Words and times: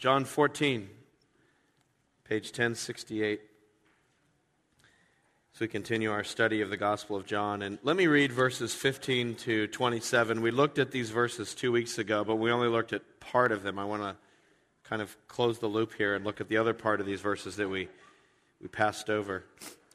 John 0.00 0.24
14, 0.24 0.88
page 2.24 2.46
1068. 2.46 3.38
So 5.52 5.58
we 5.60 5.68
continue 5.68 6.10
our 6.10 6.24
study 6.24 6.62
of 6.62 6.70
the 6.70 6.78
Gospel 6.78 7.16
of 7.16 7.26
John. 7.26 7.60
And 7.60 7.78
let 7.82 7.96
me 7.96 8.06
read 8.06 8.32
verses 8.32 8.72
15 8.72 9.34
to 9.34 9.66
27. 9.66 10.40
We 10.40 10.52
looked 10.52 10.78
at 10.78 10.90
these 10.90 11.10
verses 11.10 11.54
two 11.54 11.70
weeks 11.70 11.98
ago, 11.98 12.24
but 12.24 12.36
we 12.36 12.50
only 12.50 12.68
looked 12.68 12.94
at 12.94 13.02
part 13.20 13.52
of 13.52 13.62
them. 13.62 13.78
I 13.78 13.84
want 13.84 14.00
to 14.00 14.16
kind 14.84 15.02
of 15.02 15.14
close 15.28 15.58
the 15.58 15.66
loop 15.66 15.92
here 15.92 16.14
and 16.14 16.24
look 16.24 16.40
at 16.40 16.48
the 16.48 16.56
other 16.56 16.72
part 16.72 17.00
of 17.00 17.06
these 17.06 17.20
verses 17.20 17.56
that 17.56 17.68
we, 17.68 17.90
we 18.58 18.68
passed 18.68 19.10
over. 19.10 19.44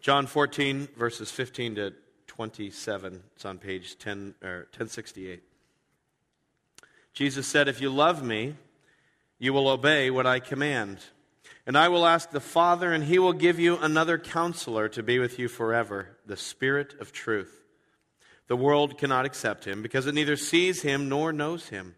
John 0.01 0.27
14, 0.27 0.87
verses 0.95 1.31
15 1.31 1.75
to 1.77 1.93
27. 2.27 3.23
It's 3.35 3.45
on 3.45 3.57
page 3.57 3.97
10, 3.97 4.35
or 4.43 4.67
1068. 4.69 5.41
Jesus 7.15 7.47
said, 7.47 7.67
If 7.67 7.81
you 7.81 7.89
love 7.89 8.21
me, 8.21 8.53
you 9.39 9.53
will 9.53 9.67
obey 9.67 10.09
what 10.09 10.25
I 10.25 10.39
command. 10.39 10.99
And 11.67 11.77
I 11.77 11.89
will 11.89 12.05
ask 12.05 12.29
the 12.29 12.39
Father, 12.39 12.93
and 12.93 13.03
he 13.03 13.17
will 13.17 13.33
give 13.33 13.59
you 13.59 13.77
another 13.77 14.17
counselor 14.17 14.87
to 14.89 15.03
be 15.03 15.19
with 15.19 15.39
you 15.39 15.47
forever, 15.47 16.17
the 16.25 16.37
Spirit 16.37 16.95
of 16.99 17.11
truth. 17.11 17.63
The 18.47 18.55
world 18.55 18.97
cannot 18.97 19.25
accept 19.25 19.65
him 19.65 19.81
because 19.81 20.05
it 20.05 20.13
neither 20.13 20.35
sees 20.35 20.83
him 20.83 21.09
nor 21.09 21.33
knows 21.33 21.69
him. 21.69 21.95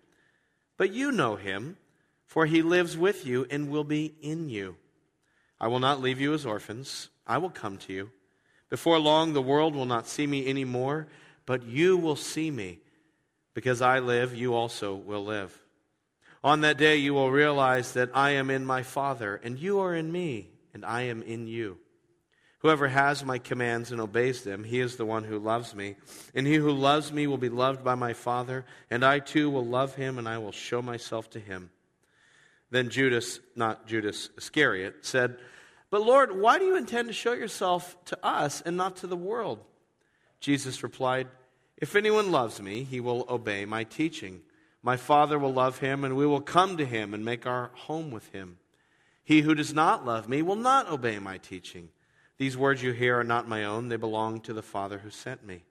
But 0.77 0.93
you 0.93 1.11
know 1.11 1.35
him, 1.35 1.77
for 2.25 2.45
he 2.45 2.61
lives 2.61 2.97
with 2.97 3.25
you 3.25 3.45
and 3.49 3.69
will 3.69 3.83
be 3.83 4.15
in 4.21 4.49
you. 4.49 4.77
I 5.59 5.67
will 5.67 5.79
not 5.79 6.01
leave 6.01 6.21
you 6.21 6.33
as 6.33 6.45
orphans, 6.45 7.09
I 7.25 7.39
will 7.39 7.49
come 7.49 7.77
to 7.79 7.93
you. 7.93 8.11
Before 8.69 8.99
long, 8.99 9.33
the 9.33 9.41
world 9.41 9.75
will 9.75 9.85
not 9.85 10.07
see 10.07 10.27
me 10.27 10.47
anymore, 10.47 11.07
but 11.45 11.63
you 11.63 11.97
will 11.97 12.15
see 12.15 12.51
me. 12.51 12.79
Because 13.53 13.81
I 13.81 13.99
live, 13.99 14.35
you 14.35 14.53
also 14.53 14.93
will 14.95 15.25
live. 15.25 15.57
On 16.47 16.61
that 16.61 16.77
day, 16.77 16.95
you 16.95 17.13
will 17.13 17.29
realize 17.29 17.91
that 17.91 18.11
I 18.13 18.29
am 18.29 18.49
in 18.49 18.65
my 18.65 18.81
Father, 18.81 19.37
and 19.43 19.59
you 19.59 19.81
are 19.81 19.93
in 19.93 20.09
me, 20.09 20.47
and 20.73 20.85
I 20.85 21.01
am 21.01 21.21
in 21.21 21.45
you. 21.45 21.77
Whoever 22.59 22.87
has 22.87 23.25
my 23.25 23.37
commands 23.37 23.91
and 23.91 23.99
obeys 23.99 24.45
them, 24.45 24.63
he 24.63 24.79
is 24.79 24.95
the 24.95 25.05
one 25.05 25.25
who 25.25 25.39
loves 25.39 25.75
me. 25.75 25.97
And 26.33 26.47
he 26.47 26.55
who 26.55 26.71
loves 26.71 27.11
me 27.11 27.27
will 27.27 27.37
be 27.37 27.49
loved 27.49 27.83
by 27.83 27.95
my 27.95 28.13
Father, 28.13 28.63
and 28.89 29.03
I 29.03 29.19
too 29.19 29.49
will 29.49 29.65
love 29.65 29.95
him, 29.95 30.17
and 30.17 30.25
I 30.25 30.37
will 30.37 30.53
show 30.53 30.81
myself 30.81 31.29
to 31.31 31.39
him. 31.41 31.69
Then 32.71 32.91
Judas, 32.91 33.41
not 33.57 33.85
Judas 33.85 34.29
Iscariot, 34.37 35.05
said, 35.05 35.35
But 35.89 36.03
Lord, 36.03 36.31
why 36.31 36.59
do 36.59 36.63
you 36.63 36.77
intend 36.77 37.09
to 37.09 37.13
show 37.13 37.33
yourself 37.33 37.97
to 38.05 38.25
us 38.25 38.61
and 38.61 38.77
not 38.77 38.95
to 38.97 39.07
the 39.07 39.17
world? 39.17 39.59
Jesus 40.39 40.81
replied, 40.81 41.27
If 41.75 41.97
anyone 41.97 42.31
loves 42.31 42.61
me, 42.61 42.85
he 42.85 43.01
will 43.01 43.25
obey 43.27 43.65
my 43.65 43.83
teaching. 43.83 44.43
My 44.83 44.97
Father 44.97 45.37
will 45.37 45.53
love 45.53 45.79
him, 45.79 46.03
and 46.03 46.15
we 46.15 46.25
will 46.25 46.41
come 46.41 46.77
to 46.77 46.85
him 46.85 47.13
and 47.13 47.25
make 47.25 47.45
our 47.45 47.71
home 47.73 48.11
with 48.11 48.31
him. 48.31 48.57
He 49.23 49.41
who 49.41 49.55
does 49.55 49.73
not 49.73 50.05
love 50.05 50.29
me 50.29 50.41
will 50.41 50.55
not 50.55 50.89
obey 50.89 51.19
my 51.19 51.37
teaching. 51.37 51.89
These 52.37 52.55
words 52.55 52.83
you 52.83 52.91
hear 52.91 53.19
are 53.19 53.23
not 53.23 53.47
my 53.47 53.65
own, 53.65 53.89
they 53.89 53.97
belong 53.97 54.41
to 54.41 54.53
the 54.53 54.61
Father 54.61 54.99
who 54.99 55.09
sent 55.09 55.45
me. 55.45 55.63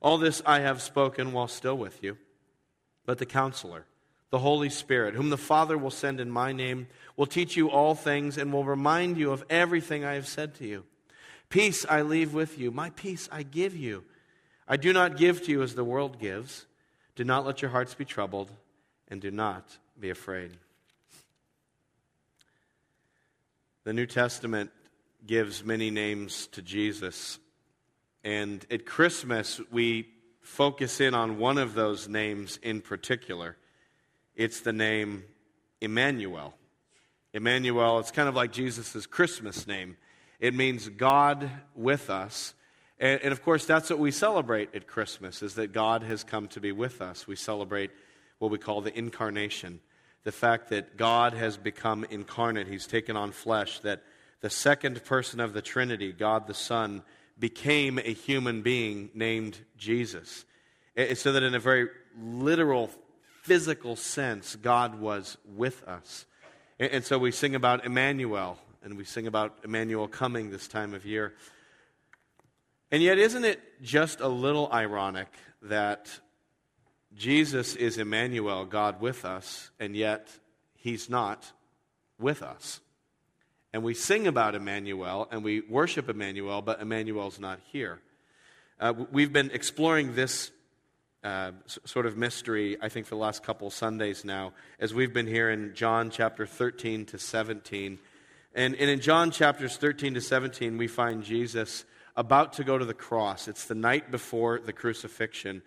All 0.00 0.18
this 0.18 0.42
I 0.44 0.60
have 0.60 0.82
spoken 0.82 1.32
while 1.32 1.48
still 1.48 1.76
with 1.76 2.02
you. 2.02 2.18
But 3.06 3.18
the 3.18 3.26
counselor, 3.26 3.86
the 4.30 4.38
Holy 4.38 4.70
Spirit, 4.70 5.14
whom 5.14 5.30
the 5.30 5.36
Father 5.38 5.76
will 5.76 5.90
send 5.90 6.20
in 6.20 6.30
my 6.30 6.52
name, 6.52 6.88
will 7.16 7.26
teach 7.26 7.56
you 7.56 7.70
all 7.70 7.94
things 7.94 8.38
and 8.38 8.52
will 8.52 8.64
remind 8.64 9.16
you 9.16 9.32
of 9.32 9.44
everything 9.50 10.04
I 10.04 10.14
have 10.14 10.28
said 10.28 10.54
to 10.56 10.66
you. 10.66 10.84
Peace 11.48 11.84
I 11.88 12.02
leave 12.02 12.32
with 12.32 12.58
you, 12.58 12.70
my 12.70 12.90
peace 12.90 13.28
I 13.32 13.42
give 13.42 13.76
you. 13.76 14.04
I 14.68 14.76
do 14.76 14.92
not 14.92 15.16
give 15.16 15.42
to 15.44 15.50
you 15.50 15.62
as 15.62 15.74
the 15.74 15.84
world 15.84 16.18
gives. 16.18 16.66
Do 17.14 17.24
not 17.24 17.44
let 17.44 17.60
your 17.60 17.70
hearts 17.70 17.94
be 17.94 18.04
troubled, 18.04 18.50
and 19.08 19.20
do 19.20 19.30
not 19.30 19.78
be 20.00 20.10
afraid. 20.10 20.52
The 23.84 23.92
New 23.92 24.06
Testament 24.06 24.70
gives 25.26 25.64
many 25.64 25.90
names 25.90 26.46
to 26.48 26.62
Jesus. 26.62 27.38
And 28.24 28.64
at 28.70 28.86
Christmas, 28.86 29.60
we 29.70 30.08
focus 30.40 31.00
in 31.00 31.14
on 31.14 31.38
one 31.38 31.58
of 31.58 31.74
those 31.74 32.08
names 32.08 32.58
in 32.62 32.80
particular. 32.80 33.56
It's 34.34 34.60
the 34.60 34.72
name 34.72 35.24
Emmanuel. 35.80 36.54
Emmanuel, 37.34 37.98
it's 37.98 38.10
kind 38.10 38.28
of 38.28 38.34
like 38.34 38.52
Jesus' 38.52 39.06
Christmas 39.06 39.66
name. 39.66 39.96
It 40.40 40.54
means 40.54 40.88
God 40.88 41.50
with 41.74 42.10
us. 42.10 42.54
And, 43.02 43.20
and, 43.20 43.32
of 43.32 43.42
course, 43.42 43.66
that's 43.66 43.90
what 43.90 43.98
we 43.98 44.12
celebrate 44.12 44.74
at 44.76 44.86
Christmas, 44.86 45.42
is 45.42 45.56
that 45.56 45.72
God 45.72 46.04
has 46.04 46.22
come 46.22 46.46
to 46.48 46.60
be 46.60 46.70
with 46.70 47.02
us. 47.02 47.26
We 47.26 47.34
celebrate 47.34 47.90
what 48.38 48.52
we 48.52 48.58
call 48.58 48.80
the 48.80 48.96
incarnation, 48.96 49.80
the 50.22 50.30
fact 50.30 50.70
that 50.70 50.96
God 50.96 51.34
has 51.34 51.56
become 51.56 52.04
incarnate. 52.10 52.68
He's 52.68 52.86
taken 52.86 53.16
on 53.16 53.32
flesh, 53.32 53.80
that 53.80 54.04
the 54.40 54.50
second 54.50 55.04
person 55.04 55.40
of 55.40 55.52
the 55.52 55.60
Trinity, 55.60 56.12
God 56.12 56.46
the 56.46 56.54
Son, 56.54 57.02
became 57.40 57.98
a 57.98 58.12
human 58.12 58.62
being 58.62 59.10
named 59.14 59.58
Jesus. 59.76 60.44
So 61.14 61.32
that 61.32 61.42
in 61.42 61.56
a 61.56 61.58
very 61.58 61.88
literal, 62.20 62.88
physical 63.42 63.96
sense, 63.96 64.54
God 64.54 65.00
was 65.00 65.36
with 65.56 65.82
us. 65.88 66.24
And 66.78 67.04
so 67.04 67.18
we 67.18 67.32
sing 67.32 67.56
about 67.56 67.84
Emmanuel, 67.84 68.58
and 68.84 68.96
we 68.96 69.02
sing 69.02 69.26
about 69.26 69.58
Emmanuel 69.64 70.06
coming 70.06 70.50
this 70.50 70.68
time 70.68 70.94
of 70.94 71.04
year. 71.04 71.34
And 72.92 73.02
yet, 73.02 73.18
isn't 73.18 73.44
it 73.46 73.58
just 73.82 74.20
a 74.20 74.28
little 74.28 74.70
ironic 74.70 75.28
that 75.62 76.10
Jesus 77.14 77.74
is 77.74 77.96
Emmanuel, 77.96 78.66
God 78.66 79.00
with 79.00 79.24
us, 79.24 79.70
and 79.80 79.96
yet 79.96 80.28
he's 80.74 81.08
not 81.08 81.52
with 82.18 82.42
us? 82.42 82.80
And 83.72 83.82
we 83.82 83.94
sing 83.94 84.26
about 84.26 84.54
Emmanuel 84.54 85.26
and 85.30 85.42
we 85.42 85.62
worship 85.62 86.10
Emmanuel, 86.10 86.60
but 86.60 86.82
Emmanuel's 86.82 87.40
not 87.40 87.60
here. 87.72 87.98
Uh, 88.78 88.92
we've 89.10 89.32
been 89.32 89.50
exploring 89.52 90.14
this 90.14 90.50
uh, 91.24 91.52
sort 91.86 92.04
of 92.04 92.18
mystery, 92.18 92.76
I 92.82 92.90
think, 92.90 93.06
for 93.06 93.14
the 93.14 93.22
last 93.22 93.42
couple 93.42 93.70
Sundays 93.70 94.22
now, 94.22 94.52
as 94.78 94.92
we've 94.92 95.14
been 95.14 95.26
here 95.26 95.48
in 95.48 95.74
John 95.74 96.10
chapter 96.10 96.44
13 96.44 97.06
to 97.06 97.18
17. 97.18 97.98
And, 98.54 98.74
and 98.74 98.90
in 98.90 99.00
John 99.00 99.30
chapters 99.30 99.78
13 99.78 100.12
to 100.12 100.20
17, 100.20 100.76
we 100.76 100.88
find 100.88 101.22
Jesus 101.22 101.86
about 102.16 102.54
to 102.54 102.64
go 102.64 102.78
to 102.78 102.84
the 102.84 102.94
cross. 102.94 103.48
It's 103.48 103.64
the 103.64 103.74
night 103.74 104.10
before 104.10 104.58
the 104.58 104.72
crucifixion. 104.72 105.62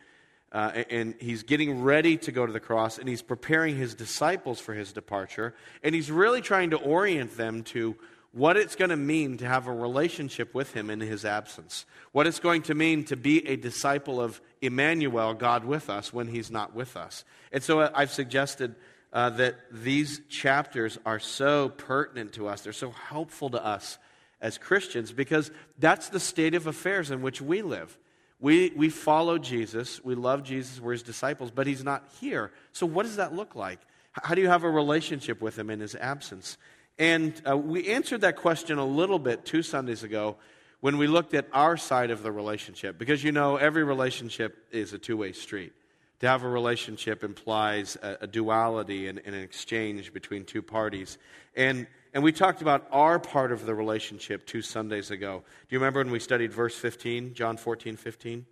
Uh, 0.51 0.83
and 0.89 1.15
he's 1.19 1.43
getting 1.43 1.81
ready 1.81 2.15
to 2.15 2.31
go 2.31 2.45
to 2.45 2.53
the 2.53 2.59
cross, 2.59 2.97
and 2.97 3.09
he's 3.09 3.21
preparing 3.21 3.75
his 3.75 3.93
disciples 3.93 4.59
for 4.59 4.73
his 4.73 4.93
departure. 4.93 5.53
And 5.83 5.93
he's 5.93 6.09
really 6.09 6.41
trying 6.41 6.69
to 6.69 6.77
orient 6.77 7.35
them 7.35 7.63
to 7.63 7.97
what 8.31 8.57
it's 8.57 8.75
going 8.75 8.89
to 8.89 8.97
mean 8.97 9.37
to 9.37 9.47
have 9.47 9.67
a 9.67 9.73
relationship 9.73 10.53
with 10.53 10.73
him 10.73 10.89
in 10.89 10.99
his 10.99 11.23
absence, 11.23 11.85
what 12.11 12.27
it's 12.27 12.39
going 12.39 12.61
to 12.63 12.75
mean 12.75 13.05
to 13.05 13.15
be 13.15 13.45
a 13.47 13.55
disciple 13.55 14.21
of 14.21 14.41
Emmanuel, 14.61 15.33
God 15.33 15.63
with 15.63 15.89
us, 15.89 16.13
when 16.13 16.27
he's 16.27 16.51
not 16.51 16.75
with 16.75 16.97
us. 16.97 17.23
And 17.51 17.63
so 17.63 17.79
uh, 17.79 17.91
I've 17.93 18.11
suggested 18.11 18.75
uh, 19.13 19.29
that 19.31 19.55
these 19.71 20.21
chapters 20.29 20.99
are 21.05 21.19
so 21.19 21.69
pertinent 21.69 22.33
to 22.33 22.47
us, 22.49 22.61
they're 22.61 22.73
so 22.73 22.91
helpful 22.91 23.49
to 23.51 23.65
us 23.65 23.97
as 24.45 24.59
Christians 24.59 25.11
because 25.11 25.49
that's 25.79 26.09
the 26.09 26.19
state 26.19 26.53
of 26.53 26.67
affairs 26.67 27.09
in 27.09 27.23
which 27.23 27.41
we 27.41 27.63
live. 27.63 27.97
We, 28.39 28.71
we 28.75 28.89
follow 28.89 29.39
Jesus, 29.39 30.05
we 30.05 30.13
love 30.13 30.43
Jesus, 30.43 30.79
we're 30.79 30.91
his 30.91 31.01
disciples, 31.01 31.49
but 31.49 31.65
he's 31.65 31.83
not 31.83 32.07
here. 32.19 32.51
So, 32.71 32.85
what 32.85 33.07
does 33.07 33.15
that 33.15 33.33
look 33.33 33.55
like? 33.55 33.79
How 34.11 34.35
do 34.35 34.41
you 34.41 34.47
have 34.47 34.63
a 34.63 34.69
relationship 34.69 35.41
with 35.41 35.57
him 35.57 35.71
in 35.71 35.79
his 35.79 35.95
absence? 35.95 36.59
And 36.99 37.33
uh, 37.49 37.57
we 37.57 37.87
answered 37.87 38.21
that 38.21 38.35
question 38.35 38.77
a 38.77 38.85
little 38.85 39.17
bit 39.17 39.45
two 39.45 39.63
Sundays 39.63 40.03
ago 40.03 40.35
when 40.79 40.99
we 40.99 41.07
looked 41.07 41.33
at 41.33 41.47
our 41.51 41.75
side 41.75 42.11
of 42.11 42.21
the 42.21 42.31
relationship. 42.31 42.99
Because 42.99 43.23
you 43.23 43.31
know, 43.31 43.55
every 43.55 43.83
relationship 43.83 44.67
is 44.71 44.93
a 44.93 44.99
two 44.99 45.17
way 45.17 45.31
street. 45.31 45.73
To 46.19 46.27
have 46.27 46.43
a 46.43 46.49
relationship 46.49 47.23
implies 47.23 47.97
a, 48.01 48.17
a 48.21 48.27
duality 48.27 49.07
and, 49.07 49.19
and, 49.25 49.35
an 49.35 49.41
exchange 49.41 50.13
between 50.13 50.45
two 50.45 50.61
parties. 50.61 51.17
And 51.55 51.87
and 52.15 52.23
we 52.23 52.31
talked 52.31 52.61
about 52.61 52.87
our 52.93 53.19
part 53.19 53.51
of 53.51 53.65
the 53.65 53.75
relationship 53.75 54.47
two 54.47 54.61
Sundays 54.61 55.11
ago. 55.11 55.43
Do 55.67 55.75
you 55.75 55.79
remember 55.79 55.99
when 55.99 56.11
we 56.11 56.21
studied 56.21 56.53
verse 56.53 56.73
15, 56.73 57.33
John 57.33 57.57
14, 57.57 57.97
15? 57.97 58.45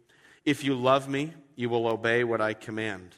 If 0.43 0.65
you 0.65 0.75
love 0.75 1.07
me, 1.07 1.33
you 1.55 1.69
will 1.69 1.87
obey 1.87 2.25
what 2.25 2.41
I 2.41 2.55
command. 2.55 3.15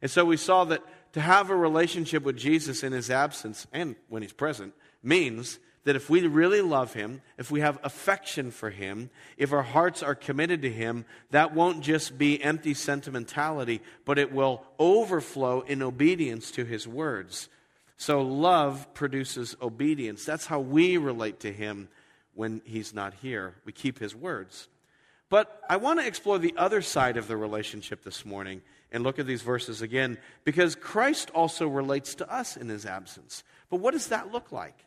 And 0.00 0.10
so 0.10 0.24
we 0.24 0.38
saw 0.38 0.64
that 0.64 0.82
to 1.12 1.20
have 1.20 1.50
a 1.50 1.56
relationship 1.56 2.22
with 2.22 2.38
Jesus 2.38 2.82
in 2.82 2.92
his 2.92 3.10
absence 3.10 3.66
and 3.74 3.94
when 4.08 4.22
he's 4.22 4.32
present 4.32 4.72
means 5.02 5.58
that 5.84 5.96
if 5.96 6.08
we 6.08 6.26
really 6.26 6.62
love 6.62 6.94
him, 6.94 7.20
if 7.36 7.50
we 7.50 7.60
have 7.60 7.78
affection 7.84 8.50
for 8.50 8.70
him, 8.70 9.10
if 9.36 9.52
our 9.52 9.62
hearts 9.62 10.02
are 10.02 10.14
committed 10.14 10.62
to 10.62 10.70
him, 10.70 11.04
that 11.30 11.54
won't 11.54 11.82
just 11.82 12.16
be 12.16 12.42
empty 12.42 12.72
sentimentality, 12.72 13.82
but 14.06 14.18
it 14.18 14.32
will 14.32 14.64
overflow 14.78 15.60
in 15.60 15.82
obedience 15.82 16.50
to 16.52 16.64
his 16.64 16.88
words. 16.88 17.50
So 17.96 18.22
love 18.22 18.92
produces 18.94 19.56
obedience. 19.62 20.24
That's 20.24 20.46
how 20.46 20.60
we 20.60 20.96
relate 20.96 21.40
to 21.40 21.52
him 21.52 21.88
when 22.34 22.60
he's 22.64 22.92
not 22.92 23.14
here. 23.14 23.54
We 23.64 23.72
keep 23.72 23.98
his 23.98 24.14
words. 24.14 24.68
But 25.28 25.62
I 25.68 25.76
want 25.76 26.00
to 26.00 26.06
explore 26.06 26.38
the 26.38 26.54
other 26.56 26.82
side 26.82 27.16
of 27.16 27.28
the 27.28 27.36
relationship 27.36 28.04
this 28.04 28.24
morning, 28.24 28.62
and 28.94 29.02
look 29.02 29.18
at 29.18 29.26
these 29.26 29.42
verses 29.42 29.82
again 29.82 30.18
because 30.44 30.76
Christ 30.76 31.30
also 31.34 31.66
relates 31.66 32.14
to 32.16 32.32
us 32.32 32.56
in 32.56 32.68
his 32.68 32.86
absence. 32.86 33.42
But 33.68 33.80
what 33.80 33.92
does 33.92 34.06
that 34.08 34.32
look 34.32 34.52
like? 34.52 34.86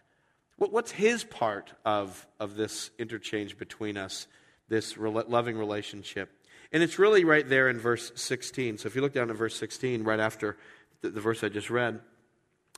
What's 0.57 0.91
his 0.91 1.23
part 1.23 1.73
of, 1.85 2.25
of 2.39 2.55
this 2.55 2.89
interchange 2.97 3.57
between 3.57 3.97
us, 3.97 4.25
this 4.69 4.97
re- 4.97 5.11
loving 5.27 5.57
relationship? 5.57 6.31
And 6.71 6.81
it's 6.81 6.97
really 6.97 7.25
right 7.25 7.47
there 7.47 7.69
in 7.69 7.77
verse 7.77 8.11
16. 8.15 8.79
So 8.79 8.87
if 8.87 8.95
you 8.95 9.01
look 9.01 9.13
down 9.13 9.29
at 9.29 9.35
verse 9.35 9.55
16, 9.55 10.03
right 10.03 10.19
after 10.19 10.57
the, 11.01 11.09
the 11.09 11.21
verse 11.21 11.43
I 11.43 11.49
just 11.49 11.69
read, 11.69 11.99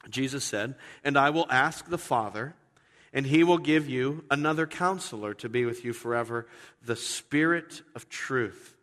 Jesus 0.09 0.43
said, 0.43 0.75
And 1.03 1.17
I 1.17 1.29
will 1.29 1.47
ask 1.49 1.89
the 1.89 1.97
Father, 1.97 2.55
and 3.11 3.25
he 3.25 3.43
will 3.43 3.57
give 3.57 3.89
you 3.89 4.23
another 4.29 4.67
counselor 4.67 5.33
to 5.35 5.49
be 5.49 5.65
with 5.65 5.83
you 5.83 5.93
forever, 5.93 6.47
the 6.83 6.95
Spirit 6.95 7.81
of 7.95 8.07
truth 8.07 8.77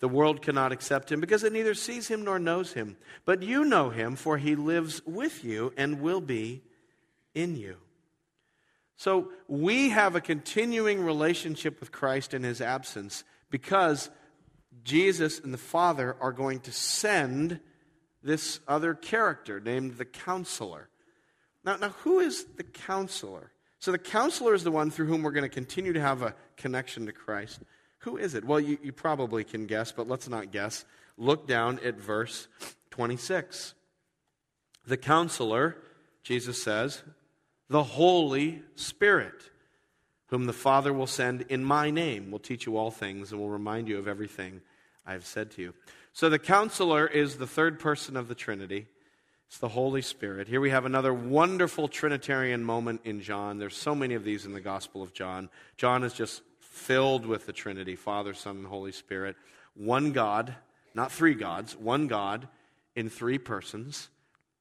the 0.00 0.08
world 0.08 0.42
cannot 0.42 0.72
accept 0.72 1.10
him 1.10 1.20
because 1.20 1.42
it 1.42 1.52
neither 1.52 1.74
sees 1.74 2.08
him 2.08 2.24
nor 2.24 2.38
knows 2.38 2.72
him. 2.72 2.96
But 3.24 3.42
you 3.42 3.64
know 3.64 3.90
him, 3.90 4.14
for 4.14 4.38
he 4.38 4.54
lives 4.54 5.04
with 5.04 5.44
you 5.44 5.72
and 5.76 6.00
will 6.00 6.20
be 6.20 6.62
in 7.34 7.56
you. 7.56 7.76
So 8.96 9.32
we 9.48 9.90
have 9.90 10.14
a 10.14 10.20
continuing 10.20 11.04
relationship 11.04 11.80
with 11.80 11.92
Christ 11.92 12.34
in 12.34 12.42
his 12.42 12.60
absence 12.60 13.24
because 13.50 14.10
Jesus 14.84 15.40
and 15.40 15.52
the 15.52 15.58
Father 15.58 16.16
are 16.20 16.32
going 16.32 16.60
to 16.60 16.72
send 16.72 17.60
this 18.22 18.60
other 18.66 18.94
character 18.94 19.60
named 19.60 19.96
the 19.96 20.04
counselor. 20.04 20.88
Now, 21.64 21.76
now 21.76 21.90
who 21.90 22.20
is 22.20 22.44
the 22.56 22.64
counselor? 22.64 23.52
So 23.78 23.92
the 23.92 23.98
counselor 23.98 24.54
is 24.54 24.64
the 24.64 24.70
one 24.70 24.90
through 24.90 25.06
whom 25.06 25.22
we're 25.22 25.32
going 25.32 25.42
to 25.42 25.48
continue 25.48 25.92
to 25.92 26.00
have 26.00 26.22
a 26.22 26.34
connection 26.56 27.06
to 27.06 27.12
Christ. 27.12 27.60
Who 28.00 28.16
is 28.16 28.34
it? 28.34 28.44
Well, 28.44 28.60
you, 28.60 28.78
you 28.82 28.92
probably 28.92 29.44
can 29.44 29.66
guess, 29.66 29.92
but 29.92 30.08
let's 30.08 30.28
not 30.28 30.50
guess. 30.50 30.84
Look 31.16 31.46
down 31.46 31.80
at 31.84 31.96
verse 31.96 32.48
26. 32.90 33.74
The 34.86 34.96
counselor, 34.96 35.76
Jesus 36.22 36.62
says, 36.62 37.02
the 37.68 37.82
Holy 37.82 38.62
Spirit, 38.74 39.50
whom 40.26 40.46
the 40.46 40.52
Father 40.52 40.92
will 40.92 41.06
send 41.06 41.42
in 41.42 41.62
my 41.62 41.90
name, 41.90 42.30
will 42.30 42.38
teach 42.38 42.66
you 42.66 42.76
all 42.76 42.90
things 42.90 43.30
and 43.30 43.40
will 43.40 43.50
remind 43.50 43.88
you 43.88 43.98
of 43.98 44.08
everything 44.08 44.60
I 45.06 45.12
have 45.12 45.26
said 45.26 45.50
to 45.52 45.62
you. 45.62 45.74
So 46.12 46.28
the 46.28 46.38
counselor 46.38 47.06
is 47.06 47.36
the 47.36 47.46
third 47.46 47.78
person 47.78 48.16
of 48.16 48.28
the 48.28 48.34
Trinity. 48.34 48.86
It's 49.48 49.58
the 49.58 49.68
Holy 49.68 50.02
Spirit. 50.02 50.46
Here 50.48 50.60
we 50.60 50.70
have 50.70 50.84
another 50.84 51.14
wonderful 51.14 51.88
Trinitarian 51.88 52.62
moment 52.62 53.00
in 53.04 53.20
John. 53.20 53.58
There's 53.58 53.76
so 53.76 53.94
many 53.94 54.14
of 54.14 54.24
these 54.24 54.44
in 54.44 54.52
the 54.52 54.60
Gospel 54.60 55.02
of 55.02 55.14
John. 55.14 55.48
John 55.76 56.04
is 56.04 56.12
just 56.12 56.42
filled 56.60 57.24
with 57.24 57.46
the 57.46 57.52
Trinity 57.52 57.96
Father, 57.96 58.34
Son, 58.34 58.56
and 58.56 58.66
Holy 58.66 58.92
Spirit. 58.92 59.36
One 59.74 60.12
God, 60.12 60.54
not 60.94 61.12
three 61.12 61.34
gods, 61.34 61.76
one 61.76 62.08
God 62.08 62.48
in 62.94 63.08
three 63.08 63.38
persons. 63.38 64.10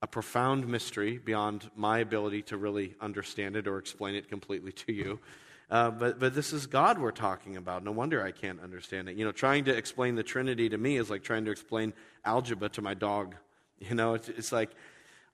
A 0.02 0.08
profound 0.08 0.68
mystery 0.68 1.18
beyond 1.18 1.70
my 1.76 2.00
ability 2.00 2.44
to 2.44 2.58
really 2.58 2.96
understand 3.02 3.56
it 3.56 3.68
or 3.68 3.80
explain 3.80 4.16
it 4.16 4.30
completely 4.30 4.72
to 4.72 4.94
you. 4.94 5.20
Uh, 5.70 5.92
but, 5.92 6.20
but 6.20 6.34
this 6.34 6.54
is 6.54 6.66
God 6.66 6.98
we're 6.98 7.12
talking 7.12 7.58
about. 7.58 7.84
No 7.84 7.92
wonder 7.92 8.24
I 8.24 8.32
can't 8.32 8.62
understand 8.62 9.10
it. 9.10 9.18
You 9.18 9.26
know, 9.26 9.34
trying 9.34 9.66
to 9.66 9.76
explain 9.76 10.16
the 10.16 10.24
Trinity 10.24 10.70
to 10.70 10.78
me 10.78 10.98
is 10.98 11.10
like 11.10 11.24
trying 11.24 11.46
to 11.46 11.52
explain 11.52 11.94
algebra 12.24 12.70
to 12.70 12.82
my 12.82 12.94
dog. 12.94 13.36
You 13.80 13.96
know, 13.96 14.14
it's, 14.14 14.30
it's 14.30 14.52
like 14.52 14.72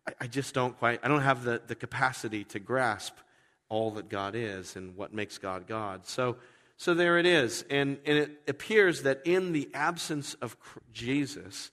I, 0.08 0.14
I 0.22 0.28
just 0.28 0.54
don't 0.54 0.78
quite, 0.78 1.00
I 1.04 1.08
don't 1.08 1.22
have 1.22 1.44
the, 1.44 1.62
the 1.66 1.76
capacity 1.76 2.44
to 2.46 2.60
grasp 2.60 3.14
all 3.70 3.92
that 3.92 4.10
God 4.10 4.36
is 4.36 4.76
and 4.76 4.96
what 4.96 5.14
makes 5.14 5.38
God 5.38 5.68
God. 5.68 6.06
So, 6.06 6.38
so 6.78 6.94
there 6.94 7.18
it 7.18 7.26
is. 7.26 7.64
And, 7.70 8.00
and 8.06 8.18
it 8.18 8.42
appears 8.48 9.04
that 9.04 9.22
in 9.26 9.52
the 9.52 9.70
absence 9.74 10.34
of 10.36 10.58
Jesus, 10.92 11.72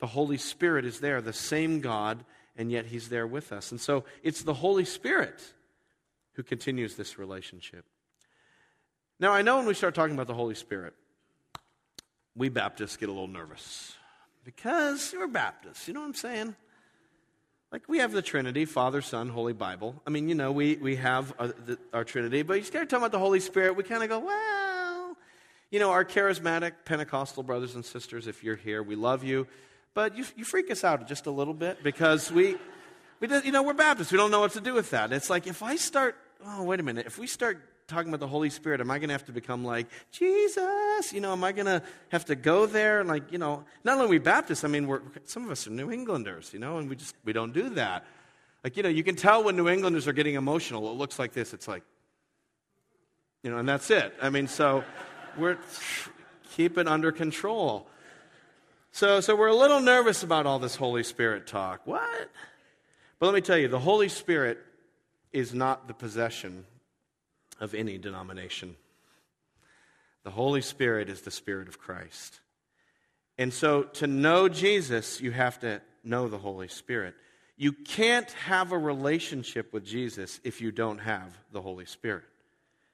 the 0.00 0.06
Holy 0.08 0.38
Spirit 0.38 0.84
is 0.84 1.00
there, 1.00 1.20
the 1.20 1.32
same 1.32 1.80
God, 1.80 2.24
and 2.56 2.70
yet 2.70 2.86
He's 2.86 3.08
there 3.08 3.26
with 3.26 3.52
us. 3.52 3.70
And 3.70 3.80
so 3.80 4.04
it's 4.22 4.42
the 4.42 4.54
Holy 4.54 4.84
Spirit 4.84 5.40
who 6.34 6.42
continues 6.42 6.96
this 6.96 7.18
relationship. 7.18 7.84
Now, 9.20 9.32
I 9.32 9.42
know 9.42 9.58
when 9.58 9.66
we 9.66 9.74
start 9.74 9.94
talking 9.94 10.14
about 10.14 10.26
the 10.26 10.34
Holy 10.34 10.54
Spirit, 10.54 10.94
we 12.34 12.48
Baptists 12.48 12.96
get 12.96 13.08
a 13.08 13.12
little 13.12 13.28
nervous 13.28 13.94
because 14.44 15.14
we're 15.16 15.26
Baptists. 15.28 15.86
You 15.86 15.94
know 15.94 16.00
what 16.00 16.06
I'm 16.06 16.14
saying? 16.14 16.56
Like 17.70 17.88
we 17.88 17.98
have 17.98 18.12
the 18.12 18.22
Trinity, 18.22 18.64
Father, 18.64 19.00
Son, 19.00 19.28
Holy 19.28 19.52
Bible. 19.52 20.00
I 20.06 20.10
mean, 20.10 20.28
you 20.28 20.34
know, 20.34 20.52
we, 20.52 20.76
we 20.76 20.96
have 20.96 21.32
our, 21.38 21.48
the, 21.48 21.78
our 21.92 22.04
Trinity, 22.04 22.42
but 22.42 22.54
you 22.54 22.64
start 22.64 22.90
talking 22.90 23.02
about 23.02 23.12
the 23.12 23.18
Holy 23.18 23.40
Spirit, 23.40 23.76
we 23.76 23.82
kind 23.82 24.02
of 24.02 24.08
go, 24.08 24.18
well, 24.18 25.16
you 25.70 25.78
know, 25.78 25.90
our 25.90 26.04
charismatic 26.04 26.72
Pentecostal 26.84 27.42
brothers 27.42 27.74
and 27.74 27.84
sisters, 27.84 28.26
if 28.26 28.44
you're 28.44 28.56
here, 28.56 28.82
we 28.82 28.94
love 28.94 29.24
you, 29.24 29.46
but 29.94 30.16
you, 30.18 30.24
you 30.36 30.44
freak 30.44 30.70
us 30.70 30.84
out 30.84 31.06
just 31.08 31.26
a 31.26 31.30
little 31.30 31.54
bit 31.54 31.82
because 31.82 32.30
we, 32.30 32.56
we 33.20 33.26
do, 33.26 33.40
you 33.42 33.52
know, 33.52 33.62
we're 33.62 33.72
Baptists. 33.72 34.12
We 34.12 34.18
don't 34.18 34.30
know 34.30 34.40
what 34.40 34.52
to 34.52 34.60
do 34.60 34.74
with 34.74 34.90
that. 34.90 35.10
It's 35.12 35.30
like 35.30 35.46
if 35.46 35.62
I 35.62 35.76
start, 35.76 36.14
oh, 36.46 36.62
wait 36.64 36.80
a 36.80 36.82
minute, 36.82 37.06
if 37.06 37.18
we 37.18 37.26
start 37.26 37.62
talking 37.88 38.08
about 38.08 38.20
the 38.20 38.28
Holy 38.28 38.50
Spirit, 38.50 38.80
am 38.80 38.90
I 38.90 38.98
going 38.98 39.08
to 39.08 39.14
have 39.14 39.24
to 39.26 39.32
become 39.32 39.64
like 39.64 39.86
Jesus? 40.10 41.12
You 41.12 41.20
know, 41.20 41.32
am 41.32 41.44
I 41.44 41.52
going 41.52 41.66
to 41.66 41.82
have 42.10 42.24
to 42.26 42.34
go 42.34 42.66
there 42.66 43.00
and 43.00 43.08
like, 43.08 43.32
you 43.32 43.38
know, 43.38 43.64
not 43.84 43.98
only 43.98 44.08
we 44.08 44.18
Baptists, 44.18 44.64
I 44.64 44.68
mean, 44.68 44.86
we're, 44.86 45.02
some 45.24 45.44
of 45.44 45.50
us 45.50 45.66
are 45.66 45.70
New 45.70 45.90
Englanders, 45.90 46.52
you 46.52 46.58
know, 46.58 46.78
and 46.78 46.88
we 46.88 46.96
just, 46.96 47.14
we 47.24 47.32
don't 47.32 47.52
do 47.52 47.70
that. 47.70 48.04
Like, 48.64 48.76
you 48.76 48.82
know, 48.82 48.88
you 48.88 49.02
can 49.02 49.16
tell 49.16 49.42
when 49.42 49.56
New 49.56 49.68
Englanders 49.68 50.06
are 50.06 50.12
getting 50.12 50.34
emotional. 50.34 50.90
It 50.90 50.94
looks 50.94 51.18
like 51.18 51.32
this. 51.32 51.52
It's 51.52 51.66
like, 51.66 51.82
you 53.42 53.50
know, 53.50 53.58
and 53.58 53.68
that's 53.68 53.90
it. 53.90 54.14
I 54.22 54.30
mean, 54.30 54.46
so 54.46 54.84
we're, 55.36 55.58
keep 56.54 56.78
it 56.78 56.86
under 56.86 57.12
control. 57.12 57.88
So, 58.92 59.20
so 59.20 59.34
we're 59.34 59.48
a 59.48 59.56
little 59.56 59.80
nervous 59.80 60.22
about 60.22 60.46
all 60.46 60.58
this 60.58 60.76
Holy 60.76 61.02
Spirit 61.02 61.46
talk. 61.46 61.80
What? 61.86 62.30
But 63.18 63.26
let 63.26 63.34
me 63.34 63.40
tell 63.40 63.56
you, 63.56 63.68
the 63.68 63.78
Holy 63.78 64.08
Spirit 64.08 64.58
is 65.32 65.54
not 65.54 65.88
the 65.88 65.94
possession 65.94 66.64
of 67.60 67.74
any 67.74 67.98
denomination. 67.98 68.76
The 70.24 70.30
Holy 70.30 70.62
Spirit 70.62 71.08
is 71.08 71.22
the 71.22 71.30
Spirit 71.30 71.68
of 71.68 71.78
Christ. 71.78 72.40
And 73.38 73.52
so 73.52 73.84
to 73.84 74.06
know 74.06 74.48
Jesus, 74.48 75.20
you 75.20 75.30
have 75.30 75.58
to 75.60 75.80
know 76.04 76.28
the 76.28 76.38
Holy 76.38 76.68
Spirit. 76.68 77.14
You 77.56 77.72
can't 77.72 78.30
have 78.32 78.72
a 78.72 78.78
relationship 78.78 79.72
with 79.72 79.84
Jesus 79.84 80.40
if 80.44 80.60
you 80.60 80.72
don't 80.72 80.98
have 80.98 81.36
the 81.52 81.60
Holy 81.60 81.86
Spirit. 81.86 82.24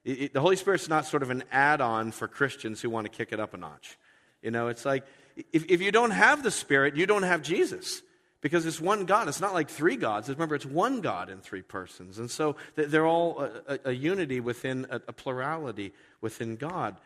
It, 0.05 0.23
it, 0.23 0.33
the 0.35 0.41
Holy 0.41 0.57
Spirit's 0.57 0.89
not 0.89 1.07
sort 1.07 1.23
of 1.23 1.31
an 1.31 1.45
add 1.51 1.81
on 1.81 2.13
for 2.13 2.29
Christians 2.29 2.81
who 2.81 2.91
want 2.91 3.11
to 3.11 3.11
kick 3.11 3.33
it 3.33 3.41
up 3.41 3.55
a 3.55 3.57
notch. 3.57 3.99
You 4.43 4.51
know, 4.51 4.69
it's 4.69 4.85
like 4.85 5.05
if, 5.53 5.67
if 5.69 5.81
you 5.81 5.93
don't 5.93 6.11
have 6.11 6.43
the 6.43 6.51
Spirit, 6.51 6.97
you 6.97 7.07
don't 7.07 7.23
have 7.25 7.43
Jesus 7.43 8.03
because 8.41 8.67
it's 8.67 8.81
one 8.81 9.05
God. 9.05 9.29
It's 9.29 9.41
not 9.41 9.55
like 9.55 9.69
three 9.69 9.97
gods. 9.97 10.29
Remember, 10.29 10.55
it's 10.55 10.67
one 10.67 11.01
God 11.01 11.29
in 11.29 11.41
three 11.41 11.63
persons. 11.63 12.19
And 12.19 12.31
so 12.31 12.57
they're 12.77 13.07
all 13.07 13.41
a, 13.67 13.79
a 13.87 13.93
unity 13.93 14.41
within 14.41 14.87
a, 14.91 14.97
a, 15.09 15.13
plurality 15.13 15.93
within 16.21 16.57
God. 16.57 16.97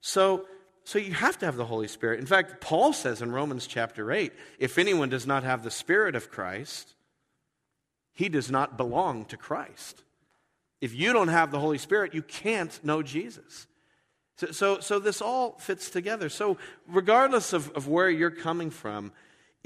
So, 0.00 0.46
so 0.84 0.98
you 0.98 1.12
have 1.12 1.38
to 1.38 1.46
have 1.46 1.56
the 1.56 1.64
Holy 1.64 1.88
Spirit. 1.88 2.20
In 2.20 2.26
fact, 2.26 2.60
Paul 2.60 2.92
says 2.92 3.20
in 3.20 3.32
Romans 3.32 3.66
chapter 3.66 4.12
8 4.12 4.32
if 4.58 4.78
anyone 4.78 5.08
does 5.08 5.26
not 5.26 5.42
have 5.42 5.64
the 5.64 5.70
Spirit 5.70 6.14
of 6.14 6.30
Christ, 6.30 6.94
he 8.12 8.28
does 8.28 8.50
not 8.50 8.76
belong 8.76 9.24
to 9.26 9.36
Christ. 9.36 10.04
If 10.80 10.94
you 10.94 11.12
don't 11.12 11.28
have 11.28 11.50
the 11.50 11.58
Holy 11.58 11.78
Spirit, 11.78 12.14
you 12.14 12.22
can't 12.22 12.78
know 12.84 13.02
Jesus. 13.02 13.66
So, 14.36 14.52
so, 14.52 14.80
so 14.80 14.98
this 14.98 15.22
all 15.22 15.52
fits 15.58 15.90
together. 15.90 16.28
So, 16.28 16.58
regardless 16.86 17.52
of, 17.52 17.70
of 17.72 17.88
where 17.88 18.10
you're 18.10 18.30
coming 18.30 18.70
from, 18.70 19.12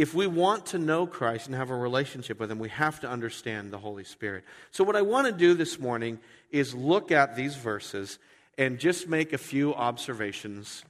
if 0.01 0.15
we 0.15 0.27
want 0.27 0.65
to 0.65 0.79
know 0.79 1.07
Christ 1.07 1.47
and 1.47 1.55
have 1.55 1.69
a 1.69 1.77
relationship 1.77 2.41
with 2.41 2.51
Him, 2.51 2.59
we 2.59 2.71
have 2.71 3.01
to 3.01 3.09
understand 3.09 3.71
the 3.71 3.77
Holy 3.77 4.03
Spirit. 4.03 4.45
So, 4.71 4.83
what 4.83 4.97
I 4.97 5.03
want 5.03 5.27
to 5.27 5.33
do 5.33 5.53
this 5.53 5.79
morning 5.79 6.19
is 6.51 6.75
look 6.75 7.13
at 7.13 7.37
these 7.37 7.55
verses 7.55 8.19
and 8.57 8.79
just 8.79 9.09
make 9.09 9.35
a 9.35 9.39
few 9.39 9.75
observations, 9.75 10.87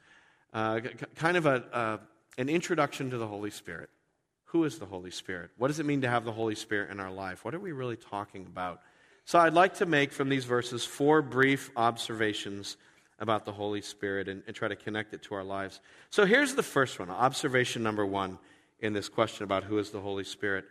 uh, 0.55 0.79
kind 1.17 1.37
of 1.37 1.45
a, 1.45 1.65
uh, 1.73 1.99
an 2.39 2.49
introduction 2.49 3.11
to 3.11 3.19
the 3.19 3.27
Holy 3.27 3.51
Spirit. 3.51 3.91
Who 4.45 4.63
is 4.63 4.79
the 4.79 4.87
Holy 4.87 5.11
Spirit? 5.11 5.51
What 5.59 5.69
does 5.69 5.81
it 5.81 5.87
mean 5.87 6.03
to 6.03 6.09
have 6.09 6.25
the 6.25 6.31
Holy 6.31 6.55
Spirit 6.55 6.93
in 6.93 7.01
our 7.01 7.11
life? 7.11 7.45
What 7.45 7.53
are 7.53 7.61
we 7.61 7.73
really 7.73 7.97
talking 7.97 8.47
about? 8.47 8.81
So, 9.25 9.41
I'd 9.41 9.55
like 9.55 9.75
to 9.79 9.87
make 9.87 10.13
from 10.13 10.29
these 10.29 10.45
verses 10.45 10.85
four 10.85 11.21
brief 11.21 11.73
observations 11.75 12.77
about 13.19 13.45
the 13.45 13.53
Holy 13.53 13.83
Spirit 13.83 14.29
and, 14.29 14.45
and 14.47 14.55
try 14.55 14.69
to 14.69 14.77
connect 14.77 15.15
it 15.15 15.23
to 15.25 15.35
our 15.35 15.43
lives. 15.43 15.81
So, 16.11 16.27
here's 16.27 16.55
the 16.55 16.63
first 16.63 17.01
one 17.01 17.11
observation 17.11 17.83
number 17.83 18.07
one 18.07 18.39
in 18.81 18.93
this 18.93 19.09
question 19.09 19.45
about 19.45 19.65
who 19.65 19.79
is 19.79 19.91
the 19.91 20.01
Holy 20.01 20.25
Spirit. 20.25 20.65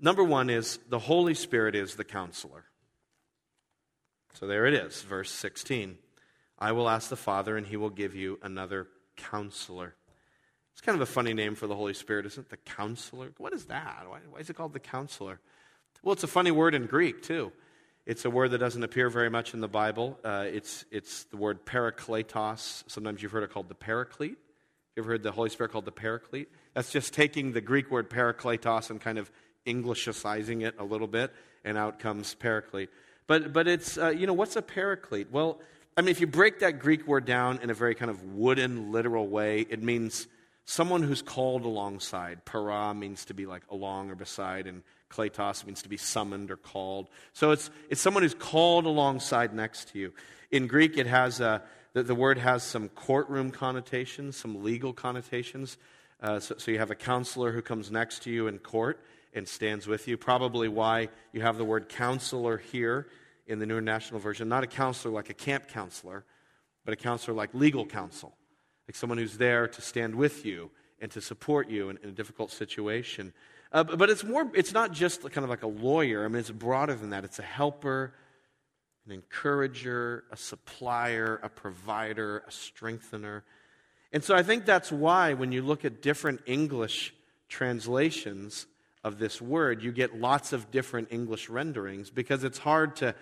Number 0.00 0.24
one 0.24 0.50
is 0.50 0.78
the 0.88 0.98
Holy 0.98 1.34
Spirit 1.34 1.74
is 1.74 1.94
the 1.94 2.04
counselor. 2.04 2.64
So 4.34 4.46
there 4.46 4.66
it 4.66 4.74
is, 4.74 5.02
verse 5.02 5.30
16. 5.30 5.98
I 6.58 6.72
will 6.72 6.88
ask 6.88 7.08
the 7.08 7.16
Father, 7.16 7.56
and 7.56 7.66
he 7.66 7.76
will 7.76 7.90
give 7.90 8.14
you 8.14 8.38
another 8.42 8.86
counselor. 9.16 9.94
It's 10.72 10.80
kind 10.80 10.96
of 10.96 11.02
a 11.02 11.12
funny 11.12 11.34
name 11.34 11.54
for 11.54 11.66
the 11.66 11.74
Holy 11.74 11.94
Spirit, 11.94 12.26
isn't 12.26 12.46
it? 12.46 12.50
The 12.50 12.56
counselor. 12.56 13.32
What 13.38 13.52
is 13.52 13.66
that? 13.66 14.04
Why, 14.08 14.20
why, 14.30 14.38
is 14.38 14.48
it 14.48 14.54
called 14.54 14.72
the 14.72 14.80
counselor? 14.80 15.40
Well, 16.02 16.12
it's 16.12 16.24
a 16.24 16.28
funny 16.28 16.50
word 16.50 16.74
in 16.74 16.86
Greek, 16.86 17.22
too. 17.22 17.52
It's 18.06 18.24
a 18.24 18.30
word 18.30 18.52
that 18.52 18.58
doesn't 18.58 18.82
appear 18.82 19.10
very 19.10 19.28
much 19.28 19.52
in 19.52 19.60
the 19.60 19.68
Bible. 19.68 20.18
Uh, 20.24 20.46
it's, 20.50 20.84
it's 20.90 21.24
the 21.24 21.36
word 21.36 21.66
parakletos. 21.66 22.84
Sometimes 22.86 23.22
you've 23.22 23.32
heard 23.32 23.42
it 23.42 23.50
called 23.50 23.68
the 23.68 23.74
paraclete. 23.74 24.38
You 24.96 25.04
ever 25.04 25.12
heard 25.12 25.22
the 25.22 25.30
Holy 25.30 25.50
Spirit 25.50 25.70
called 25.70 25.84
the 25.84 25.92
Paraclete? 25.92 26.48
That's 26.74 26.90
just 26.90 27.14
taking 27.14 27.52
the 27.52 27.60
Greek 27.60 27.92
word 27.92 28.10
parakletos 28.10 28.90
and 28.90 29.00
kind 29.00 29.18
of 29.18 29.30
Englishicizing 29.64 30.66
it 30.66 30.74
a 30.78 30.84
little 30.84 31.06
bit, 31.06 31.32
and 31.64 31.78
out 31.78 32.00
comes 32.00 32.34
Paraclete. 32.34 32.88
But, 33.28 33.52
but 33.52 33.68
it's, 33.68 33.96
uh, 33.96 34.08
you 34.08 34.26
know, 34.26 34.32
what's 34.32 34.56
a 34.56 34.62
Paraclete? 34.62 35.30
Well, 35.30 35.60
I 35.96 36.00
mean, 36.00 36.10
if 36.10 36.20
you 36.20 36.26
break 36.26 36.60
that 36.60 36.80
Greek 36.80 37.06
word 37.06 37.24
down 37.24 37.60
in 37.62 37.70
a 37.70 37.74
very 37.74 37.94
kind 37.94 38.10
of 38.10 38.34
wooden, 38.34 38.90
literal 38.90 39.28
way, 39.28 39.60
it 39.60 39.80
means 39.80 40.26
someone 40.64 41.04
who's 41.04 41.22
called 41.22 41.64
alongside. 41.64 42.44
Para 42.44 42.92
means 42.92 43.26
to 43.26 43.34
be 43.34 43.46
like 43.46 43.62
along 43.70 44.10
or 44.10 44.16
beside, 44.16 44.66
and 44.66 44.82
kletos 45.08 45.64
means 45.64 45.82
to 45.82 45.88
be 45.88 45.98
summoned 45.98 46.50
or 46.50 46.56
called. 46.56 47.08
So 47.32 47.52
it's, 47.52 47.70
it's 47.90 48.00
someone 48.00 48.24
who's 48.24 48.34
called 48.34 48.86
alongside 48.86 49.54
next 49.54 49.92
to 49.92 50.00
you. 50.00 50.12
In 50.50 50.66
Greek, 50.66 50.98
it 50.98 51.06
has 51.06 51.40
a, 51.40 51.62
the, 51.92 52.02
the 52.02 52.14
word 52.14 52.38
has 52.38 52.62
some 52.62 52.88
courtroom 52.88 53.50
connotations, 53.50 54.36
some 54.36 54.64
legal 54.64 54.92
connotations. 54.92 55.76
Uh, 56.20 56.40
so, 56.40 56.56
so 56.58 56.70
you 56.70 56.78
have 56.78 56.90
a 56.90 56.96
counselor 56.96 57.52
who 57.52 57.62
comes 57.62 57.90
next 57.90 58.24
to 58.24 58.30
you 58.30 58.48
in 58.48 58.58
court 58.58 59.00
and 59.32 59.46
stands 59.46 59.86
with 59.86 60.08
you. 60.08 60.16
Probably 60.16 60.68
why 60.68 61.08
you 61.32 61.40
have 61.40 61.56
the 61.56 61.64
word 61.64 61.88
counselor 61.88 62.58
here 62.58 63.06
in 63.46 63.58
the 63.60 63.66
New 63.66 63.78
International 63.78 64.18
Version. 64.18 64.48
Not 64.48 64.64
a 64.64 64.66
counselor 64.66 65.14
like 65.14 65.30
a 65.30 65.34
camp 65.34 65.68
counselor, 65.68 66.24
but 66.84 66.92
a 66.92 66.96
counselor 66.96 67.36
like 67.36 67.54
legal 67.54 67.86
counsel, 67.86 68.34
like 68.88 68.96
someone 68.96 69.18
who's 69.18 69.38
there 69.38 69.68
to 69.68 69.80
stand 69.80 70.14
with 70.14 70.44
you 70.44 70.70
and 71.00 71.10
to 71.12 71.20
support 71.20 71.70
you 71.70 71.90
in, 71.90 71.98
in 72.02 72.08
a 72.08 72.12
difficult 72.12 72.50
situation. 72.50 73.32
Uh, 73.72 73.84
but 73.84 74.10
it's 74.10 74.24
more, 74.24 74.50
it's 74.54 74.72
not 74.72 74.92
just 74.92 75.22
kind 75.30 75.44
of 75.44 75.48
like 75.48 75.62
a 75.62 75.68
lawyer. 75.68 76.24
I 76.24 76.28
mean, 76.28 76.38
it's 76.38 76.50
broader 76.50 76.94
than 76.94 77.10
that. 77.10 77.24
It's 77.24 77.38
a 77.38 77.42
helper, 77.42 78.12
an 79.06 79.12
encourager, 79.12 80.24
a 80.30 80.36
supplier, 80.36 81.40
a 81.42 81.48
provider, 81.48 82.44
a 82.46 82.50
strengthener. 82.50 83.44
And 84.12 84.22
so 84.22 84.34
I 84.34 84.42
think 84.42 84.64
that's 84.64 84.90
why 84.92 85.34
when 85.34 85.52
you 85.52 85.62
look 85.62 85.84
at 85.84 86.02
different 86.02 86.40
English 86.46 87.14
translations 87.48 88.66
of 89.02 89.18
this 89.18 89.40
word, 89.40 89.82
you 89.82 89.92
get 89.92 90.18
lots 90.18 90.52
of 90.52 90.70
different 90.70 91.08
English 91.10 91.48
renderings 91.48 92.10
because 92.10 92.44
it's 92.44 92.58
hard 92.58 92.96
to 92.96 93.14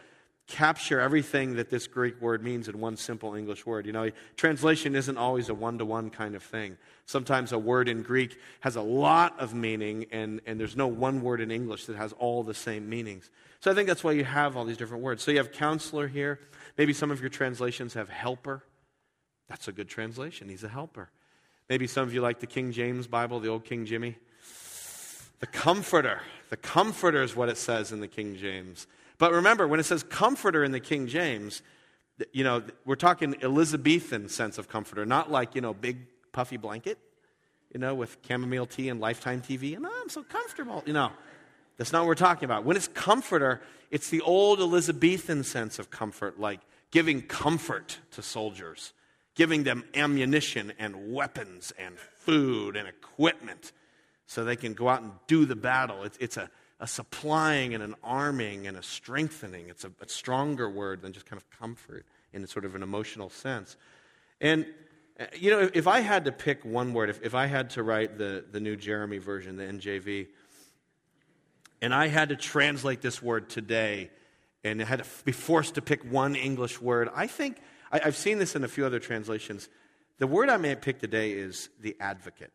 capture 0.48 0.98
everything 0.98 1.56
that 1.56 1.68
this 1.68 1.86
Greek 1.86 2.20
word 2.20 2.42
means 2.42 2.68
in 2.68 2.80
one 2.80 2.96
simple 2.96 3.34
English 3.34 3.66
word. 3.66 3.86
You 3.86 3.92
know, 3.92 4.10
translation 4.36 4.96
isn't 4.96 5.18
always 5.18 5.50
a 5.50 5.54
one 5.54 5.78
to 5.78 5.84
one 5.84 6.08
kind 6.08 6.34
of 6.34 6.42
thing. 6.42 6.78
Sometimes 7.04 7.52
a 7.52 7.58
word 7.58 7.88
in 7.88 8.02
Greek 8.02 8.38
has 8.60 8.74
a 8.74 8.82
lot 8.82 9.38
of 9.38 9.54
meaning, 9.54 10.06
and, 10.10 10.40
and 10.46 10.58
there's 10.58 10.76
no 10.76 10.86
one 10.86 11.22
word 11.22 11.42
in 11.42 11.50
English 11.50 11.84
that 11.86 11.96
has 11.96 12.14
all 12.14 12.42
the 12.42 12.54
same 12.54 12.88
meanings. 12.88 13.30
So 13.60 13.70
I 13.70 13.74
think 13.74 13.88
that's 13.88 14.02
why 14.02 14.12
you 14.12 14.24
have 14.24 14.56
all 14.56 14.64
these 14.64 14.78
different 14.78 15.02
words. 15.02 15.22
So 15.22 15.30
you 15.30 15.36
have 15.36 15.52
counselor 15.52 16.08
here. 16.08 16.40
Maybe 16.78 16.94
some 16.94 17.10
of 17.10 17.20
your 17.20 17.30
translations 17.30 17.94
have 17.94 18.08
helper. 18.08 18.64
That's 19.48 19.68
a 19.68 19.72
good 19.72 19.88
translation. 19.88 20.48
He's 20.48 20.64
a 20.64 20.68
helper. 20.68 21.10
Maybe 21.68 21.86
some 21.86 22.04
of 22.04 22.14
you 22.14 22.22
like 22.22 22.40
the 22.40 22.46
King 22.46 22.72
James 22.72 23.06
Bible, 23.06 23.40
the 23.40 23.48
old 23.48 23.64
King 23.64 23.84
Jimmy. 23.84 24.16
The 25.40 25.46
comforter. 25.46 26.22
The 26.48 26.56
comforter 26.56 27.22
is 27.22 27.36
what 27.36 27.50
it 27.50 27.58
says 27.58 27.92
in 27.92 28.00
the 28.00 28.08
King 28.08 28.36
James. 28.36 28.86
But 29.18 29.32
remember, 29.32 29.66
when 29.66 29.80
it 29.80 29.84
says 29.84 30.02
comforter 30.02 30.64
in 30.64 30.72
the 30.72 30.80
King 30.80 31.08
James, 31.08 31.62
you 32.32 32.44
know, 32.44 32.62
we're 32.84 32.96
talking 32.96 33.36
Elizabethan 33.42 34.28
sense 34.28 34.58
of 34.58 34.68
comforter, 34.68 35.04
not 35.04 35.30
like, 35.30 35.54
you 35.54 35.60
know, 35.60 35.74
big 35.74 36.06
puffy 36.32 36.56
blanket, 36.56 36.98
you 37.72 37.80
know, 37.80 37.94
with 37.94 38.16
chamomile 38.26 38.66
tea 38.66 38.88
and 38.88 39.00
lifetime 39.00 39.42
TV, 39.42 39.76
and 39.76 39.84
oh, 39.86 40.00
I'm 40.02 40.08
so 40.08 40.22
comfortable. 40.22 40.82
You 40.86 40.92
know, 40.92 41.10
that's 41.76 41.92
not 41.92 42.00
what 42.00 42.08
we're 42.08 42.14
talking 42.14 42.44
about. 42.44 42.64
When 42.64 42.76
it's 42.76 42.88
comforter, 42.88 43.60
it's 43.90 44.08
the 44.10 44.20
old 44.20 44.60
Elizabethan 44.60 45.44
sense 45.44 45.78
of 45.78 45.90
comfort, 45.90 46.38
like 46.40 46.60
giving 46.90 47.22
comfort 47.22 47.98
to 48.12 48.22
soldiers, 48.22 48.92
giving 49.34 49.64
them 49.64 49.84
ammunition 49.94 50.72
and 50.78 51.12
weapons 51.12 51.72
and 51.78 51.98
food 51.98 52.76
and 52.76 52.88
equipment 52.88 53.72
so 54.26 54.44
they 54.44 54.56
can 54.56 54.74
go 54.74 54.88
out 54.88 55.02
and 55.02 55.12
do 55.26 55.44
the 55.44 55.56
battle. 55.56 56.02
It's, 56.04 56.18
it's 56.18 56.36
a 56.36 56.50
a 56.80 56.86
supplying 56.86 57.74
and 57.74 57.82
an 57.82 57.94
arming 58.04 58.66
and 58.66 58.76
a 58.76 58.82
strengthening. 58.82 59.68
It's 59.68 59.84
a, 59.84 59.90
a 60.00 60.08
stronger 60.08 60.70
word 60.70 61.02
than 61.02 61.12
just 61.12 61.26
kind 61.26 61.40
of 61.40 61.58
comfort 61.58 62.06
in 62.32 62.46
sort 62.46 62.64
of 62.64 62.74
an 62.74 62.82
emotional 62.82 63.30
sense. 63.30 63.76
And, 64.40 64.66
uh, 65.18 65.26
you 65.36 65.50
know, 65.50 65.68
if 65.74 65.88
I 65.88 66.00
had 66.00 66.26
to 66.26 66.32
pick 66.32 66.64
one 66.64 66.92
word, 66.92 67.10
if, 67.10 67.22
if 67.24 67.34
I 67.34 67.46
had 67.46 67.70
to 67.70 67.82
write 67.82 68.18
the, 68.18 68.44
the 68.50 68.60
new 68.60 68.76
Jeramie 68.76 69.18
version, 69.18 69.56
the 69.56 69.64
NJV, 69.64 70.28
and 71.82 71.94
I 71.94 72.06
had 72.08 72.28
to 72.28 72.36
translate 72.36 73.00
this 73.00 73.22
word 73.22 73.48
today 73.48 74.10
and 74.64 74.82
I 74.82 74.84
had 74.84 75.02
to 75.02 75.24
be 75.24 75.32
forced 75.32 75.76
to 75.76 75.82
pick 75.82 76.04
one 76.04 76.34
English 76.34 76.80
word, 76.80 77.08
I 77.14 77.26
think, 77.26 77.58
I, 77.90 78.00
I've 78.04 78.16
seen 78.16 78.38
this 78.38 78.54
in 78.54 78.62
a 78.62 78.68
few 78.68 78.86
other 78.86 78.98
translations. 79.00 79.68
The 80.18 80.26
word 80.26 80.48
I 80.48 80.56
may 80.56 80.74
pick 80.76 81.00
today 81.00 81.32
is 81.32 81.68
the 81.80 81.96
advocate. 82.00 82.52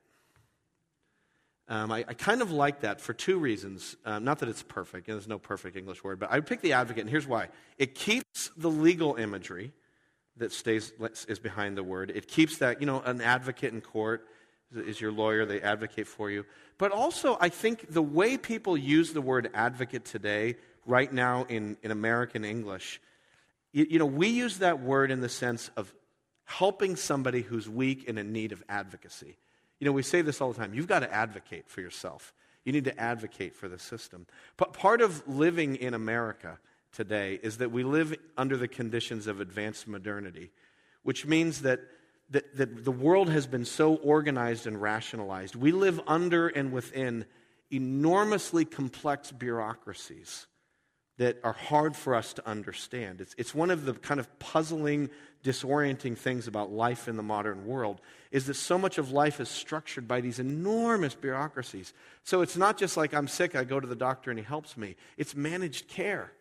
Um, 1.70 1.92
I, 1.92 2.00
I, 2.08 2.14
kind 2.14 2.42
of 2.42 2.52
like 2.52 2.82
that 2.82 3.00
for 3.00 3.14
two 3.14 3.40
reasons. 3.40 3.96
Um, 4.06 4.26
not 4.26 4.40
that 4.40 4.50
it's 4.50 4.64
perfect, 4.64 5.08
there's 5.08 5.28
no 5.28 5.40
perfect 5.40 5.78
English 5.78 6.04
word, 6.04 6.20
but 6.20 6.32
I 6.32 6.42
pick 6.42 6.62
the 6.62 6.74
advocate, 6.74 7.02
and 7.02 7.10
here's 7.10 7.28
why. 7.28 7.48
It 7.78 7.96
keeps 7.96 8.52
the 8.58 8.70
legal 8.70 9.16
imagery 9.16 9.72
that 10.38 10.52
stays 10.52 10.92
is 11.28 11.40
behind 11.40 11.78
the 11.78 11.84
word. 11.84 12.12
It 12.14 12.28
keeps 12.28 12.58
that, 12.58 12.82
you 12.82 12.88
know, 12.88 13.02
an 13.02 13.22
advocate 13.22 13.74
in 13.74 13.82
court 13.82 14.28
is 14.76 15.00
your 15.00 15.12
lawyer, 15.12 15.46
they 15.46 15.62
advocate 15.62 16.08
for 16.08 16.30
you. 16.30 16.46
But 16.78 16.92
also, 16.92 17.38
I 17.40 17.50
think 17.50 17.92
the 17.92 18.02
way 18.02 18.38
people 18.38 18.76
use 18.76 19.14
the 19.14 19.22
word 19.22 19.50
advocate 19.54 20.06
today, 20.06 20.56
right 20.86 21.12
now 21.12 21.46
in, 21.48 21.78
in 21.84 21.92
American 21.92 22.44
English, 22.44 23.00
you, 23.72 23.86
you 23.90 24.00
know, 24.00 24.06
we 24.06 24.28
use 24.28 24.60
that 24.60 24.82
word 24.82 25.12
in 25.12 25.22
the 25.22 25.30
sense 25.30 25.70
of 25.78 25.94
helping 26.46 26.96
somebody 26.96 27.42
who's 27.42 27.70
weak 27.70 28.08
and 28.08 28.20
in 28.20 28.34
need 28.34 28.52
of 28.52 28.64
advocacy. 28.68 29.38
You 29.84 29.90
know, 29.90 29.92
we 29.92 30.02
say 30.02 30.22
this 30.22 30.40
all 30.40 30.54
the 30.54 30.58
time. 30.58 30.74
You've 30.74 30.88
got 30.88 31.00
to 31.00 31.14
advocate 31.14 31.68
for 31.68 31.82
yourself. 31.82 32.34
You 32.64 32.72
need 32.72 32.86
to 32.86 32.98
advocate 32.98 33.54
for 33.54 33.68
the 33.68 33.78
system. 33.78 34.28
But 34.56 34.72
part 34.72 35.02
of 35.02 35.28
living 35.28 35.76
in 35.76 35.94
America 35.94 36.58
today 36.94 37.38
is 37.44 37.58
that 37.58 37.70
we 37.70 37.84
live 37.84 38.16
under 38.38 38.56
the 38.56 38.70
conditions 38.70 39.28
of 39.28 39.42
advanced 39.42 39.86
modernity, 39.86 40.52
which 41.02 41.26
means 41.26 41.64
that, 41.64 41.82
that, 42.30 42.56
that 42.56 42.86
the 42.86 42.94
world 42.94 43.30
has 43.30 43.46
been 43.46 43.66
so 43.66 43.96
organized 43.96 44.68
and 44.68 44.82
rationalized. 44.82 45.54
We 45.54 45.74
live 45.74 46.00
under 46.08 46.48
and 46.48 46.72
within 46.72 47.26
enormously 47.70 48.64
complex 48.64 49.34
bureaucracies 49.34 50.48
that 51.18 51.38
are 51.44 51.54
hard 51.54 51.96
for 51.96 52.16
us 52.16 52.34
to 52.34 52.48
understand. 52.48 53.22
It's, 53.22 53.36
it's 53.38 53.54
one 53.54 53.70
of 53.70 53.86
the 53.86 53.94
kind 53.94 54.20
of 54.20 54.40
puzzling, 54.40 55.10
disorienting 55.44 56.18
things 56.18 56.48
about 56.48 56.72
life 56.72 57.08
in 57.08 57.18
the 57.18 57.24
modern 57.24 57.66
world 57.66 58.02
is 58.32 58.48
that 58.48 58.56
so 58.56 58.78
much 58.78 58.98
of 58.98 59.12
life 59.12 59.40
is 59.40 59.50
structured 59.50 60.08
by 60.08 60.22
these 60.22 60.40
enormous 60.40 61.14
bureaucracies. 61.14 61.94
So 62.24 62.42
it's 62.42 62.58
not 62.58 62.78
just 62.80 62.98
like 62.98 63.14
I'm 63.14 63.28
sick, 63.28 63.56
I 63.56 63.64
go 63.64 63.80
to 63.80 63.88
the 63.88 63.96
doctor 63.96 64.32
and 64.32 64.40
he 64.40 64.46
helps 64.46 64.76
me. 64.76 64.96
It's 65.18 65.36
managed 65.36 65.88
care. 65.88 66.32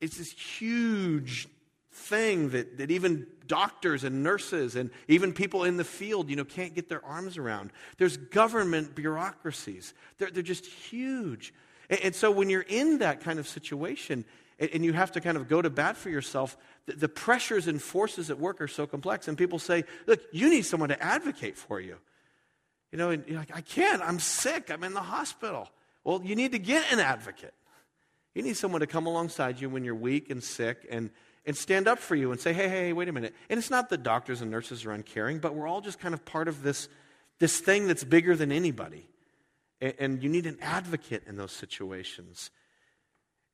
It's 0.00 0.16
this 0.16 0.32
huge 0.32 1.46
thing 1.92 2.50
that, 2.50 2.78
that 2.78 2.90
even 2.90 3.26
doctors 3.46 4.04
and 4.04 4.22
nurses 4.22 4.76
and 4.76 4.90
even 5.08 5.32
people 5.34 5.64
in 5.64 5.76
the 5.76 5.84
field, 5.84 6.30
you 6.30 6.36
know, 6.36 6.44
can't 6.44 6.74
get 6.74 6.88
their 6.88 7.04
arms 7.04 7.36
around. 7.36 7.70
There's 7.98 8.16
government 8.16 8.94
bureaucracies. 8.94 9.92
They're, 10.18 10.30
they're 10.30 10.42
just 10.42 10.64
huge. 10.64 11.52
And, 11.90 12.14
so 12.14 12.30
when 12.30 12.48
you're 12.48 12.62
in 12.62 12.98
that 12.98 13.20
kind 13.20 13.38
of 13.38 13.48
situation, 13.48 14.24
and, 14.60 14.84
you 14.84 14.92
have 14.92 15.12
to 15.12 15.20
kind 15.20 15.36
of 15.36 15.48
go 15.48 15.60
to 15.60 15.70
bat 15.70 15.96
for 15.96 16.08
yourself, 16.08 16.56
the, 16.86 16.94
the 16.94 17.08
pressures 17.08 17.66
and 17.66 17.82
forces 17.82 18.30
at 18.30 18.38
work 18.38 18.60
are 18.60 18.68
so 18.68 18.86
complex. 18.86 19.26
And 19.26 19.36
people 19.36 19.58
say, 19.58 19.84
look, 20.06 20.20
you 20.32 20.48
need 20.48 20.62
someone 20.62 20.90
to 20.90 21.02
advocate 21.02 21.56
for 21.56 21.80
you. 21.80 21.96
You 22.92 22.98
know, 22.98 23.10
and 23.10 23.24
you're 23.26 23.38
like, 23.38 23.56
I 23.56 23.60
can't. 23.60 24.02
I'm 24.02 24.20
sick. 24.20 24.70
I'm 24.70 24.84
in 24.84 24.94
the 24.94 25.00
hospital. 25.00 25.68
Well, 26.04 26.20
you 26.24 26.36
need 26.36 26.52
to 26.52 26.58
get 26.58 26.92
an 26.92 27.00
advocate. 27.00 27.54
You 28.34 28.42
need 28.42 28.56
someone 28.56 28.80
to 28.80 28.86
come 28.86 29.06
alongside 29.06 29.60
you 29.60 29.68
when 29.68 29.84
you're 29.84 29.94
weak 29.94 30.30
and 30.30 30.42
sick 30.42 30.86
and, 30.90 31.10
and 31.44 31.56
stand 31.56 31.88
up 31.88 31.98
for 31.98 32.14
you 32.14 32.30
and 32.30 32.40
say, 32.40 32.52
hey, 32.52 32.68
hey, 32.68 32.86
hey, 32.86 32.92
wait 32.92 33.08
a 33.08 33.12
minute. 33.12 33.34
And 33.48 33.58
it's 33.58 33.70
not 33.70 33.88
that 33.90 34.02
doctors 34.02 34.40
and 34.40 34.50
nurses 34.50 34.84
are 34.84 34.92
uncaring, 34.92 35.38
but 35.38 35.54
we're 35.54 35.66
all 35.66 35.80
just 35.80 35.98
kind 35.98 36.14
of 36.14 36.24
part 36.24 36.46
of 36.46 36.62
this, 36.62 36.88
this 37.40 37.58
thing 37.58 37.88
that's 37.88 38.04
bigger 38.04 38.36
than 38.36 38.52
anybody. 38.52 39.08
And, 39.80 40.22
you 40.22 40.28
need 40.28 40.46
an 40.46 40.58
advocate 40.60 41.22
in 41.26 41.36
those 41.36 41.52
situations. 41.52 42.50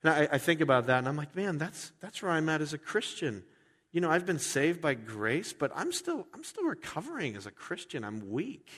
And 0.02 0.12
I, 0.12 0.28
I 0.32 0.38
think 0.38 0.60
about 0.60 0.86
that 0.88 0.98
and 0.98 1.08
I'm 1.08 1.16
like, 1.16 1.36
man, 1.36 1.58
that's, 1.58 1.92
that's 2.00 2.22
where 2.22 2.32
I'm 2.32 2.48
at 2.48 2.60
as 2.60 2.72
a 2.72 2.78
Christian. 2.78 3.44
You 3.92 4.00
know, 4.00 4.10
I've 4.10 4.26
been 4.26 4.38
saved 4.38 4.80
by 4.80 4.94
grace, 4.94 5.52
but 5.52 5.70
I'm 5.74 5.92
still, 5.92 6.26
I'm 6.34 6.44
still 6.44 6.64
recovering 6.64 7.36
as 7.36 7.46
a 7.46 7.50
Christian. 7.50 8.04
I'm 8.04 8.30
weak. 8.30 8.68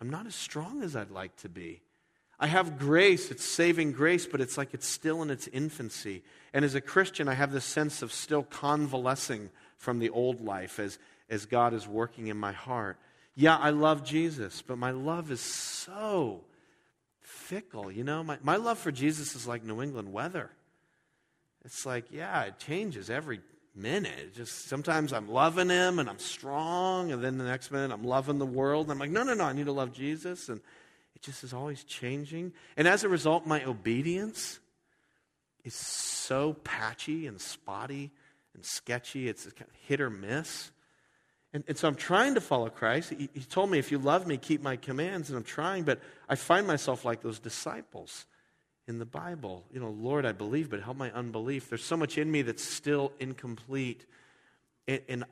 I'm 0.00 0.10
not 0.10 0.26
as 0.26 0.34
strong 0.34 0.82
as 0.82 0.94
I'd 0.94 1.10
like 1.10 1.36
to 1.38 1.48
be. 1.48 1.82
I 2.40 2.46
have 2.46 2.78
grace, 2.78 3.32
it's 3.32 3.44
saving 3.44 3.92
grace, 3.92 4.26
but 4.26 4.40
it's 4.40 4.56
like 4.56 4.72
it's 4.72 4.86
still 4.86 5.22
in 5.22 5.30
its 5.30 5.48
infancy. 5.48 6.22
And 6.52 6.64
as 6.64 6.76
a 6.76 6.80
Christian, 6.80 7.26
I 7.26 7.34
have 7.34 7.50
this 7.50 7.64
sense 7.64 8.00
of 8.00 8.12
still 8.12 8.44
convalescing 8.44 9.50
from 9.76 9.98
the 9.98 10.10
old 10.10 10.40
life 10.40 10.78
as, 10.78 11.00
as 11.28 11.46
God 11.46 11.74
is 11.74 11.88
working 11.88 12.28
in 12.28 12.36
my 12.36 12.52
heart. 12.52 12.96
Yeah, 13.40 13.56
I 13.56 13.70
love 13.70 14.02
Jesus, 14.02 14.62
but 14.62 14.78
my 14.78 14.90
love 14.90 15.30
is 15.30 15.40
so 15.40 16.42
fickle. 17.20 17.88
You 17.88 18.02
know, 18.02 18.24
my, 18.24 18.36
my 18.42 18.56
love 18.56 18.78
for 18.78 18.90
Jesus 18.90 19.36
is 19.36 19.46
like 19.46 19.62
New 19.62 19.80
England 19.80 20.12
weather. 20.12 20.50
It's 21.64 21.86
like, 21.86 22.06
yeah, 22.10 22.42
it 22.42 22.58
changes 22.58 23.10
every 23.10 23.38
minute. 23.76 24.34
Just 24.34 24.66
sometimes 24.66 25.12
I'm 25.12 25.28
loving 25.28 25.68
him 25.68 26.00
and 26.00 26.10
I'm 26.10 26.18
strong, 26.18 27.12
and 27.12 27.22
then 27.22 27.38
the 27.38 27.44
next 27.44 27.70
minute 27.70 27.92
I'm 27.92 28.02
loving 28.02 28.40
the 28.40 28.44
world. 28.44 28.86
And 28.86 28.90
I'm 28.90 28.98
like, 28.98 29.12
no, 29.12 29.22
no, 29.22 29.34
no, 29.34 29.44
I 29.44 29.52
need 29.52 29.66
to 29.66 29.72
love 29.72 29.92
Jesus. 29.92 30.48
And 30.48 30.60
it 31.14 31.22
just 31.22 31.44
is 31.44 31.52
always 31.52 31.84
changing. 31.84 32.52
And 32.76 32.88
as 32.88 33.04
a 33.04 33.08
result, 33.08 33.46
my 33.46 33.64
obedience 33.64 34.58
is 35.62 35.74
so 35.74 36.54
patchy 36.64 37.28
and 37.28 37.40
spotty 37.40 38.10
and 38.52 38.64
sketchy. 38.64 39.28
It's 39.28 39.44
kind 39.44 39.70
of 39.70 39.76
hit 39.86 40.00
or 40.00 40.10
miss. 40.10 40.72
And, 41.52 41.64
and, 41.66 41.78
so 41.78 41.88
I'm 41.88 41.94
trying 41.94 42.34
to 42.34 42.40
follow 42.40 42.68
Christ. 42.68 43.10
He, 43.10 43.30
he 43.32 43.40
told 43.40 43.70
me, 43.70 43.78
if 43.78 43.90
you 43.90 43.98
love 43.98 44.26
me, 44.26 44.36
keep 44.36 44.62
my 44.62 44.76
commands. 44.76 45.30
And 45.30 45.36
I'm 45.38 45.44
trying, 45.44 45.84
but 45.84 46.00
I 46.28 46.34
find 46.34 46.66
myself 46.66 47.04
like 47.04 47.22
those 47.22 47.38
disciples 47.38 48.26
in 48.86 48.98
the 48.98 49.06
Bible. 49.06 49.64
You 49.72 49.80
know, 49.80 49.90
Lord, 49.90 50.26
I 50.26 50.32
believe, 50.32 50.68
but 50.68 50.82
help 50.82 50.96
my 50.96 51.10
unbelief. 51.12 51.68
There's 51.68 51.84
so 51.84 51.96
much 51.96 52.18
in 52.18 52.30
me 52.30 52.42
that's 52.42 52.64
still 52.64 53.12
incomplete. 53.18 54.04
And, 54.86 55.00
and 55.08 55.24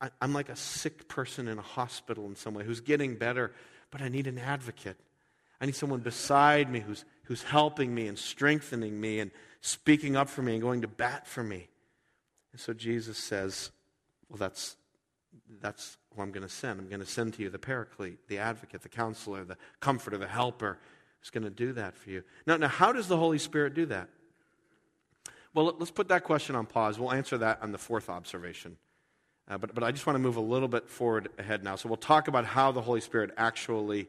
I, 0.00 0.10
I'm 0.20 0.34
like 0.34 0.50
a 0.50 0.56
sick 0.56 1.08
person 1.08 1.48
in 1.48 1.58
a 1.58 1.62
hospital 1.62 2.26
in 2.26 2.36
some 2.36 2.54
way 2.54 2.64
who's 2.64 2.80
getting 2.80 3.14
better, 3.14 3.52
but 3.90 4.02
I 4.02 4.08
need 4.08 4.26
an 4.26 4.38
advocate. 4.38 4.98
I 5.60 5.66
need 5.66 5.76
someone 5.76 6.00
beside 6.00 6.70
me 6.70 6.80
who's, 6.80 7.04
who's 7.24 7.44
helping 7.44 7.94
me 7.94 8.08
and 8.08 8.18
strengthening 8.18 9.00
me 9.00 9.20
and 9.20 9.30
speaking 9.60 10.16
up 10.16 10.28
for 10.28 10.42
me 10.42 10.54
and 10.54 10.60
going 10.60 10.82
to 10.82 10.88
bat 10.88 11.26
for 11.26 11.42
me. 11.42 11.68
And 12.50 12.60
so 12.60 12.74
Jesus 12.74 13.16
says, 13.16 13.70
Well, 14.28 14.38
that's, 14.38 14.76
that's 15.60 15.96
who 16.14 16.22
I'm 16.22 16.32
going 16.32 16.46
to 16.46 16.52
send. 16.52 16.80
I'm 16.80 16.88
going 16.88 17.00
to 17.00 17.06
send 17.06 17.34
to 17.34 17.42
you 17.42 17.50
the 17.50 17.58
paraclete, 17.58 18.28
the 18.28 18.38
advocate, 18.38 18.82
the 18.82 18.88
counselor, 18.88 19.44
the 19.44 19.56
comforter, 19.80 20.18
the 20.18 20.26
helper 20.26 20.78
is 21.22 21.30
going 21.30 21.44
to 21.44 21.50
do 21.50 21.72
that 21.74 21.96
for 21.96 22.10
you. 22.10 22.22
Now, 22.46 22.56
now, 22.56 22.68
how 22.68 22.92
does 22.92 23.08
the 23.08 23.16
Holy 23.16 23.38
Spirit 23.38 23.74
do 23.74 23.86
that? 23.86 24.08
Well, 25.54 25.74
let's 25.78 25.90
put 25.90 26.08
that 26.08 26.24
question 26.24 26.56
on 26.56 26.66
pause. 26.66 26.98
We'll 26.98 27.12
answer 27.12 27.38
that 27.38 27.62
on 27.62 27.72
the 27.72 27.78
fourth 27.78 28.08
observation. 28.08 28.76
Uh, 29.48 29.58
but, 29.58 29.74
but 29.74 29.84
I 29.84 29.92
just 29.92 30.06
want 30.06 30.14
to 30.14 30.20
move 30.20 30.36
a 30.36 30.40
little 30.40 30.68
bit 30.68 30.88
forward 30.88 31.28
ahead 31.38 31.62
now. 31.62 31.76
So 31.76 31.88
we'll 31.88 31.96
talk 31.96 32.28
about 32.28 32.44
how 32.44 32.72
the 32.72 32.80
Holy 32.80 33.00
Spirit 33.00 33.32
actually 33.36 34.08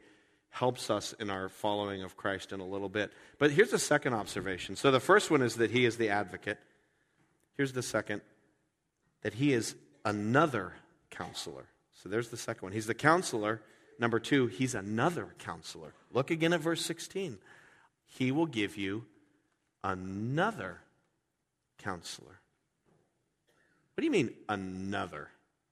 helps 0.50 0.90
us 0.90 1.14
in 1.20 1.30
our 1.30 1.50
following 1.50 2.04
of 2.04 2.16
Christ 2.16 2.52
in 2.54 2.60
a 2.60 2.66
little 2.66 2.90
bit. 2.90 3.12
But 3.40 3.52
here's 3.52 3.72
the 3.72 3.80
second 3.80 4.14
observation. 4.14 4.76
So 4.76 4.92
the 4.92 5.00
first 5.00 5.32
one 5.32 5.42
is 5.42 5.56
that 5.56 5.72
he 5.72 5.86
is 5.86 5.98
the 5.98 6.10
advocate. 6.10 6.60
Here's 7.58 7.74
the 7.74 7.82
second 7.82 8.22
that 9.24 9.34
he 9.34 9.54
is 9.54 9.76
another 10.06 10.74
counselor. 11.16 11.66
So 12.02 12.10
there's 12.10 12.30
the 12.30 12.38
second 12.38 12.64
one. 12.64 12.72
He's 12.72 12.88
the 12.88 12.94
counselor 12.94 13.62
Number 14.00 14.20
two, 14.20 14.48
he's 14.48 14.76
another 14.76 15.34
counselor. 15.40 15.94
Look 16.12 16.32
again 16.32 16.54
at 16.54 16.60
verse 16.60 16.84
16. 16.86 17.38
He 18.06 18.32
will 18.32 18.46
give 18.46 18.78
you 18.78 19.06
another 19.84 20.80
counselor. 21.78 22.40
What 23.94 24.02
do 24.02 24.06
you 24.06 24.12
mean, 24.12 24.34
another 24.50 25.30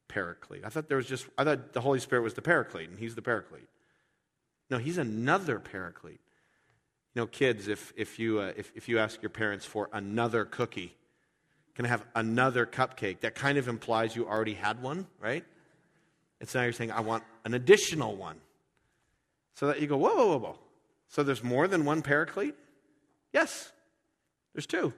paraclete? 0.07 0.63
I 0.63 0.69
thought 0.69 0.87
there 0.87 0.97
was 0.97 1.07
just, 1.07 1.25
I 1.37 1.43
thought 1.43 1.73
the 1.73 1.81
Holy 1.81 1.99
Spirit 1.99 2.21
was 2.21 2.33
the 2.33 2.41
paraclete 2.41 2.89
and 2.89 2.99
he's 2.99 3.15
the 3.15 3.21
paraclete. 3.21 3.67
No, 4.69 4.77
he's 4.77 4.97
another 4.97 5.59
paraclete. 5.59 6.21
You 7.13 7.23
know, 7.23 7.27
kids, 7.27 7.67
if, 7.67 7.91
if, 7.97 8.19
you, 8.19 8.39
uh, 8.39 8.53
if, 8.55 8.71
if 8.75 8.87
you 8.87 8.99
ask 8.99 9.21
your 9.21 9.29
parents 9.29 9.65
for 9.65 9.89
another 9.91 10.45
cookie, 10.45 10.95
can 11.81 11.87
I 11.87 11.89
have 11.89 12.05
another 12.13 12.67
cupcake? 12.67 13.21
That 13.21 13.33
kind 13.33 13.57
of 13.57 13.67
implies 13.67 14.15
you 14.15 14.27
already 14.27 14.53
had 14.53 14.83
one, 14.83 15.07
right? 15.19 15.43
It's 16.39 16.53
now 16.53 16.61
you're 16.61 16.73
saying, 16.73 16.91
I 16.91 16.99
want 17.01 17.23
an 17.43 17.55
additional 17.55 18.15
one. 18.15 18.37
So 19.55 19.65
that 19.65 19.81
you 19.81 19.87
go, 19.87 19.97
whoa, 19.97 20.15
whoa, 20.15 20.27
whoa, 20.27 20.37
whoa. 20.37 20.59
So 21.07 21.23
there's 21.23 21.43
more 21.43 21.67
than 21.67 21.83
one 21.83 22.03
paraclete? 22.03 22.53
Yes, 23.33 23.71
there's 24.53 24.67
two. 24.67 24.93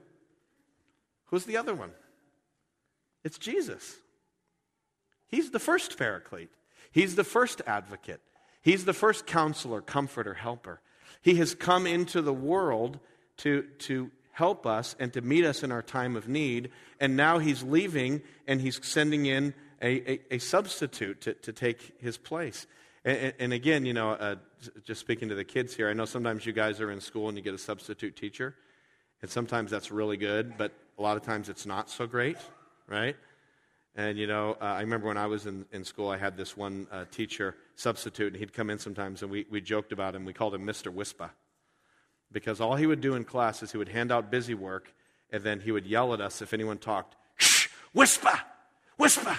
Who's 1.27 1.45
the 1.45 1.55
other 1.55 1.73
one? 1.73 1.91
It's 3.23 3.37
Jesus. 3.37 3.95
He's 5.29 5.51
the 5.51 5.59
first 5.59 5.97
paraclete, 5.97 6.51
He's 6.91 7.15
the 7.15 7.23
first 7.23 7.61
advocate, 7.65 8.19
He's 8.61 8.83
the 8.83 8.93
first 8.93 9.25
counselor, 9.25 9.79
comforter, 9.79 10.33
helper. 10.33 10.81
He 11.21 11.35
has 11.35 11.55
come 11.55 11.87
into 11.87 12.21
the 12.21 12.33
world 12.33 12.99
to, 13.37 13.63
to 13.79 14.11
help 14.33 14.65
us 14.65 14.95
and 14.99 15.13
to 15.13 15.21
meet 15.21 15.45
us 15.45 15.63
in 15.63 15.71
our 15.71 15.81
time 15.81 16.15
of 16.15 16.27
need. 16.27 16.69
And 16.99 17.15
now 17.15 17.37
he's 17.37 17.63
leaving 17.63 18.21
and 18.47 18.59
he's 18.59 18.79
sending 18.85 19.25
in 19.25 19.53
a, 19.81 20.11
a, 20.11 20.19
a 20.31 20.37
substitute 20.39 21.21
to, 21.21 21.33
to 21.33 21.53
take 21.53 21.93
his 22.01 22.17
place. 22.17 22.67
And, 23.05 23.33
and 23.39 23.53
again, 23.53 23.85
you 23.85 23.93
know, 23.93 24.11
uh, 24.11 24.35
just 24.83 25.01
speaking 25.01 25.29
to 25.29 25.35
the 25.35 25.43
kids 25.43 25.75
here, 25.75 25.89
I 25.89 25.93
know 25.93 26.05
sometimes 26.05 26.45
you 26.45 26.53
guys 26.53 26.81
are 26.81 26.91
in 26.91 26.99
school 26.99 27.29
and 27.29 27.37
you 27.37 27.43
get 27.43 27.53
a 27.53 27.59
substitute 27.59 28.15
teacher, 28.15 28.55
and 29.21 29.29
sometimes 29.29 29.69
that's 29.71 29.91
really 29.91 30.17
good, 30.17 30.57
but 30.57 30.71
a 30.97 31.01
lot 31.01 31.17
of 31.17 31.23
times 31.23 31.49
it's 31.49 31.65
not 31.65 31.89
so 31.89 32.07
great, 32.07 32.37
right? 32.87 33.15
And, 33.95 34.17
you 34.17 34.25
know, 34.25 34.57
uh, 34.59 34.65
I 34.65 34.81
remember 34.81 35.07
when 35.07 35.17
I 35.17 35.27
was 35.27 35.45
in, 35.45 35.65
in 35.71 35.83
school, 35.83 36.09
I 36.09 36.17
had 36.17 36.37
this 36.37 36.57
one 36.57 36.87
uh, 36.91 37.05
teacher 37.11 37.55
substitute, 37.75 38.33
and 38.33 38.37
he'd 38.37 38.53
come 38.53 38.69
in 38.69 38.79
sometimes, 38.79 39.21
and 39.21 39.29
we, 39.29 39.45
we 39.51 39.61
joked 39.61 39.91
about 39.91 40.15
him. 40.15 40.25
We 40.25 40.33
called 40.33 40.55
him 40.55 40.65
Mr. 40.65 40.91
Whisper. 40.91 41.29
Because 42.33 42.59
all 42.59 42.75
he 42.75 42.87
would 42.87 42.99
do 42.99 43.13
in 43.13 43.23
class 43.23 43.63
is 43.63 43.71
he 43.71 43.77
would 43.77 43.89
hand 43.89 44.11
out 44.11 44.31
busy 44.31 44.55
work, 44.55 44.93
and 45.31 45.43
then 45.43 45.61
he 45.61 45.71
would 45.71 45.85
yell 45.85 46.13
at 46.13 46.19
us 46.19 46.41
if 46.41 46.53
anyone 46.53 46.79
talked, 46.79 47.15
Shh, 47.37 47.67
whisper, 47.93 48.41
whisper. 48.97 49.37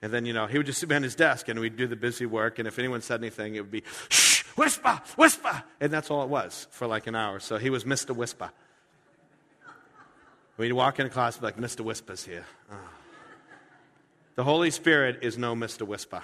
And 0.00 0.12
then, 0.12 0.24
you 0.24 0.32
know, 0.32 0.46
he 0.46 0.58
would 0.58 0.66
just 0.66 0.80
sit 0.80 0.88
behind 0.88 1.04
his 1.04 1.14
desk 1.14 1.48
and 1.48 1.60
we'd 1.60 1.76
do 1.76 1.86
the 1.86 1.96
busy 1.96 2.26
work. 2.26 2.58
And 2.58 2.66
if 2.66 2.78
anyone 2.78 3.02
said 3.02 3.20
anything, 3.20 3.54
it 3.54 3.60
would 3.60 3.70
be, 3.70 3.84
shh, 4.08 4.42
whisper, 4.56 5.00
whisper. 5.16 5.62
And 5.80 5.92
that's 5.92 6.10
all 6.10 6.24
it 6.24 6.28
was 6.28 6.66
for 6.70 6.88
like 6.88 7.06
an 7.06 7.14
hour. 7.14 7.38
So 7.38 7.56
he 7.56 7.70
was 7.70 7.84
Mr. 7.84 8.14
Whisper. 8.14 8.50
We'd 10.56 10.72
walk 10.72 10.98
into 10.98 11.10
class 11.10 11.36
and 11.36 11.42
be 11.42 11.46
like, 11.46 11.56
Mr. 11.56 11.82
Whisper's 11.82 12.24
here. 12.24 12.44
Oh. 12.70 12.76
The 14.34 14.44
Holy 14.44 14.70
Spirit 14.70 15.20
is 15.22 15.38
no 15.38 15.54
Mr. 15.54 15.82
Whisper. 15.86 16.22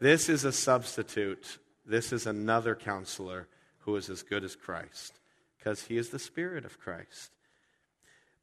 This 0.00 0.28
is 0.28 0.44
a 0.44 0.52
substitute. 0.52 1.58
This 1.86 2.12
is 2.12 2.26
another 2.26 2.74
counselor 2.74 3.46
who 3.90 3.96
is 3.96 4.08
as 4.08 4.22
good 4.22 4.44
as 4.44 4.54
Christ 4.54 5.14
because 5.58 5.84
he 5.84 5.96
is 5.96 6.10
the 6.10 6.18
Spirit 6.18 6.64
of 6.64 6.78
Christ. 6.78 7.32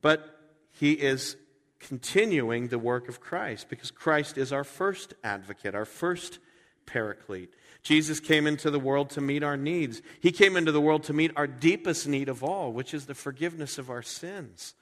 But 0.01 0.39
he 0.71 0.91
is 0.91 1.38
continuing 1.79 2.67
the 2.67 2.77
work 2.77 3.07
of 3.07 3.21
Christ 3.21 3.69
because 3.69 3.89
Christ 3.89 4.38
is 4.38 4.51
our 4.51 4.65
first 4.65 5.13
advocate, 5.23 5.73
our 5.73 5.86
first 5.86 6.39
paraclete. 6.86 7.53
Jesus 7.81 8.19
came 8.19 8.45
into 8.45 8.69
the 8.69 8.79
world 8.79 9.10
to 9.12 9.21
meet 9.21 9.41
our 9.41 9.55
needs. 9.55 10.01
He 10.19 10.31
came 10.31 10.57
into 10.57 10.73
the 10.73 10.81
world 10.81 11.03
to 11.03 11.13
meet 11.13 11.31
our 11.38 11.47
deepest 11.47 12.07
need 12.07 12.27
of 12.27 12.43
all, 12.43 12.73
which 12.73 12.93
is 12.93 13.05
the 13.05 13.15
forgiveness 13.15 13.77
of 13.77 13.89
our 13.89 14.01
sins. 14.01 14.73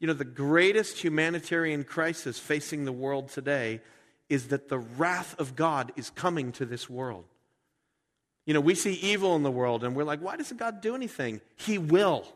You 0.00 0.06
know, 0.06 0.12
the 0.12 0.24
greatest 0.24 1.02
humanitarian 1.02 1.82
crisis 1.84 2.38
facing 2.38 2.84
the 2.84 2.92
world 2.92 3.28
today 3.30 3.80
is 4.28 4.48
that 4.48 4.68
the 4.68 4.78
wrath 4.78 5.34
of 5.38 5.56
God 5.56 5.92
is 5.96 6.10
coming 6.10 6.52
to 6.52 6.66
this 6.66 6.90
world. 6.90 7.24
You 8.46 8.54
know, 8.54 8.60
we 8.60 8.74
see 8.74 8.92
evil 8.94 9.36
in 9.36 9.42
the 9.42 9.50
world 9.50 9.84
and 9.84 9.96
we're 9.96 10.04
like, 10.04 10.20
why 10.20 10.36
doesn't 10.36 10.58
God 10.58 10.80
do 10.80 10.94
anything? 10.94 11.40
He 11.56 11.78
will. 11.78 12.26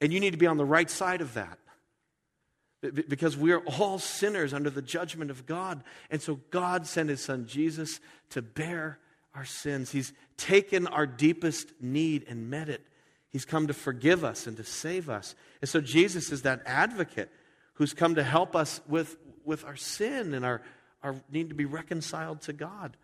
And 0.00 0.12
you 0.12 0.20
need 0.20 0.32
to 0.32 0.38
be 0.38 0.46
on 0.46 0.56
the 0.56 0.64
right 0.64 0.90
side 0.90 1.20
of 1.20 1.34
that 1.34 1.58
because 3.08 3.36
we're 3.36 3.58
all 3.58 3.98
sinners 3.98 4.54
under 4.54 4.70
the 4.70 4.82
judgment 4.82 5.30
of 5.30 5.46
God. 5.46 5.84
And 6.10 6.20
so 6.20 6.40
God 6.50 6.86
sent 6.86 7.10
his 7.10 7.22
son 7.22 7.46
Jesus 7.46 8.00
to 8.30 8.40
bear 8.40 8.98
our 9.34 9.44
sins. 9.44 9.92
He's 9.92 10.12
taken 10.36 10.86
our 10.86 11.06
deepest 11.06 11.70
need 11.80 12.24
and 12.28 12.48
met 12.48 12.68
it. 12.68 12.82
He's 13.28 13.44
come 13.44 13.66
to 13.68 13.74
forgive 13.74 14.24
us 14.24 14.46
and 14.46 14.56
to 14.56 14.64
save 14.64 15.08
us. 15.08 15.34
And 15.60 15.68
so 15.68 15.80
Jesus 15.80 16.32
is 16.32 16.42
that 16.42 16.62
advocate 16.66 17.30
who's 17.74 17.94
come 17.94 18.16
to 18.16 18.24
help 18.24 18.56
us 18.56 18.80
with, 18.88 19.16
with 19.44 19.64
our 19.64 19.76
sin 19.76 20.34
and 20.34 20.44
our, 20.44 20.62
our 21.02 21.14
need 21.30 21.50
to 21.50 21.54
be 21.54 21.66
reconciled 21.66 22.40
to 22.42 22.52
God. 22.52 22.96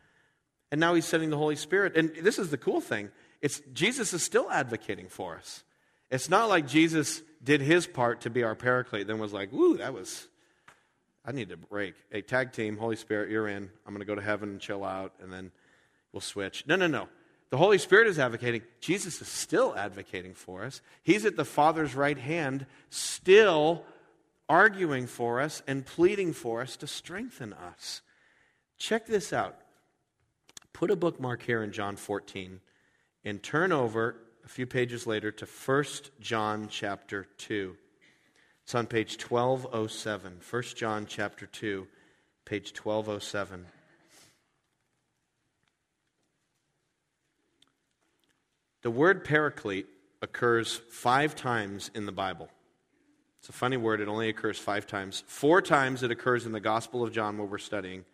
And 0.76 0.80
now 0.82 0.92
he's 0.92 1.06
sending 1.06 1.30
the 1.30 1.38
Holy 1.38 1.56
Spirit. 1.56 1.96
And 1.96 2.12
this 2.20 2.38
is 2.38 2.50
the 2.50 2.58
cool 2.58 2.82
thing. 2.82 3.08
It's 3.40 3.62
Jesus 3.72 4.12
is 4.12 4.22
still 4.22 4.50
advocating 4.50 5.08
for 5.08 5.34
us. 5.34 5.64
It's 6.10 6.28
not 6.28 6.50
like 6.50 6.68
Jesus 6.68 7.22
did 7.42 7.62
his 7.62 7.86
part 7.86 8.20
to 8.20 8.30
be 8.30 8.42
our 8.42 8.54
paraclete, 8.54 9.06
then 9.06 9.18
was 9.18 9.32
like, 9.32 9.50
woo, 9.52 9.78
that 9.78 9.94
was, 9.94 10.28
I 11.24 11.32
need 11.32 11.50
a 11.50 11.56
break. 11.56 11.94
A 12.12 12.20
tag 12.20 12.52
team, 12.52 12.76
Holy 12.76 12.96
Spirit, 12.96 13.30
you're 13.30 13.48
in. 13.48 13.70
I'm 13.86 13.94
going 13.94 14.00
to 14.00 14.04
go 14.04 14.14
to 14.14 14.20
heaven 14.20 14.50
and 14.50 14.60
chill 14.60 14.84
out, 14.84 15.14
and 15.22 15.32
then 15.32 15.50
we'll 16.12 16.20
switch. 16.20 16.66
No, 16.66 16.76
no, 16.76 16.88
no. 16.88 17.08
The 17.48 17.56
Holy 17.56 17.78
Spirit 17.78 18.06
is 18.06 18.18
advocating. 18.18 18.60
Jesus 18.82 19.22
is 19.22 19.28
still 19.28 19.74
advocating 19.78 20.34
for 20.34 20.62
us. 20.62 20.82
He's 21.02 21.24
at 21.24 21.36
the 21.36 21.46
Father's 21.46 21.94
right 21.94 22.18
hand, 22.18 22.66
still 22.90 23.82
arguing 24.46 25.06
for 25.06 25.40
us 25.40 25.62
and 25.66 25.86
pleading 25.86 26.34
for 26.34 26.60
us 26.60 26.76
to 26.76 26.86
strengthen 26.86 27.54
us. 27.54 28.02
Check 28.76 29.06
this 29.06 29.32
out. 29.32 29.56
Put 30.76 30.90
a 30.90 30.96
bookmark 30.96 31.42
here 31.42 31.62
in 31.62 31.72
John 31.72 31.96
14 31.96 32.60
and 33.24 33.42
turn 33.42 33.72
over 33.72 34.16
a 34.44 34.48
few 34.48 34.66
pages 34.66 35.06
later 35.06 35.32
to 35.32 35.46
1 35.46 35.84
John 36.20 36.68
chapter 36.68 37.26
2. 37.38 37.74
It's 38.62 38.74
on 38.74 38.86
page 38.86 39.16
1207. 39.18 40.40
1 40.50 40.62
John 40.76 41.06
chapter 41.08 41.46
2, 41.46 41.86
page 42.44 42.78
1207. 42.78 43.64
The 48.82 48.90
word 48.90 49.24
paraclete 49.24 49.86
occurs 50.20 50.82
five 50.90 51.34
times 51.34 51.90
in 51.94 52.04
the 52.04 52.12
Bible. 52.12 52.50
It's 53.38 53.48
a 53.48 53.52
funny 53.52 53.78
word, 53.78 54.02
it 54.02 54.08
only 54.08 54.28
occurs 54.28 54.58
five 54.58 54.86
times. 54.86 55.24
Four 55.26 55.62
times 55.62 56.02
it 56.02 56.10
occurs 56.10 56.44
in 56.44 56.52
the 56.52 56.60
Gospel 56.60 57.02
of 57.02 57.14
John, 57.14 57.38
where 57.38 57.46
we're 57.46 57.56
studying, 57.56 58.04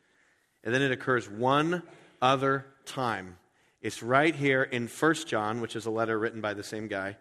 and 0.63 0.73
then 0.73 0.83
it 0.83 0.93
occurs 0.93 1.29
one 1.29 1.83
other 2.23 2.65
time. 2.87 3.37
It's 3.83 4.03
right 4.03 4.35
here 4.35 4.63
in 4.63 4.87
1 4.87 5.15
John, 5.27 5.61
which 5.61 5.77
is 5.77 5.85
a 5.87 5.91
letter 5.91 6.19
written 6.19 6.41
by 6.41 6.55
the 6.55 6.63
same 6.63 6.87
guy. 6.87 7.17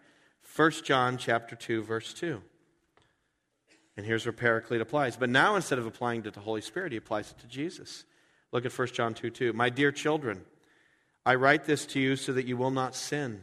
1 0.56 0.70
John 0.84 1.18
chapter 1.18 1.56
2, 1.56 1.82
verse 1.82 2.14
2. 2.14 2.40
And 3.96 4.06
here's 4.06 4.24
where 4.24 4.32
Paraclete 4.32 4.80
applies. 4.80 5.16
But 5.16 5.28
now, 5.28 5.56
instead 5.56 5.78
of 5.78 5.86
applying 5.86 6.20
it 6.20 6.24
to 6.24 6.30
the 6.30 6.40
Holy 6.40 6.60
Spirit, 6.60 6.92
he 6.92 6.98
applies 6.98 7.30
it 7.30 7.38
to 7.40 7.46
Jesus. 7.46 8.04
Look 8.52 8.64
at 8.64 8.78
1 8.78 8.88
John 8.88 9.12
2 9.12 9.30
2. 9.30 9.52
My 9.52 9.68
dear 9.70 9.92
children, 9.92 10.44
I 11.26 11.34
write 11.34 11.64
this 11.64 11.84
to 11.86 12.00
you 12.00 12.16
so 12.16 12.32
that 12.32 12.46
you 12.46 12.56
will 12.56 12.70
not 12.70 12.94
sin. 12.94 13.42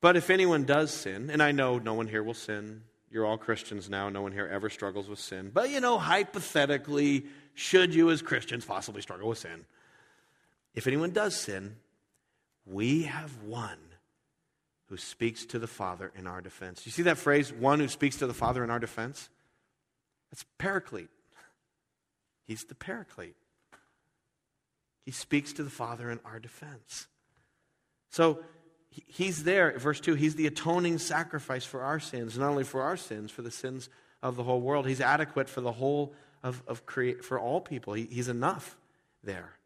But 0.00 0.16
if 0.16 0.30
anyone 0.30 0.64
does 0.64 0.92
sin, 0.92 1.30
and 1.30 1.42
I 1.42 1.52
know 1.52 1.78
no 1.78 1.94
one 1.94 2.06
here 2.06 2.22
will 2.22 2.34
sin, 2.34 2.82
you're 3.10 3.26
all 3.26 3.38
Christians 3.38 3.88
now, 3.88 4.08
no 4.08 4.22
one 4.22 4.32
here 4.32 4.46
ever 4.46 4.68
struggles 4.68 5.08
with 5.08 5.18
sin. 5.18 5.50
But 5.52 5.70
you 5.70 5.80
know, 5.80 5.98
hypothetically, 5.98 7.24
should 7.54 7.94
you 7.94 8.10
as 8.10 8.22
Christians 8.22 8.64
possibly 8.64 9.02
struggle 9.02 9.28
with 9.28 9.38
sin? 9.38 9.64
If 10.78 10.86
anyone 10.86 11.10
does 11.10 11.34
sin, 11.34 11.74
we 12.64 13.02
have 13.02 13.42
one 13.42 13.80
who 14.86 14.96
speaks 14.96 15.44
to 15.46 15.58
the 15.58 15.66
Father 15.66 16.12
in 16.14 16.28
our 16.28 16.40
defense. 16.40 16.86
You 16.86 16.92
see 16.92 17.02
that 17.02 17.18
phrase, 17.18 17.52
one 17.52 17.80
who 17.80 17.88
speaks 17.88 18.18
to 18.18 18.28
the 18.28 18.32
Father 18.32 18.62
in 18.62 18.70
our 18.70 18.78
defense? 18.78 19.28
That's 20.30 20.44
Paraclete. 20.56 21.10
He's 22.46 22.62
the 22.62 22.76
Paraclete. 22.76 23.34
He 25.04 25.10
speaks 25.10 25.52
to 25.54 25.64
the 25.64 25.70
Father 25.70 26.12
in 26.12 26.20
our 26.24 26.38
defense. 26.38 27.08
So 28.10 28.38
he's 28.92 29.42
there, 29.42 29.76
verse 29.80 29.98
2, 29.98 30.14
he's 30.14 30.36
the 30.36 30.46
atoning 30.46 30.98
sacrifice 30.98 31.64
for 31.64 31.82
our 31.82 31.98
sins, 31.98 32.38
not 32.38 32.50
only 32.50 32.62
for 32.62 32.82
our 32.82 32.96
sins, 32.96 33.32
for 33.32 33.42
the 33.42 33.50
sins 33.50 33.88
of 34.22 34.36
the 34.36 34.44
whole 34.44 34.60
world. 34.60 34.86
He's 34.86 35.00
adequate 35.00 35.48
for 35.48 35.60
the 35.60 35.72
whole 35.72 36.14
of, 36.44 36.62
of 36.68 36.84
for 37.22 37.40
all 37.40 37.60
people. 37.60 37.94
He, 37.94 38.04
he's 38.04 38.28
enough 38.28 38.76
there. 39.24 39.57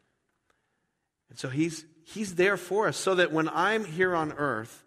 And 1.32 1.38
so 1.38 1.48
he's 1.48 1.86
he's 2.04 2.34
there 2.34 2.58
for 2.58 2.88
us 2.88 2.98
so 2.98 3.14
that 3.14 3.32
when 3.32 3.48
I'm 3.48 3.86
here 3.86 4.14
on 4.14 4.34
earth 4.34 4.84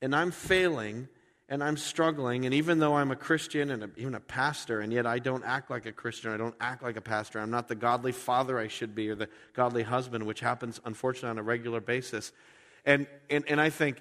and 0.00 0.14
I'm 0.14 0.30
failing 0.30 1.08
and 1.48 1.60
I'm 1.60 1.76
struggling, 1.76 2.44
and 2.44 2.54
even 2.54 2.78
though 2.78 2.94
I'm 2.94 3.10
a 3.10 3.16
Christian 3.16 3.72
and 3.72 3.82
a, 3.82 3.90
even 3.96 4.14
a 4.14 4.20
pastor, 4.20 4.78
and 4.78 4.92
yet 4.92 5.08
I 5.08 5.18
don't 5.18 5.42
act 5.44 5.72
like 5.72 5.84
a 5.86 5.90
Christian, 5.90 6.30
I 6.30 6.36
don't 6.36 6.54
act 6.60 6.84
like 6.84 6.96
a 6.96 7.00
pastor, 7.00 7.40
I'm 7.40 7.50
not 7.50 7.66
the 7.66 7.74
godly 7.74 8.12
father 8.12 8.60
I 8.60 8.68
should 8.68 8.94
be 8.94 9.10
or 9.10 9.16
the 9.16 9.28
godly 9.54 9.82
husband, 9.82 10.24
which 10.24 10.38
happens, 10.38 10.80
unfortunately, 10.84 11.30
on 11.30 11.38
a 11.38 11.42
regular 11.42 11.80
basis. 11.80 12.30
And, 12.86 13.08
and, 13.28 13.44
and 13.48 13.60
I 13.60 13.70
think, 13.70 14.00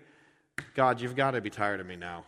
God, 0.76 1.02
you've 1.02 1.16
got 1.16 1.32
to 1.32 1.42
be 1.42 1.50
tired 1.50 1.80
of 1.80 1.88
me 1.88 1.96
now. 1.96 2.26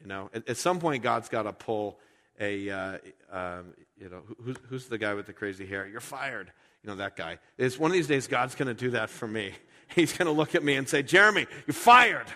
You 0.00 0.06
know, 0.06 0.30
at, 0.32 0.48
at 0.48 0.56
some 0.56 0.78
point, 0.78 1.02
God's 1.02 1.28
got 1.28 1.42
to 1.42 1.52
pull 1.52 1.98
a, 2.38 2.70
uh, 2.70 2.98
um, 3.32 3.74
you 3.98 4.08
know, 4.08 4.22
who, 4.40 4.54
who's 4.68 4.86
the 4.86 4.98
guy 4.98 5.14
with 5.14 5.26
the 5.26 5.32
crazy 5.32 5.66
hair? 5.66 5.84
You're 5.84 6.00
fired. 6.00 6.52
You 6.84 6.90
know, 6.90 6.96
that 6.96 7.16
guy. 7.16 7.38
It's 7.56 7.78
one 7.78 7.90
of 7.90 7.94
these 7.94 8.06
days, 8.06 8.26
God's 8.26 8.54
going 8.54 8.68
to 8.68 8.74
do 8.74 8.90
that 8.90 9.08
for 9.08 9.26
me. 9.26 9.52
He's 9.94 10.12
going 10.12 10.26
to 10.26 10.32
look 10.32 10.54
at 10.54 10.62
me 10.62 10.74
and 10.74 10.86
say, 10.86 11.02
Jeramie, 11.02 11.46
you're 11.66 11.74
fired. 11.74 12.26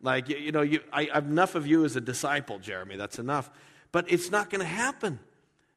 Like, 0.00 0.30
you, 0.30 0.36
you 0.36 0.52
know, 0.52 0.62
you, 0.62 0.80
I, 0.90 1.10
have 1.12 1.26
enough 1.26 1.54
of 1.54 1.66
you 1.66 1.84
as 1.84 1.94
a 1.94 2.00
disciple, 2.00 2.58
Jeramie. 2.58 2.96
That's 2.96 3.18
enough. 3.18 3.50
But 3.92 4.10
it's 4.10 4.30
not 4.30 4.48
going 4.48 4.60
to 4.60 4.66
happen 4.66 5.18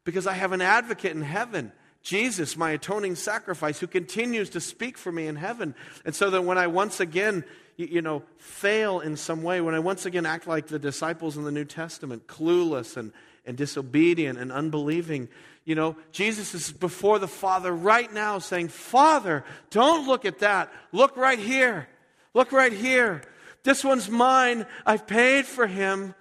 because 0.06 0.26
I 0.26 0.34
have 0.34 0.54
an 0.54 0.62
advocate 0.62 1.12
in 1.12 1.22
heaven. 1.22 1.74
Jesus, 2.02 2.56
my 2.56 2.72
atoning 2.72 3.16
sacrifice, 3.16 3.80
who 3.80 3.88
continues 3.88 4.52
to 4.52 4.62
speak 4.62 4.98
for 4.98 5.12
me 5.12 5.28
in 5.28 5.36
heaven. 5.36 5.76
And 6.06 6.16
so 6.16 6.30
that 6.30 6.44
when 6.44 6.58
I 6.58 6.68
once 6.68 7.02
again, 7.02 7.44
you, 7.76 7.88
you, 7.88 8.02
know, 8.02 8.24
fail 8.38 9.02
in 9.02 9.18
some 9.18 9.44
way, 9.44 9.60
when 9.60 9.76
I 9.76 9.80
once 9.80 10.06
again 10.06 10.26
act 10.26 10.48
like 10.48 10.68
the 10.68 10.80
disciples 10.80 11.36
in 11.36 11.44
the 11.44 11.52
New 11.52 11.66
Testament, 11.66 12.26
clueless 12.26 12.96
and, 12.96 13.12
and 13.46 13.58
disobedient 13.58 14.40
and 14.40 14.50
unbelieving, 14.50 15.28
you 15.68 15.76
know, 15.76 15.98
Jesus 16.14 16.54
is 16.56 16.72
before 16.72 17.20
the 17.20 17.28
Father 17.28 17.74
right 17.74 18.12
now 18.14 18.40
saying, 18.40 18.70
Father, 18.70 19.44
don't 19.70 20.08
look 20.08 20.24
at 20.24 20.40
that. 20.40 20.72
Look 20.94 21.18
right 21.18 21.38
here. 21.38 21.90
Look 22.34 22.54
right 22.54 22.72
here. 22.72 23.22
This 23.64 23.84
one's 23.84 24.10
mine. 24.10 24.66
I've 24.86 25.06
paid 25.06 25.46
for 25.46 25.68
him. 25.68 26.16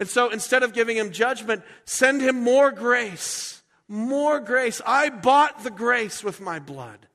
And 0.00 0.08
so 0.08 0.30
instead 0.30 0.62
of 0.62 0.72
giving 0.72 0.96
him 0.96 1.12
judgment, 1.12 1.62
send 1.84 2.22
him 2.22 2.42
more 2.42 2.70
grace. 2.70 3.62
More 3.86 4.40
grace. 4.40 4.80
I 4.86 5.10
bought 5.10 5.62
the 5.62 5.70
grace 5.70 6.24
with 6.24 6.40
my 6.40 6.58
blood. 6.58 7.06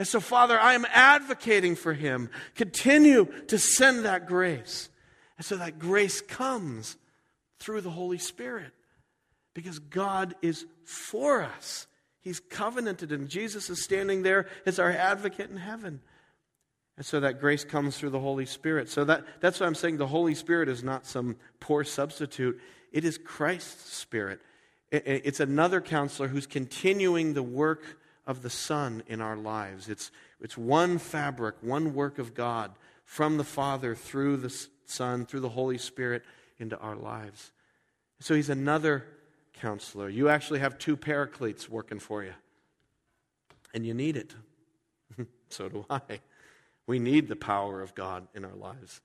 And 0.00 0.08
so, 0.08 0.18
Father, 0.18 0.58
I 0.58 0.74
am 0.74 0.86
advocating 0.90 1.76
for 1.76 1.92
him. 1.92 2.30
Continue 2.56 3.26
to 3.46 3.58
send 3.58 4.06
that 4.06 4.26
grace. 4.26 4.88
And 5.36 5.46
so 5.46 5.56
that 5.56 5.78
grace 5.78 6.20
comes 6.20 6.96
through 7.60 7.82
the 7.82 7.90
Holy 7.90 8.18
Spirit 8.18 8.72
because 9.56 9.78
God 9.78 10.34
is 10.42 10.66
for 10.84 11.42
us. 11.42 11.86
He's 12.20 12.40
covenanted, 12.40 13.10
and 13.10 13.26
Jesus 13.26 13.70
is 13.70 13.82
standing 13.82 14.22
there 14.22 14.48
as 14.66 14.78
our 14.78 14.90
advocate 14.90 15.48
in 15.48 15.56
heaven. 15.56 16.02
And 16.98 17.06
so 17.06 17.20
that 17.20 17.40
grace 17.40 17.64
comes 17.64 17.96
through 17.96 18.10
the 18.10 18.20
Holy 18.20 18.44
Spirit. 18.44 18.90
So 18.90 19.04
that, 19.06 19.24
that's 19.40 19.58
why 19.58 19.66
I'm 19.66 19.74
saying 19.74 19.96
the 19.96 20.06
Holy 20.06 20.34
Spirit 20.34 20.68
is 20.68 20.84
not 20.84 21.06
some 21.06 21.36
poor 21.58 21.84
substitute. 21.84 22.60
It 22.92 23.06
is 23.06 23.16
Christ's 23.16 23.94
Spirit. 23.94 24.40
It's 24.92 25.40
another 25.40 25.80
counselor 25.80 26.28
who's 26.28 26.46
continuing 26.46 27.32
the 27.32 27.42
work 27.42 27.98
of 28.26 28.42
the 28.42 28.50
Son 28.50 29.02
in 29.06 29.22
our 29.22 29.36
lives. 29.38 29.88
It's, 29.88 30.10
it's 30.38 30.58
one 30.58 30.98
fabric, 30.98 31.54
one 31.62 31.94
work 31.94 32.18
of 32.18 32.34
God 32.34 32.72
from 33.06 33.38
the 33.38 33.44
Father 33.44 33.94
through 33.94 34.36
the 34.36 34.66
Son, 34.84 35.24
through 35.24 35.40
the 35.40 35.48
Holy 35.48 35.78
Spirit 35.78 36.24
into 36.58 36.76
our 36.78 36.94
lives. 36.94 37.52
So 38.20 38.34
he's 38.34 38.50
another 38.50 39.06
counselor. 39.60 40.08
You 40.08 40.28
actually 40.28 40.60
have 40.60 40.78
two 40.78 40.96
paracletes 40.96 41.68
working 41.68 41.98
for 41.98 42.22
you, 42.22 42.34
and 43.74 43.86
you 43.86 43.94
need 43.94 44.16
it. 44.16 44.34
so 45.48 45.68
do 45.68 45.84
I. 45.90 46.20
We 46.86 46.98
need 46.98 47.28
the 47.28 47.36
power 47.36 47.82
of 47.82 47.94
God 47.94 48.28
in 48.34 48.44
our 48.44 48.54
lives. 48.54 49.00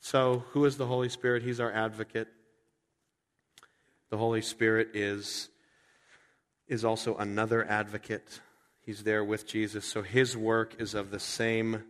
So, 0.00 0.44
who 0.50 0.64
is 0.66 0.76
the 0.76 0.86
Holy 0.86 1.08
Spirit? 1.08 1.42
He's 1.42 1.60
our 1.60 1.72
advocate. 1.72 2.28
The 4.10 4.18
Holy 4.18 4.42
Spirit 4.42 4.90
is, 4.94 5.48
is 6.68 6.84
also 6.84 7.16
another 7.16 7.64
advocate. 7.64 8.40
He's 8.82 9.04
there 9.04 9.24
with 9.24 9.46
Jesus. 9.46 9.86
So, 9.86 10.02
his 10.02 10.36
work 10.36 10.74
is 10.78 10.92
of 10.92 11.10
the 11.10 11.20
same 11.20 11.84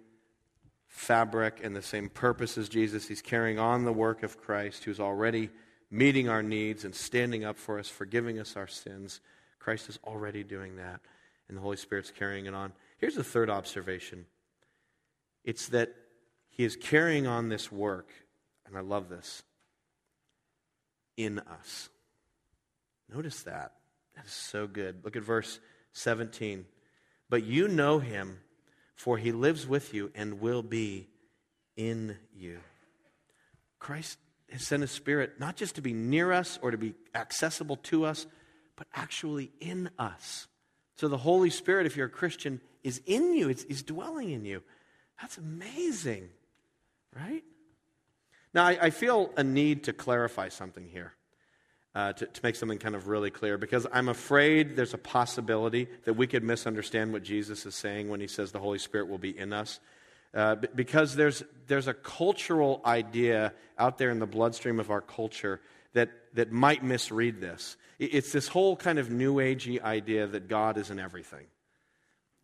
fabric 0.86 1.60
and 1.64 1.74
the 1.74 1.82
same 1.82 2.08
purpose 2.08 2.56
as 2.56 2.68
Jesus. 2.68 3.08
He's 3.08 3.20
carrying 3.20 3.58
on 3.58 3.84
the 3.84 3.92
work 3.92 4.22
of 4.22 4.40
Christ, 4.40 4.84
who's 4.84 5.00
already 5.00 5.50
meeting 5.94 6.28
our 6.28 6.42
needs 6.42 6.84
and 6.84 6.94
standing 6.94 7.44
up 7.44 7.56
for 7.56 7.78
us, 7.78 7.88
forgiving 7.88 8.40
us 8.40 8.56
our 8.56 8.66
sins. 8.66 9.20
Christ 9.60 9.88
is 9.88 9.98
already 10.04 10.42
doing 10.42 10.76
that, 10.76 11.00
and 11.48 11.56
the 11.56 11.62
Holy 11.62 11.76
Spirit's 11.76 12.10
carrying 12.10 12.46
it 12.46 12.54
on. 12.54 12.72
Here's 12.98 13.14
the 13.14 13.24
third 13.24 13.48
observation 13.48 14.26
it's 15.44 15.68
that 15.68 15.94
he 16.50 16.64
is 16.64 16.76
carrying 16.76 17.26
on 17.26 17.48
this 17.48 17.70
work, 17.70 18.10
and 18.66 18.76
I 18.76 18.80
love 18.80 19.08
this, 19.08 19.42
in 21.16 21.38
us. 21.38 21.88
Notice 23.12 23.42
that. 23.42 23.72
That 24.16 24.26
is 24.26 24.32
so 24.32 24.66
good. 24.66 25.04
Look 25.04 25.16
at 25.16 25.22
verse 25.22 25.60
17. 25.92 26.64
But 27.28 27.44
you 27.44 27.68
know 27.68 27.98
him, 27.98 28.40
for 28.94 29.18
he 29.18 29.32
lives 29.32 29.66
with 29.66 29.92
you 29.92 30.10
and 30.14 30.40
will 30.40 30.62
be 30.62 31.08
in 31.76 32.16
you. 32.34 32.60
Christ 33.78 34.18
has 34.54 34.62
sent 34.62 34.82
his 34.82 34.92
spirit 34.92 35.40
not 35.40 35.56
just 35.56 35.74
to 35.74 35.82
be 35.82 35.92
near 35.92 36.32
us 36.32 36.60
or 36.62 36.70
to 36.70 36.78
be 36.78 36.94
accessible 37.12 37.74
to 37.74 38.04
us, 38.04 38.24
but 38.76 38.86
actually 38.94 39.50
in 39.60 39.90
us. 39.98 40.46
So 40.96 41.08
the 41.08 41.18
Holy 41.18 41.50
Spirit, 41.50 41.86
if 41.86 41.96
you're 41.96 42.06
a 42.06 42.10
Christian, 42.10 42.60
is 42.84 43.02
in 43.04 43.34
you, 43.34 43.48
it's, 43.48 43.64
is 43.64 43.82
dwelling 43.82 44.30
in 44.30 44.44
you. 44.44 44.62
That's 45.20 45.38
amazing, 45.38 46.28
right? 47.16 47.42
Now, 48.54 48.64
I, 48.66 48.78
I 48.80 48.90
feel 48.90 49.32
a 49.36 49.42
need 49.42 49.84
to 49.84 49.92
clarify 49.92 50.50
something 50.50 50.86
here, 50.86 51.14
uh, 51.96 52.12
to, 52.12 52.26
to 52.26 52.40
make 52.44 52.54
something 52.54 52.78
kind 52.78 52.94
of 52.94 53.08
really 53.08 53.30
clear, 53.30 53.58
because 53.58 53.88
I'm 53.92 54.08
afraid 54.08 54.76
there's 54.76 54.94
a 54.94 54.98
possibility 54.98 55.88
that 56.04 56.14
we 56.14 56.28
could 56.28 56.44
misunderstand 56.44 57.12
what 57.12 57.24
Jesus 57.24 57.66
is 57.66 57.74
saying 57.74 58.08
when 58.08 58.20
he 58.20 58.28
says 58.28 58.52
the 58.52 58.60
Holy 58.60 58.78
Spirit 58.78 59.08
will 59.08 59.18
be 59.18 59.36
in 59.36 59.52
us. 59.52 59.80
Uh, 60.34 60.56
because 60.74 61.14
there's, 61.14 61.44
there's 61.68 61.86
a 61.86 61.94
cultural 61.94 62.80
idea 62.84 63.52
out 63.78 63.98
there 63.98 64.10
in 64.10 64.18
the 64.18 64.26
bloodstream 64.26 64.80
of 64.80 64.90
our 64.90 65.00
culture 65.00 65.60
that, 65.92 66.10
that 66.34 66.50
might 66.50 66.82
misread 66.82 67.40
this. 67.40 67.76
It's 68.00 68.32
this 68.32 68.48
whole 68.48 68.76
kind 68.76 68.98
of 68.98 69.10
new 69.10 69.36
agey 69.36 69.80
idea 69.80 70.26
that 70.26 70.48
God 70.48 70.76
is 70.76 70.90
in 70.90 70.98
everything 70.98 71.46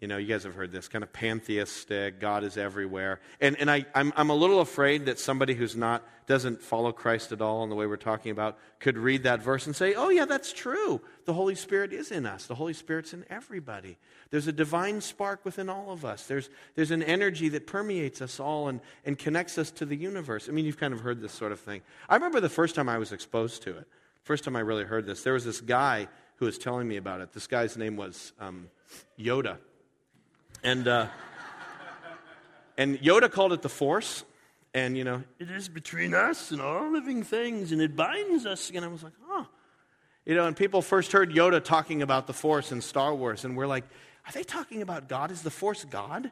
You 0.01 0.09
know, 0.09 0.17
you 0.17 0.27
guys 0.27 0.45
have 0.45 0.55
heard 0.55 0.73
this 0.73 0.89
kind 0.89 1.05
of 1.05 1.13
pantheistic, 1.13 2.21
God 2.21 2.43
is 2.43 2.57
everywhere. 2.57 3.21
And, 3.39 3.55
and 3.61 3.71
I, 3.71 3.85
I'm, 3.95 4.15
I'm 4.17 4.31
a 4.31 4.35
little 4.35 4.61
afraid 4.61 5.05
that 5.07 5.19
somebody 5.19 5.53
who's 5.53 5.77
not, 5.77 6.03
doesn't 6.27 6.63
follow 6.63 6.91
Christ 6.91 7.33
at 7.33 7.43
all 7.43 7.65
in 7.65 7.69
the 7.69 7.77
way 7.77 7.87
we're 7.87 7.97
talking 7.97 8.33
about 8.33 8.57
could 8.79 8.97
read 8.97 9.25
that 9.25 9.43
verse 9.43 9.67
and 9.67 9.77
say, 9.77 9.93
oh, 9.93 10.09
yeah, 10.09 10.25
that's 10.25 10.55
true. 10.55 11.03
The 11.27 11.35
Holy 11.35 11.55
Spirit 11.55 11.93
is 11.93 12.11
in 12.11 12.25
us. 12.25 12.47
The 12.47 12.55
Holy 12.55 12.73
Spirit's 12.73 13.13
in 13.13 13.27
everybody. 13.29 13.99
There's 14.31 14.47
a 14.47 14.53
divine 14.53 15.03
spark 15.03 15.45
within 15.45 15.69
all 15.69 15.91
of 15.91 16.07
us. 16.07 16.27
There's, 16.27 16.49
there's 16.77 16.93
an 16.93 17.03
energy 17.03 17.51
that 17.51 17.67
permeates 17.67 18.23
us 18.23 18.41
all 18.41 18.69
and, 18.69 18.81
and 19.05 19.19
connects 19.19 19.59
us 19.59 19.71
to 19.73 19.85
the 19.85 19.97
universe. 19.97 20.49
I 20.49 20.53
mean, 20.53 20.65
you've 20.65 20.81
kind 20.81 20.95
of 20.95 21.01
heard 21.01 21.21
this 21.21 21.33
sort 21.33 21.53
of 21.53 21.61
thing. 21.61 21.83
I 22.09 22.15
remember 22.15 22.41
the 22.41 22.49
first 22.49 22.75
time 22.75 22.89
I 22.89 22.97
was 22.97 23.13
exposed 23.13 23.65
to 23.65 23.77
it, 23.77 23.87
first 24.23 24.45
time 24.45 24.57
I 24.57 24.61
really 24.61 24.85
heard 24.85 25.05
this. 25.05 25.23
There 25.25 25.35
was 25.35 25.45
this 25.45 25.61
guy 25.61 26.09
who 26.37 26.47
was 26.47 26.57
telling 26.57 26.89
me 26.89 26.97
about 26.97 27.21
it. 27.21 27.35
This 27.35 27.47
guy's 27.47 27.77
name 27.77 27.97
was 27.97 28.33
um, 28.41 28.71
Yoda. 29.19 29.59
And, 30.63 30.87
uh, 30.87 31.07
and 32.77 32.99
Yoda 32.99 33.31
called 33.31 33.53
it 33.53 33.63
the 33.63 33.69
Force. 33.69 34.25
And, 34.73 34.97
you 34.97 35.05
know, 35.05 35.23
it 35.39 35.51
is 35.51 35.69
between 35.69 36.15
us 36.15 36.53
and 36.53 36.61
all 36.61 36.93
living 36.93 37.23
things, 37.23 37.73
and 37.73 37.83
it 37.83 37.97
binds 37.97 38.47
us. 38.47 38.71
And 38.71 38.85
I 38.85 38.89
was 38.89 39.03
like, 39.03 39.15
oh. 39.29 39.47
You 40.27 40.35
know, 40.35 40.47
and 40.47 40.57
people 40.57 40.83
first 40.83 41.13
heard 41.13 41.33
Yoda 41.33 41.65
talking 41.65 42.03
about 42.03 42.27
the 42.27 42.33
Force 42.33 42.71
in 42.71 42.81
Star 42.81 43.15
Wars, 43.15 43.45
and 43.45 43.57
we're 43.57 43.67
like, 43.67 43.85
are 44.27 44.33
they 44.33 44.45
talking 44.45 44.83
about 44.83 45.09
God? 45.09 45.31
Is 45.31 45.43
the 45.43 45.51
Force 45.51 45.85
God? 45.85 46.31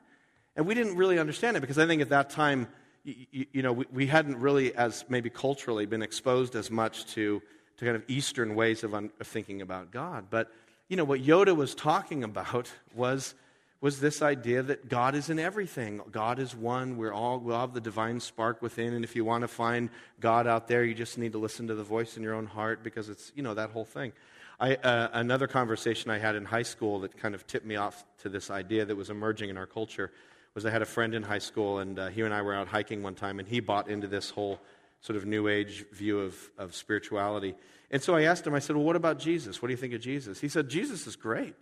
And 0.54 0.66
we 0.66 0.74
didn't 0.74 0.96
really 0.96 1.18
understand 1.18 1.56
it 1.56 1.60
because 1.60 1.78
I 1.78 1.86
think 1.86 2.02
at 2.02 2.10
that 2.10 2.30
time, 2.30 2.68
you, 3.04 3.46
you 3.52 3.62
know, 3.62 3.72
we, 3.72 3.86
we, 3.90 4.06
hadn't 4.06 4.38
really, 4.38 4.74
as 4.74 5.04
maybe 5.08 5.30
culturally, 5.30 5.86
been 5.86 6.02
exposed 6.02 6.54
as 6.54 6.70
much 6.70 7.06
to, 7.14 7.40
to 7.78 7.84
kind 7.84 7.96
of 7.96 8.04
Eastern 8.08 8.54
ways 8.54 8.84
of, 8.84 8.94
un, 8.94 9.10
of 9.20 9.26
thinking 9.26 9.62
about 9.62 9.90
God. 9.90 10.26
But, 10.30 10.52
you 10.88 10.96
know, 10.96 11.04
what 11.04 11.22
Yoda 11.22 11.56
was 11.56 11.74
talking 11.74 12.22
about 12.24 12.70
was 12.94 13.34
was 13.80 14.00
this 14.00 14.22
idea 14.22 14.62
that 14.62 14.88
God 14.88 15.14
is 15.14 15.30
in 15.30 15.38
everything. 15.38 16.00
God 16.10 16.40
is 16.40 16.54
one. 16.54 16.96
We're 16.96 17.12
all, 17.12 17.38
we'll 17.38 17.60
have 17.60 17.74
the 17.74 17.80
divine 17.80 18.18
spark 18.18 18.60
within. 18.60 18.92
And 18.92 19.04
if 19.04 19.14
you 19.14 19.24
want 19.24 19.42
to 19.42 19.48
find 19.48 19.90
God 20.18 20.48
out 20.48 20.66
there, 20.66 20.84
you 20.84 20.94
just 20.94 21.16
need 21.16 21.32
to 21.32 21.38
listen 21.38 21.68
to 21.68 21.76
the 21.76 21.84
voice 21.84 22.16
in 22.16 22.22
your 22.22 22.34
own 22.34 22.46
heart 22.46 22.82
because 22.82 23.08
it's, 23.08 23.30
you 23.36 23.42
know, 23.42 23.54
that 23.54 23.70
whole 23.70 23.84
thing. 23.84 24.12
I, 24.58 24.74
uh, 24.74 25.10
another 25.12 25.46
conversation 25.46 26.10
I 26.10 26.18
had 26.18 26.34
in 26.34 26.44
high 26.44 26.62
school 26.62 27.00
that 27.00 27.16
kind 27.16 27.36
of 27.36 27.46
tipped 27.46 27.66
me 27.66 27.76
off 27.76 28.04
to 28.22 28.28
this 28.28 28.50
idea 28.50 28.84
that 28.84 28.96
was 28.96 29.10
emerging 29.10 29.50
in 29.50 29.56
our 29.56 29.66
culture 29.66 30.10
was 30.54 30.66
I 30.66 30.70
had 30.70 30.82
a 30.82 30.86
friend 30.86 31.14
in 31.14 31.22
high 31.22 31.38
school, 31.38 31.78
and 31.78 31.96
uh, 31.96 32.08
he 32.08 32.22
and 32.22 32.34
I 32.34 32.42
were 32.42 32.54
out 32.54 32.66
hiking 32.66 33.04
one 33.04 33.14
time, 33.14 33.38
and 33.38 33.46
he 33.46 33.60
bought 33.60 33.88
into 33.88 34.08
this 34.08 34.30
whole 34.30 34.58
sort 35.00 35.16
of 35.16 35.24
new 35.24 35.46
age 35.46 35.84
view 35.92 36.18
of, 36.18 36.34
of 36.58 36.74
spirituality. 36.74 37.54
And 37.92 38.02
so 38.02 38.16
I 38.16 38.22
asked 38.22 38.44
him, 38.44 38.54
I 38.54 38.58
said, 38.58 38.74
Well, 38.74 38.84
what 38.84 38.96
about 38.96 39.20
Jesus? 39.20 39.62
What 39.62 39.68
do 39.68 39.72
you 39.72 39.78
think 39.78 39.94
of 39.94 40.00
Jesus? 40.00 40.40
He 40.40 40.48
said, 40.48 40.68
Jesus 40.68 41.06
is 41.06 41.14
great. 41.14 41.54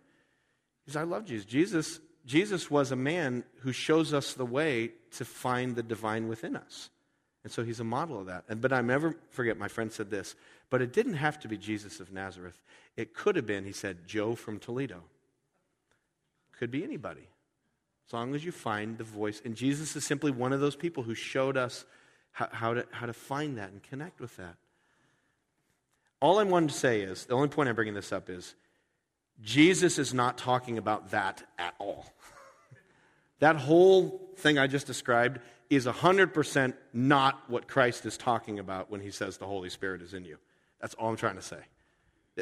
I 0.94 1.02
love 1.02 1.24
Jesus. 1.24 1.46
Jesus 1.46 2.00
Jesus 2.26 2.68
was 2.68 2.90
a 2.90 2.96
man 2.96 3.44
who 3.60 3.72
shows 3.72 4.12
us 4.12 4.34
the 4.34 4.44
way 4.44 4.90
to 5.12 5.24
find 5.24 5.76
the 5.76 5.82
divine 5.82 6.26
within 6.26 6.56
us. 6.56 6.90
And 7.44 7.52
so 7.52 7.62
he's 7.62 7.78
a 7.78 7.84
model 7.84 8.18
of 8.18 8.26
that. 8.26 8.44
And, 8.48 8.60
but 8.60 8.72
I 8.72 8.80
never 8.80 9.14
forget, 9.30 9.56
my 9.56 9.68
friend 9.68 9.92
said 9.92 10.10
this, 10.10 10.34
but 10.68 10.82
it 10.82 10.92
didn't 10.92 11.14
have 11.14 11.38
to 11.40 11.48
be 11.48 11.56
Jesus 11.56 12.00
of 12.00 12.12
Nazareth. 12.12 12.60
It 12.96 13.14
could 13.14 13.36
have 13.36 13.46
been, 13.46 13.64
he 13.64 13.72
said, 13.72 14.08
Joe 14.08 14.34
from 14.34 14.58
Toledo. 14.58 15.04
Could 16.58 16.72
be 16.72 16.82
anybody. 16.82 17.28
As 18.08 18.12
long 18.12 18.34
as 18.34 18.44
you 18.44 18.50
find 18.50 18.98
the 18.98 19.04
voice. 19.04 19.40
And 19.44 19.54
Jesus 19.54 19.94
is 19.94 20.04
simply 20.04 20.32
one 20.32 20.52
of 20.52 20.58
those 20.58 20.74
people 20.74 21.04
who 21.04 21.14
showed 21.14 21.56
us 21.56 21.84
how, 22.32 22.48
how, 22.50 22.74
to, 22.74 22.86
how 22.90 23.06
to 23.06 23.12
find 23.12 23.58
that 23.58 23.70
and 23.70 23.80
connect 23.84 24.20
with 24.20 24.36
that. 24.38 24.56
All 26.20 26.40
I 26.40 26.44
wanted 26.44 26.70
to 26.70 26.74
say 26.74 27.02
is 27.02 27.26
the 27.26 27.34
only 27.34 27.48
point 27.48 27.68
I'm 27.68 27.76
bringing 27.76 27.94
this 27.94 28.12
up 28.12 28.28
is 28.28 28.56
Jesus 29.42 29.98
is 29.98 30.14
not 30.14 30.38
talking 30.38 30.78
about 30.78 31.10
that 31.10 31.42
at 31.58 31.74
all. 31.78 32.06
that 33.40 33.56
whole 33.56 34.30
thing 34.36 34.58
I 34.58 34.66
just 34.66 34.86
described 34.86 35.40
is 35.68 35.86
100% 35.86 36.74
not 36.92 37.50
what 37.50 37.68
Christ 37.68 38.06
is 38.06 38.16
talking 38.16 38.58
about 38.58 38.90
when 38.90 39.00
he 39.00 39.10
says 39.10 39.36
the 39.36 39.46
Holy 39.46 39.70
Spirit 39.70 40.02
is 40.02 40.14
in 40.14 40.24
you. 40.24 40.38
That's 40.80 40.94
all 40.94 41.08
I'm 41.08 41.16
trying 41.16 41.36
to 41.36 41.42
say. 41.42 41.58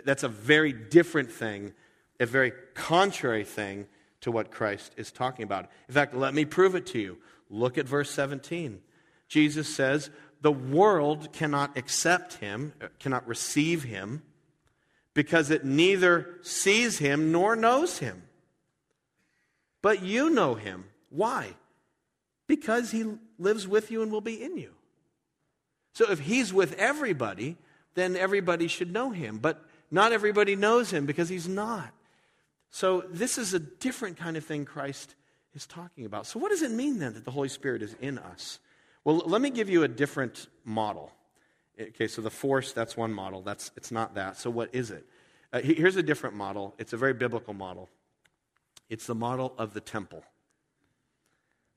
That's 0.04 0.24
a 0.24 0.28
very 0.28 0.72
different 0.72 1.30
thing, 1.30 1.72
a 2.20 2.26
very 2.26 2.52
contrary 2.74 3.44
thing 3.44 3.86
to 4.22 4.30
what 4.30 4.50
Christ 4.50 4.92
is 4.96 5.12
talking 5.12 5.44
about. 5.44 5.68
In 5.88 5.94
fact, 5.94 6.14
let 6.14 6.34
me 6.34 6.44
prove 6.44 6.74
it 6.74 6.86
to 6.86 6.98
you. 6.98 7.18
Look 7.48 7.78
at 7.78 7.86
verse 7.86 8.10
17. 8.10 8.80
Jesus 9.28 9.74
says, 9.74 10.10
The 10.40 10.52
world 10.52 11.32
cannot 11.32 11.76
accept 11.76 12.34
him, 12.34 12.72
uh, 12.82 12.88
cannot 12.98 13.26
receive 13.28 13.84
him 13.84 14.22
because 15.14 15.50
it 15.50 15.64
neither 15.64 16.28
sees 16.42 16.98
him 16.98 17.32
nor 17.32 17.56
knows 17.56 17.98
him. 17.98 18.22
But 19.80 20.02
you 20.02 20.30
know 20.30 20.54
him. 20.54 20.84
Why? 21.10 21.54
Because 22.46 22.90
he 22.90 23.04
lives 23.38 23.66
with 23.66 23.90
you 23.90 24.02
and 24.02 24.10
will 24.10 24.20
be 24.20 24.42
in 24.42 24.56
you. 24.56 24.72
So 25.92 26.10
if 26.10 26.18
he's 26.18 26.52
with 26.52 26.74
everybody, 26.74 27.56
then 27.94 28.16
everybody 28.16 28.66
should 28.66 28.92
know 28.92 29.10
him. 29.10 29.38
But 29.38 29.64
not 29.90 30.12
everybody 30.12 30.56
knows 30.56 30.90
him 30.90 31.06
because 31.06 31.28
he's 31.28 31.48
not. 31.48 31.92
So 32.70 33.04
this 33.08 33.38
is 33.38 33.54
a 33.54 33.60
different 33.60 34.16
kind 34.16 34.36
of 34.36 34.44
thing 34.44 34.64
Christ 34.64 35.14
is 35.54 35.66
talking 35.66 36.04
about. 36.04 36.26
So 36.26 36.40
what 36.40 36.50
does 36.50 36.62
it 36.62 36.72
mean 36.72 36.98
then 36.98 37.14
that 37.14 37.24
the 37.24 37.30
Holy 37.30 37.48
Spirit 37.48 37.82
is 37.82 37.94
in 38.00 38.18
us? 38.18 38.58
Well, 39.04 39.18
let 39.26 39.40
me 39.40 39.50
give 39.50 39.70
you 39.70 39.84
a 39.84 39.88
different 39.88 40.48
model. 40.64 41.12
Okay, 41.80 42.06
so 42.06 42.22
the 42.22 42.30
force, 42.30 42.72
that's 42.72 42.96
one 42.96 43.12
model. 43.12 43.42
That's, 43.42 43.72
it's 43.76 43.90
not 43.90 44.14
that. 44.14 44.36
So 44.36 44.50
what 44.50 44.74
is 44.74 44.90
it? 44.90 45.04
Uh, 45.52 45.60
here's 45.60 45.96
a 45.96 46.02
different 46.02 46.36
model. 46.36 46.74
It's 46.78 46.92
a 46.92 46.96
very 46.96 47.14
biblical 47.14 47.54
model. 47.54 47.88
It's 48.88 49.06
the 49.06 49.14
model 49.14 49.54
of 49.58 49.74
the 49.74 49.80
temple. 49.80 50.22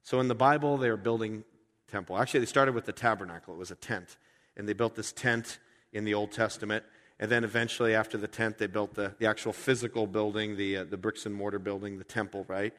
So 0.03 0.19
in 0.19 0.27
the 0.27 0.35
Bible, 0.35 0.77
they 0.77 0.89
were 0.89 0.97
building 0.97 1.43
temple. 1.87 2.17
Actually, 2.17 2.41
they 2.41 2.45
started 2.45 2.75
with 2.75 2.85
the 2.85 2.93
tabernacle. 2.93 3.53
It 3.53 3.57
was 3.57 3.71
a 3.71 3.75
tent. 3.75 4.17
And 4.55 4.67
they 4.67 4.73
built 4.73 4.95
this 4.95 5.11
tent 5.11 5.59
in 5.93 6.05
the 6.05 6.13
Old 6.13 6.31
Testament. 6.31 6.83
And 7.19 7.31
then 7.31 7.43
eventually, 7.43 7.95
after 7.95 8.17
the 8.17 8.27
tent, 8.27 8.57
they 8.57 8.67
built 8.67 8.93
the, 8.93 9.15
the 9.17 9.25
actual 9.25 9.53
physical 9.53 10.05
building, 10.05 10.57
the, 10.57 10.77
uh, 10.77 10.83
the 10.83 10.97
bricks 10.97 11.25
and 11.25 11.33
mortar 11.33 11.59
building, 11.59 11.97
the 11.97 12.03
temple, 12.03 12.45
right? 12.47 12.73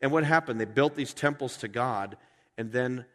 And 0.00 0.10
what 0.10 0.24
happened? 0.24 0.60
They 0.60 0.64
built 0.64 0.96
these 0.96 1.14
temples 1.14 1.56
to 1.58 1.68
God, 1.68 2.16
and 2.58 2.72
then 2.72 3.06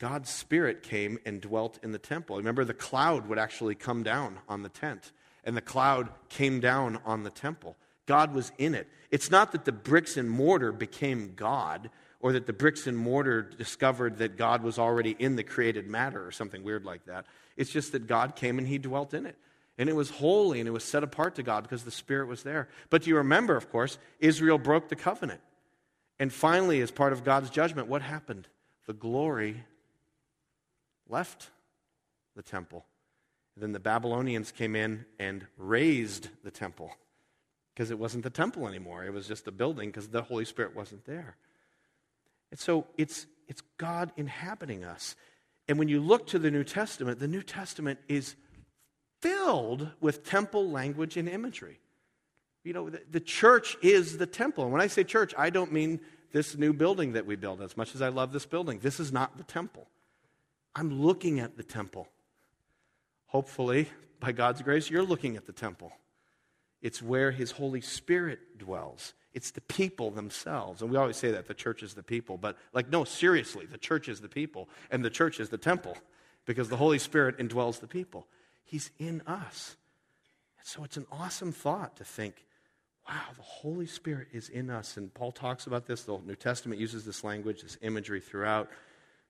God's 0.00 0.30
Spirit 0.30 0.82
came 0.82 1.18
and 1.26 1.42
dwelt 1.42 1.78
in 1.82 1.92
the 1.92 1.98
temple. 1.98 2.38
Remember, 2.38 2.64
the 2.64 2.72
cloud 2.74 3.28
would 3.28 3.38
actually 3.38 3.74
come 3.74 4.02
down 4.02 4.38
on 4.48 4.62
the 4.62 4.70
tent, 4.70 5.12
and 5.44 5.54
the 5.54 5.60
cloud 5.60 6.08
came 6.30 6.58
down 6.58 6.98
on 7.04 7.22
the 7.22 7.30
temple. 7.30 7.76
God 8.06 8.34
was 8.34 8.50
in 8.56 8.74
it. 8.74 8.88
It's 9.10 9.30
not 9.30 9.52
that 9.52 9.66
the 9.66 9.72
bricks 9.72 10.16
and 10.16 10.28
mortar 10.28 10.72
became 10.72 11.34
God, 11.36 11.90
or 12.18 12.32
that 12.32 12.46
the 12.46 12.52
bricks 12.54 12.86
and 12.86 12.96
mortar 12.96 13.42
discovered 13.42 14.16
that 14.18 14.38
God 14.38 14.62
was 14.62 14.78
already 14.78 15.14
in 15.18 15.36
the 15.36 15.44
created 15.44 15.86
matter, 15.86 16.26
or 16.26 16.32
something 16.32 16.64
weird 16.64 16.86
like 16.86 17.04
that. 17.04 17.26
It's 17.58 17.70
just 17.70 17.92
that 17.92 18.06
God 18.06 18.36
came 18.36 18.58
and 18.58 18.66
He 18.66 18.78
dwelt 18.78 19.12
in 19.12 19.26
it. 19.26 19.36
And 19.76 19.88
it 19.88 19.96
was 19.96 20.10
holy 20.10 20.60
and 20.60 20.68
it 20.68 20.72
was 20.72 20.84
set 20.84 21.04
apart 21.04 21.34
to 21.36 21.42
God 21.42 21.62
because 21.62 21.84
the 21.84 21.90
Spirit 21.90 22.26
was 22.26 22.42
there. 22.42 22.68
But 22.88 23.02
do 23.02 23.10
you 23.10 23.16
remember, 23.16 23.56
of 23.56 23.70
course, 23.70 23.98
Israel 24.18 24.58
broke 24.58 24.88
the 24.88 24.96
covenant. 24.96 25.40
And 26.18 26.32
finally, 26.32 26.82
as 26.82 26.90
part 26.90 27.14
of 27.14 27.24
God's 27.24 27.48
judgment, 27.48 27.88
what 27.88 28.02
happened? 28.02 28.46
The 28.86 28.92
glory 28.92 29.64
left 31.10 31.50
the 32.36 32.42
temple. 32.42 32.86
Then 33.56 33.72
the 33.72 33.80
Babylonians 33.80 34.52
came 34.52 34.74
in 34.74 35.04
and 35.18 35.46
razed 35.56 36.28
the 36.44 36.50
temple 36.50 36.92
because 37.74 37.90
it 37.90 37.98
wasn't 37.98 38.24
the 38.24 38.30
temple 38.30 38.66
anymore. 38.66 39.04
It 39.04 39.12
was 39.12 39.26
just 39.26 39.46
a 39.46 39.52
building 39.52 39.90
because 39.90 40.08
the 40.08 40.22
Holy 40.22 40.44
Spirit 40.44 40.74
wasn't 40.74 41.04
there. 41.04 41.36
And 42.50 42.58
so 42.58 42.86
it's, 42.96 43.26
it's 43.48 43.62
God 43.76 44.12
inhabiting 44.16 44.84
us. 44.84 45.16
And 45.68 45.78
when 45.78 45.88
you 45.88 46.00
look 46.00 46.26
to 46.28 46.38
the 46.38 46.50
New 46.50 46.64
Testament, 46.64 47.18
the 47.18 47.28
New 47.28 47.42
Testament 47.42 47.98
is 48.08 48.34
filled 49.20 49.88
with 50.00 50.24
temple 50.24 50.70
language 50.70 51.16
and 51.16 51.28
imagery. 51.28 51.80
You 52.64 52.72
know, 52.72 52.90
the, 52.90 53.02
the 53.10 53.20
church 53.20 53.76
is 53.82 54.18
the 54.18 54.26
temple. 54.26 54.64
And 54.64 54.72
when 54.72 54.82
I 54.82 54.86
say 54.86 55.04
church, 55.04 55.34
I 55.36 55.50
don't 55.50 55.72
mean 55.72 56.00
this 56.32 56.56
new 56.56 56.72
building 56.72 57.12
that 57.12 57.26
we 57.26 57.36
build, 57.36 57.60
as 57.62 57.76
much 57.76 57.94
as 57.94 58.02
I 58.02 58.08
love 58.08 58.32
this 58.32 58.46
building. 58.46 58.78
This 58.80 59.00
is 59.00 59.12
not 59.12 59.36
the 59.36 59.44
temple. 59.44 59.86
I'm 60.74 61.02
looking 61.02 61.40
at 61.40 61.56
the 61.56 61.62
temple. 61.62 62.08
Hopefully, 63.26 63.88
by 64.18 64.32
God's 64.32 64.62
grace, 64.62 64.90
you're 64.90 65.02
looking 65.02 65.36
at 65.36 65.46
the 65.46 65.52
temple. 65.52 65.92
It's 66.82 67.02
where 67.02 67.30
His 67.30 67.52
Holy 67.52 67.80
Spirit 67.80 68.58
dwells. 68.58 69.14
It's 69.32 69.52
the 69.52 69.60
people 69.60 70.10
themselves. 70.10 70.82
And 70.82 70.90
we 70.90 70.96
always 70.96 71.16
say 71.16 71.30
that 71.32 71.46
the 71.46 71.54
church 71.54 71.82
is 71.82 71.94
the 71.94 72.02
people. 72.02 72.36
But, 72.36 72.56
like, 72.72 72.90
no, 72.90 73.04
seriously, 73.04 73.66
the 73.66 73.78
church 73.78 74.08
is 74.08 74.20
the 74.20 74.28
people, 74.28 74.68
and 74.90 75.04
the 75.04 75.10
church 75.10 75.38
is 75.38 75.50
the 75.50 75.58
temple 75.58 75.96
because 76.46 76.68
the 76.68 76.76
Holy 76.76 76.98
Spirit 76.98 77.38
indwells 77.38 77.80
the 77.80 77.86
people. 77.86 78.26
He's 78.64 78.90
in 78.98 79.22
us. 79.26 79.76
And 80.58 80.66
so 80.66 80.84
it's 80.84 80.96
an 80.96 81.06
awesome 81.12 81.52
thought 81.52 81.96
to 81.96 82.04
think, 82.04 82.44
wow, 83.08 83.20
the 83.36 83.42
Holy 83.42 83.86
Spirit 83.86 84.28
is 84.32 84.48
in 84.48 84.70
us. 84.70 84.96
And 84.96 85.12
Paul 85.12 85.32
talks 85.32 85.66
about 85.66 85.86
this. 85.86 86.02
The 86.02 86.18
New 86.18 86.34
Testament 86.34 86.80
uses 86.80 87.04
this 87.04 87.22
language, 87.24 87.62
this 87.62 87.78
imagery 87.82 88.20
throughout. 88.20 88.68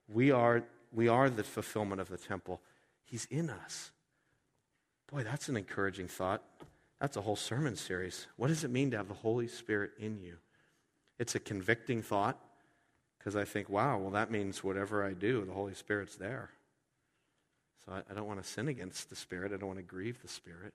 We 0.07 0.31
are 0.31 0.63
we 0.91 1.07
are 1.07 1.29
the 1.29 1.43
fulfillment 1.43 2.01
of 2.01 2.09
the 2.09 2.17
temple. 2.17 2.61
He's 3.03 3.25
in 3.25 3.49
us. 3.49 3.91
Boy, 5.11 5.23
that's 5.23 5.49
an 5.49 5.57
encouraging 5.57 6.07
thought. 6.07 6.43
That's 6.99 7.17
a 7.17 7.21
whole 7.21 7.35
sermon 7.35 7.75
series. 7.75 8.27
What 8.37 8.47
does 8.47 8.63
it 8.63 8.71
mean 8.71 8.91
to 8.91 8.97
have 8.97 9.07
the 9.07 9.13
Holy 9.13 9.47
Spirit 9.47 9.91
in 9.97 10.19
you? 10.19 10.35
It's 11.19 11.35
a 11.35 11.39
convicting 11.39 12.01
thought 12.01 12.39
because 13.17 13.35
I 13.35 13.43
think, 13.43 13.69
wow, 13.69 13.97
well, 13.97 14.11
that 14.11 14.31
means 14.31 14.63
whatever 14.63 15.05
I 15.05 15.13
do, 15.13 15.45
the 15.45 15.53
Holy 15.53 15.73
Spirit's 15.73 16.15
there. 16.15 16.49
So 17.85 17.93
I, 17.93 18.01
I 18.09 18.13
don't 18.13 18.27
want 18.27 18.41
to 18.41 18.47
sin 18.47 18.67
against 18.67 19.09
the 19.09 19.15
Spirit. 19.15 19.51
I 19.53 19.57
don't 19.57 19.67
want 19.67 19.79
to 19.79 19.83
grieve 19.83 20.21
the 20.21 20.27
Spirit. 20.27 20.73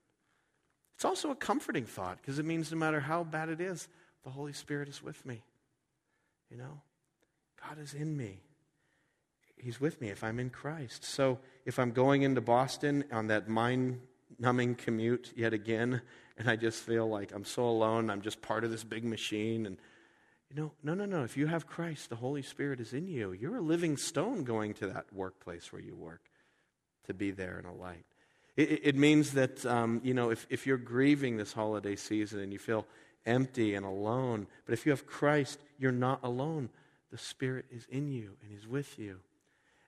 It's 0.97 1.05
also 1.05 1.31
a 1.31 1.37
comforting 1.37 1.85
thought 1.85 2.19
because 2.21 2.39
it 2.39 2.45
means 2.45 2.71
no 2.73 2.79
matter 2.79 3.01
how 3.01 3.23
bad 3.23 3.49
it 3.49 3.61
is, 3.61 3.89
the 4.25 4.31
Holy 4.31 4.53
Spirit 4.53 4.89
is 4.89 5.03
with 5.03 5.25
me. 5.27 5.43
You 6.51 6.57
know, 6.57 6.81
God 7.61 7.79
is 7.81 7.95
in 7.95 8.17
me. 8.17 8.41
He's 9.57 9.81
with 9.81 10.01
me 10.01 10.09
if 10.11 10.23
I'm 10.23 10.39
in 10.39 10.51
Christ. 10.51 11.05
So 11.05 11.39
if 11.65 11.79
I'm 11.79 11.91
going 11.91 12.23
into 12.23 12.41
Boston 12.41 13.05
on 13.11 13.29
that 13.29 13.49
mind 13.49 14.01
numbing 14.39 14.75
commute 14.75 15.33
yet 15.37 15.53
again, 15.53 16.03
and 16.39 16.51
I 16.51 16.57
just 16.57 16.83
feel 16.83 17.09
like 17.09 17.33
I'm 17.33 17.45
so 17.45 17.65
alone, 17.65 18.11
I'm 18.11 18.23
just 18.23 18.43
part 18.43 18.65
of 18.65 18.71
this 18.71 18.85
big 18.85 19.05
machine, 19.05 19.67
and 19.67 19.79
you 20.51 20.57
know, 20.57 20.73
no, 20.83 20.95
no, 20.95 21.07
no. 21.07 21.25
If 21.25 21.37
you 21.37 21.47
have 21.47 21.67
Christ, 21.67 22.09
the 22.09 22.17
Holy 22.17 22.43
Spirit 22.43 22.81
is 22.81 22.93
in 22.93 23.09
you. 23.09 23.33
You're 23.33 23.57
a 23.57 23.61
living 23.61 23.97
stone 23.97 24.45
going 24.45 24.75
to 24.75 24.87
that 24.89 25.07
workplace 25.13 25.73
where 25.73 25.83
you 25.83 25.97
work 25.97 26.21
to 27.07 27.15
be 27.15 27.33
there 27.33 27.59
in 27.59 27.65
a 27.65 27.75
light. 27.75 28.05
It, 28.57 28.81
it 28.85 28.97
means 28.97 29.33
that, 29.33 29.67
um, 29.67 30.01
you 30.05 30.15
know, 30.15 30.31
if, 30.31 30.47
if 30.49 30.67
you're 30.67 30.79
grieving 30.79 31.37
this 31.37 31.53
holiday 31.53 31.97
season 31.97 32.41
and 32.41 32.53
you 32.53 32.59
feel 32.59 32.87
empty 33.25 33.75
and 33.75 33.85
alone, 33.85 34.47
but 34.65 34.73
if 34.73 34.87
you 34.87 34.91
have 34.91 35.07
Christ, 35.07 35.59
you're 35.79 35.93
not 35.93 36.21
alone. 36.23 36.71
The 37.11 37.19
Spirit 37.19 37.67
is 37.71 37.87
in 37.91 38.09
you 38.09 38.37
and 38.41 38.51
He's 38.51 38.67
with 38.67 38.99
you. 38.99 39.19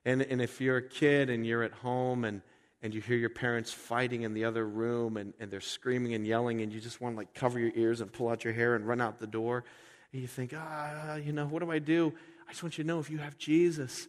And, 0.05 0.21
and 0.21 0.41
if 0.41 0.61
you're 0.61 0.77
a 0.77 0.87
kid 0.87 1.29
and 1.29 1.45
you're 1.45 1.63
at 1.63 1.73
home 1.73 2.23
and, 2.23 2.41
and 2.81 2.93
you 2.93 3.01
hear 3.01 3.17
your 3.17 3.29
parents 3.29 3.71
fighting 3.71 4.21
in 4.21 4.33
the 4.33 4.45
other 4.45 4.65
room 4.65 5.17
and, 5.17 5.33
and 5.39 5.51
they're 5.51 5.59
screaming 5.59 6.13
and 6.13 6.25
yelling 6.25 6.61
and 6.61 6.71
you 6.71 6.79
just 6.79 7.01
want 7.01 7.15
to 7.15 7.17
like 7.17 7.33
cover 7.33 7.59
your 7.59 7.71
ears 7.75 8.01
and 8.01 8.11
pull 8.11 8.29
out 8.29 8.43
your 8.43 8.53
hair 8.53 8.75
and 8.75 8.87
run 8.87 9.01
out 9.01 9.19
the 9.19 9.27
door, 9.27 9.63
and 10.11 10.21
you 10.21 10.27
think, 10.27 10.53
ah, 10.55 11.15
you 11.15 11.33
know, 11.33 11.45
what 11.45 11.61
do 11.61 11.71
I 11.71 11.79
do? 11.79 12.13
I 12.47 12.51
just 12.51 12.63
want 12.63 12.77
you 12.77 12.83
to 12.83 12.87
know 12.87 12.99
if 12.99 13.09
you 13.09 13.19
have 13.19 13.37
Jesus, 13.37 14.07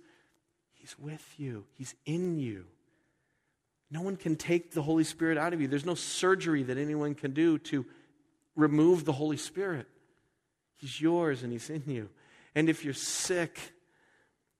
He's 0.73 0.99
with 0.99 1.35
you, 1.37 1.65
He's 1.77 1.95
in 2.07 2.39
you. 2.39 2.67
No 3.91 4.03
one 4.03 4.17
can 4.17 4.37
take 4.37 4.71
the 4.71 4.83
Holy 4.83 5.05
Spirit 5.05 5.37
out 5.37 5.53
of 5.53 5.61
you. 5.61 5.67
There's 5.69 5.85
no 5.85 5.97
surgery 5.97 6.63
that 6.63 6.79
anyone 6.79 7.15
can 7.15 7.33
do 7.33 7.59
to 7.59 7.85
remove 8.55 9.05
the 9.05 9.13
Holy 9.13 9.37
Spirit. 9.37 9.89
He's 10.77 11.01
yours 11.01 11.43
and 11.43 11.53
He's 11.53 11.69
in 11.69 11.83
you. 11.87 12.09
And 12.55 12.71
if 12.71 12.85
you're 12.85 12.95
sick 12.95 13.59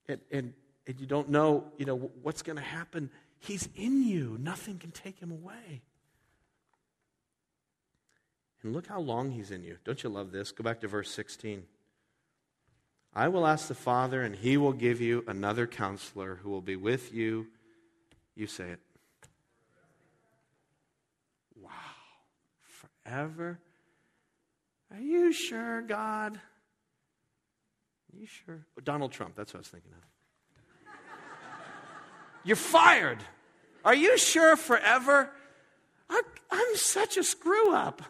and, 0.07 0.19
and, 0.31 0.53
and 0.87 0.99
you 0.99 1.05
don't 1.05 1.29
know, 1.29 1.65
you 1.77 1.85
know 1.85 2.11
what's 2.21 2.41
going 2.41 2.57
to 2.57 2.61
happen, 2.61 3.09
He's 3.39 3.67
in 3.75 4.03
you. 4.03 4.37
Nothing 4.39 4.77
can 4.77 4.91
take 4.91 5.19
Him 5.19 5.31
away. 5.31 5.81
And 8.63 8.73
look 8.73 8.87
how 8.87 8.99
long 8.99 9.31
He's 9.31 9.51
in 9.51 9.63
you. 9.63 9.77
Don't 9.83 10.03
you 10.03 10.09
love 10.09 10.31
this? 10.31 10.51
Go 10.51 10.63
back 10.63 10.81
to 10.81 10.87
verse 10.87 11.11
16. 11.11 11.63
I 13.13 13.27
will 13.27 13.45
ask 13.45 13.67
the 13.67 13.75
Father, 13.75 14.21
and 14.21 14.35
He 14.35 14.57
will 14.57 14.73
give 14.73 15.01
you 15.01 15.23
another 15.27 15.67
counselor 15.67 16.39
who 16.41 16.49
will 16.49 16.61
be 16.61 16.75
with 16.75 17.13
you. 17.13 17.47
You 18.35 18.47
say 18.47 18.69
it 18.69 18.79
Wow. 21.59 21.71
Forever. 23.03 23.59
Are 24.93 24.99
you 24.99 25.31
sure, 25.31 25.81
God? 25.81 26.35
Are 26.35 28.19
you 28.19 28.25
sure? 28.25 28.65
Donald 28.83 29.11
Trump, 29.11 29.35
that's 29.35 29.53
what 29.53 29.59
I 29.59 29.61
was 29.61 29.67
thinking 29.67 29.91
of. 29.91 30.10
You're 32.43 32.55
fired. 32.55 33.19
Are 33.83 33.95
you 33.95 34.17
sure 34.17 34.55
forever? 34.55 35.31
I'm, 36.09 36.23
I'm 36.51 36.75
such 36.75 37.17
a 37.17 37.23
screw 37.23 37.73
up. 37.73 38.01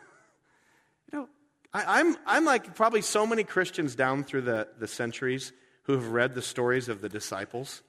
You 1.12 1.20
know, 1.20 1.30
I, 1.74 2.00
I'm, 2.00 2.18
I'm 2.26 2.46
like 2.46 2.76
probably 2.76 3.02
so 3.02 3.26
many 3.26 3.44
Christians 3.44 3.96
down 3.96 4.24
through 4.24 4.42
the, 4.42 4.68
the 4.80 4.88
centuries 4.88 5.54
who 5.84 5.94
have 5.94 6.10
read 6.10 6.36
the 6.36 6.42
stories 6.42 6.90
of 6.90 7.02
the 7.02 7.10
disciples 7.10 7.82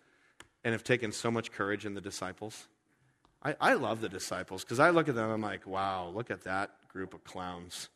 and 0.64 0.72
have 0.72 0.84
taken 0.84 1.12
so 1.12 1.30
much 1.30 1.52
courage 1.52 1.86
in 1.86 1.94
the 1.94 2.00
disciples. 2.00 2.68
I, 3.42 3.56
I 3.60 3.74
love 3.74 4.00
the 4.00 4.08
disciples 4.08 4.62
because 4.62 4.78
I 4.78 4.90
look 4.90 5.08
at 5.08 5.14
them, 5.14 5.30
I'm 5.30 5.40
like, 5.40 5.66
wow, 5.66 6.08
look 6.14 6.30
at 6.30 6.44
that 6.44 6.70
group 6.88 7.14
of 7.14 7.24
clowns. 7.24 7.88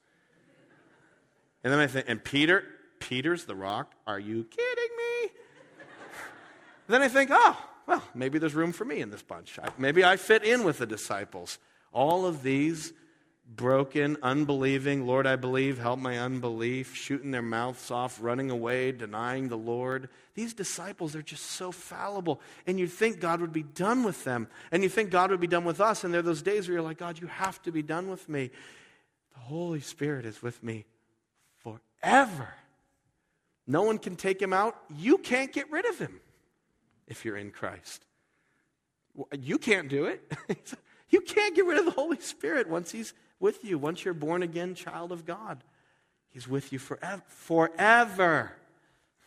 And 1.62 1.72
then 1.72 1.80
I 1.80 1.86
think, 1.86 2.06
and 2.08 2.22
Peter, 2.22 2.64
Peter's 2.98 3.44
the 3.44 3.54
rock. 3.54 3.92
Are 4.06 4.18
you 4.18 4.44
kidding 4.44 4.96
me? 4.96 5.30
then 6.88 7.02
I 7.02 7.08
think, 7.08 7.30
oh, 7.32 7.56
well, 7.86 8.02
maybe 8.14 8.38
there's 8.38 8.54
room 8.54 8.72
for 8.72 8.84
me 8.84 9.00
in 9.00 9.10
this 9.10 9.22
bunch. 9.22 9.58
Maybe 9.78 10.04
I 10.04 10.16
fit 10.16 10.42
in 10.42 10.64
with 10.64 10.78
the 10.78 10.86
disciples. 10.86 11.58
All 11.92 12.26
of 12.26 12.42
these 12.42 12.92
broken, 13.54 14.16
unbelieving, 14.22 15.06
Lord, 15.06 15.26
I 15.26 15.36
believe, 15.36 15.78
help 15.78 16.00
my 16.00 16.18
unbelief, 16.18 16.96
shooting 16.96 17.30
their 17.30 17.42
mouths 17.42 17.92
off, 17.92 18.18
running 18.20 18.50
away, 18.50 18.90
denying 18.90 19.48
the 19.48 19.56
Lord. 19.56 20.08
These 20.34 20.52
disciples 20.54 21.14
are 21.14 21.22
just 21.22 21.44
so 21.44 21.70
fallible. 21.70 22.40
And 22.66 22.80
you 22.80 22.88
think 22.88 23.20
God 23.20 23.40
would 23.40 23.52
be 23.52 23.62
done 23.62 24.02
with 24.02 24.24
them. 24.24 24.48
And 24.72 24.82
you 24.82 24.88
think 24.88 25.10
God 25.10 25.30
would 25.30 25.40
be 25.40 25.46
done 25.46 25.64
with 25.64 25.80
us. 25.80 26.02
And 26.02 26.12
there 26.12 26.18
are 26.20 26.24
those 26.24 26.42
days 26.42 26.66
where 26.66 26.74
you're 26.74 26.82
like, 26.82 26.98
God, 26.98 27.20
you 27.20 27.28
have 27.28 27.62
to 27.62 27.72
be 27.72 27.82
done 27.82 28.10
with 28.10 28.28
me. 28.28 28.50
The 29.34 29.40
Holy 29.40 29.80
Spirit 29.80 30.26
is 30.26 30.42
with 30.42 30.60
me 30.62 30.84
forever. 31.58 32.48
No 33.64 33.82
one 33.82 33.98
can 33.98 34.16
take 34.16 34.42
him 34.42 34.52
out. 34.52 34.76
You 34.96 35.18
can't 35.18 35.52
get 35.52 35.70
rid 35.70 35.86
of 35.86 35.98
him 35.98 36.20
if 37.06 37.24
you're 37.24 37.36
in 37.36 37.50
Christ. 37.50 38.04
You 39.32 39.58
can't 39.58 39.88
do 39.88 40.06
it. 40.06 40.32
you 41.10 41.20
can't 41.20 41.54
get 41.54 41.64
rid 41.64 41.78
of 41.78 41.86
the 41.86 41.90
Holy 41.92 42.20
Spirit 42.20 42.68
once 42.68 42.90
he's 42.90 43.14
with 43.38 43.64
you 43.64 43.78
once 43.78 44.04
you're 44.04 44.14
born 44.14 44.42
again 44.42 44.74
child 44.74 45.12
of 45.12 45.24
God. 45.24 45.62
He's 46.28 46.48
with 46.48 46.72
you 46.72 46.78
forever. 46.78 47.22
Forever. 47.28 48.52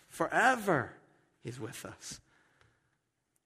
Forever. 0.07 0.91
He's 1.41 1.59
with 1.59 1.85
us. 1.85 2.19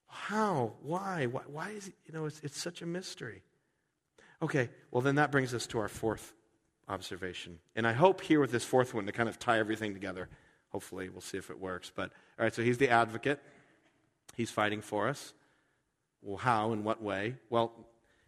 How? 0.07 0.73
Why? 0.81 1.25
Why, 1.25 1.41
why 1.47 1.69
is 1.71 1.87
it, 1.87 1.93
you 2.05 2.13
know, 2.13 2.25
it's, 2.25 2.39
it's 2.43 2.61
such 2.61 2.81
a 2.81 2.85
mystery. 2.85 3.41
Okay, 4.41 4.69
well, 4.91 5.01
then 5.01 5.15
that 5.15 5.31
brings 5.31 5.53
us 5.53 5.65
to 5.67 5.79
our 5.79 5.87
fourth 5.87 6.33
observation. 6.89 7.59
And 7.75 7.87
I 7.87 7.93
hope 7.93 8.21
here 8.21 8.39
with 8.39 8.51
this 8.51 8.65
fourth 8.65 8.93
one 8.93 9.05
to 9.05 9.11
kind 9.11 9.29
of 9.29 9.39
tie 9.39 9.59
everything 9.59 9.93
together. 9.93 10.27
Hopefully, 10.69 11.09
we'll 11.09 11.21
see 11.21 11.37
if 11.37 11.49
it 11.49 11.59
works. 11.59 11.91
But, 11.93 12.11
all 12.37 12.43
right, 12.43 12.53
so 12.53 12.61
he's 12.61 12.77
the 12.77 12.89
advocate. 12.89 13.41
He's 14.35 14.51
fighting 14.51 14.81
for 14.81 15.07
us. 15.07 15.33
Well, 16.21 16.37
how? 16.37 16.71
In 16.73 16.83
what 16.83 17.01
way? 17.01 17.35
Well, 17.49 17.73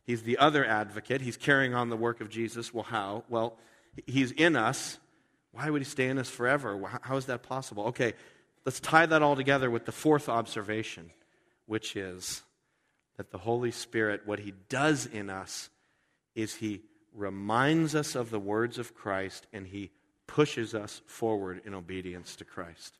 He's 0.05 0.21
the 0.21 0.37
other 0.37 0.63
advocate. 0.63 1.21
He's 1.21 1.37
carrying 1.37 1.73
on 1.73 1.89
the 1.89 1.97
work 1.97 2.21
of 2.21 2.29
Jesus. 2.29 2.73
Well, 2.73 2.83
how? 2.83 3.23
Well, 3.27 3.57
he's 4.05 4.31
in 4.31 4.55
us. 4.55 4.99
Why 5.51 5.69
would 5.69 5.81
he 5.81 5.85
stay 5.85 6.07
in 6.07 6.19
us 6.19 6.29
forever? 6.29 6.99
How 7.01 7.17
is 7.17 7.25
that 7.25 7.41
possible? 7.41 7.85
Okay, 7.85 8.13
let's 8.65 8.79
tie 8.79 9.07
that 9.07 9.23
all 9.23 9.35
together 9.35 9.71
with 9.71 9.85
the 9.85 9.91
fourth 9.91 10.29
observation, 10.29 11.09
which 11.65 11.95
is 11.95 12.43
that 13.17 13.31
the 13.31 13.39
Holy 13.39 13.71
Spirit, 13.71 14.21
what 14.25 14.39
he 14.39 14.53
does 14.69 15.07
in 15.07 15.29
us 15.29 15.69
is 16.35 16.55
he 16.55 16.81
reminds 17.13 17.95
us 17.95 18.13
of 18.13 18.29
the 18.29 18.39
words 18.39 18.77
of 18.77 18.93
Christ 18.93 19.47
and 19.53 19.65
he 19.65 19.89
pushes 20.27 20.75
us 20.75 21.01
forward 21.07 21.61
in 21.65 21.73
obedience 21.73 22.35
to 22.35 22.45
Christ. 22.45 22.99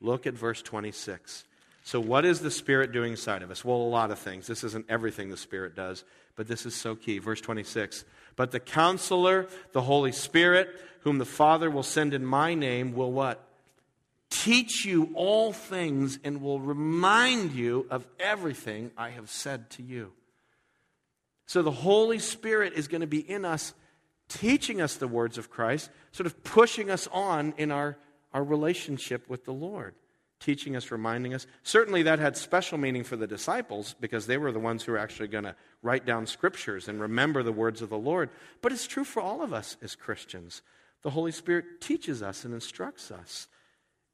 Look 0.00 0.26
at 0.26 0.34
verse 0.34 0.62
26. 0.62 1.44
So, 1.84 2.00
what 2.00 2.24
is 2.24 2.40
the 2.40 2.50
Spirit 2.50 2.92
doing 2.92 3.12
inside 3.12 3.42
of 3.42 3.50
us? 3.50 3.64
Well, 3.64 3.76
a 3.76 3.88
lot 3.88 4.10
of 4.10 4.18
things. 4.18 4.46
This 4.46 4.64
isn't 4.64 4.86
everything 4.88 5.30
the 5.30 5.36
Spirit 5.36 5.74
does, 5.74 6.04
but 6.36 6.46
this 6.46 6.66
is 6.66 6.74
so 6.74 6.94
key. 6.94 7.18
Verse 7.18 7.40
26. 7.40 8.04
But 8.36 8.50
the 8.50 8.60
counselor, 8.60 9.48
the 9.72 9.82
Holy 9.82 10.12
Spirit, 10.12 10.68
whom 11.00 11.18
the 11.18 11.24
Father 11.24 11.70
will 11.70 11.82
send 11.82 12.14
in 12.14 12.24
my 12.24 12.54
name, 12.54 12.92
will 12.92 13.12
what? 13.12 13.42
Teach 14.30 14.84
you 14.84 15.10
all 15.14 15.52
things 15.52 16.18
and 16.22 16.42
will 16.42 16.60
remind 16.60 17.52
you 17.52 17.86
of 17.90 18.06
everything 18.20 18.90
I 18.96 19.10
have 19.10 19.30
said 19.30 19.70
to 19.70 19.82
you. 19.82 20.12
So 21.46 21.62
the 21.62 21.70
Holy 21.70 22.18
Spirit 22.18 22.74
is 22.74 22.88
going 22.88 23.00
to 23.00 23.06
be 23.06 23.20
in 23.20 23.46
us, 23.46 23.72
teaching 24.28 24.82
us 24.82 24.96
the 24.96 25.08
words 25.08 25.38
of 25.38 25.48
Christ, 25.48 25.88
sort 26.12 26.26
of 26.26 26.44
pushing 26.44 26.90
us 26.90 27.08
on 27.10 27.54
in 27.56 27.70
our, 27.70 27.96
our 28.34 28.44
relationship 28.44 29.26
with 29.30 29.46
the 29.46 29.54
Lord 29.54 29.94
teaching 30.40 30.76
us, 30.76 30.90
reminding 30.90 31.34
us. 31.34 31.46
Certainly, 31.62 32.04
that 32.04 32.18
had 32.18 32.36
special 32.36 32.78
meaning 32.78 33.04
for 33.04 33.16
the 33.16 33.26
disciples 33.26 33.94
because 34.00 34.26
they 34.26 34.38
were 34.38 34.52
the 34.52 34.58
ones 34.58 34.82
who 34.82 34.92
were 34.92 34.98
actually 34.98 35.28
going 35.28 35.44
to 35.44 35.56
write 35.82 36.06
down 36.06 36.26
scriptures 36.26 36.88
and 36.88 37.00
remember 37.00 37.42
the 37.42 37.52
words 37.52 37.82
of 37.82 37.88
the 37.88 37.98
Lord. 37.98 38.30
But 38.60 38.72
it's 38.72 38.86
true 38.86 39.04
for 39.04 39.20
all 39.20 39.42
of 39.42 39.52
us 39.52 39.76
as 39.82 39.96
Christians. 39.96 40.62
The 41.02 41.10
Holy 41.10 41.32
Spirit 41.32 41.80
teaches 41.80 42.22
us 42.22 42.44
and 42.44 42.54
instructs 42.54 43.10
us. 43.10 43.48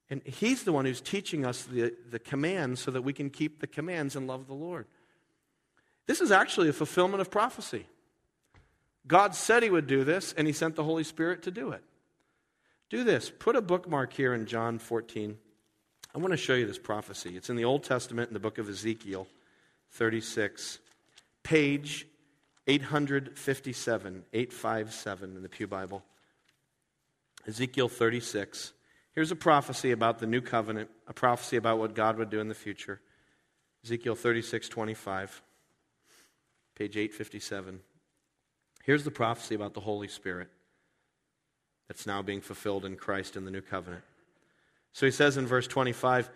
And 0.09 0.21
He's 0.23 0.63
the 0.63 0.71
one 0.71 0.85
who's 0.85 1.01
teaching 1.01 1.45
us 1.45 1.63
the, 1.63 1.93
the 2.09 2.19
commands 2.19 2.81
so 2.81 2.91
that 2.91 3.01
we 3.01 3.13
can 3.13 3.29
keep 3.29 3.59
the 3.59 3.67
commands 3.67 4.15
and 4.15 4.27
love 4.27 4.47
the 4.47 4.53
Lord. 4.53 4.87
This 6.07 6.21
is 6.21 6.31
actually 6.31 6.69
a 6.69 6.73
fulfillment 6.73 7.21
of 7.21 7.31
prophecy. 7.31 7.85
God 9.07 9.35
said 9.35 9.63
He 9.63 9.69
would 9.69 9.87
do 9.87 10.03
this, 10.03 10.33
and 10.33 10.47
He 10.47 10.53
sent 10.53 10.75
the 10.75 10.83
Holy 10.83 11.03
Spirit 11.03 11.43
to 11.43 11.51
do 11.51 11.71
it. 11.71 11.83
Do 12.89 13.03
this. 13.03 13.31
Put 13.31 13.55
a 13.55 13.61
bookmark 13.61 14.13
here 14.13 14.33
in 14.33 14.45
John 14.45 14.77
14. 14.77 15.37
I 16.15 16.17
want 16.17 16.31
to 16.31 16.37
show 16.37 16.53
you 16.53 16.65
this 16.65 16.79
prophecy. 16.79 17.35
It's 17.35 17.49
in 17.49 17.57
the 17.57 17.65
Old 17.65 17.83
Testament 17.83 18.29
in 18.29 18.33
the 18.33 18.39
book 18.39 18.57
of 18.57 18.69
Ezekiel 18.69 19.27
36, 19.91 20.79
page 21.43 22.07
857, 22.67 24.23
857 24.31 25.35
in 25.35 25.43
the 25.43 25.49
Pew 25.49 25.67
Bible. 25.67 26.03
Ezekiel 27.45 27.89
36. 27.89 28.71
Here's 29.11 29.31
a 29.31 29.35
prophecy 29.35 29.91
about 29.91 30.19
the 30.19 30.25
new 30.25 30.39
covenant, 30.39 30.89
a 31.05 31.13
prophecy 31.13 31.57
about 31.57 31.79
what 31.79 31.95
God 31.95 32.17
would 32.17 32.29
do 32.29 32.39
in 32.39 32.47
the 32.47 32.55
future. 32.55 33.01
Ezekiel 33.83 34.15
36, 34.15 34.69
25, 34.69 35.41
page 36.75 36.95
857. 36.95 37.81
Here's 38.85 39.03
the 39.03 39.11
prophecy 39.11 39.53
about 39.53 39.73
the 39.73 39.81
Holy 39.81 40.07
Spirit 40.07 40.47
that's 41.89 42.07
now 42.07 42.21
being 42.21 42.39
fulfilled 42.39 42.85
in 42.85 42.95
Christ 42.95 43.35
in 43.35 43.43
the 43.43 43.51
new 43.51 43.61
covenant. 43.61 44.05
So 44.95 45.05
he 45.05 45.11
says 45.11 45.35
in 45.35 45.45
verse 45.45 45.67
25, 45.67 46.29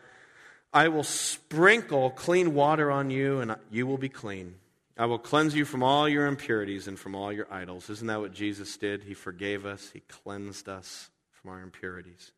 I 0.74 0.89
will 0.89 1.05
sprinkle 1.05 2.10
clean 2.10 2.53
water 2.53 2.91
on 2.91 3.10
you, 3.10 3.39
and 3.39 3.55
you 3.72 3.88
will 3.88 3.97
be 3.97 4.10
clean. 4.10 4.55
I 4.97 5.05
will 5.05 5.18
cleanse 5.18 5.55
you 5.55 5.64
from 5.64 5.82
all 5.82 6.10
your 6.10 6.28
impurities 6.28 6.86
and 6.86 6.99
from 6.99 7.16
all 7.16 7.32
your 7.32 7.47
idols. 7.49 7.89
Isn't 7.89 8.07
that 8.07 8.20
what 8.20 8.34
Jesus 8.34 8.76
did? 8.76 9.03
He 9.03 9.14
forgave 9.14 9.66
us, 9.66 9.91
He 9.93 10.01
cleansed 10.01 10.68
us 10.68 11.10
from 11.32 11.51
our 11.51 11.62
impurities. 11.62 12.34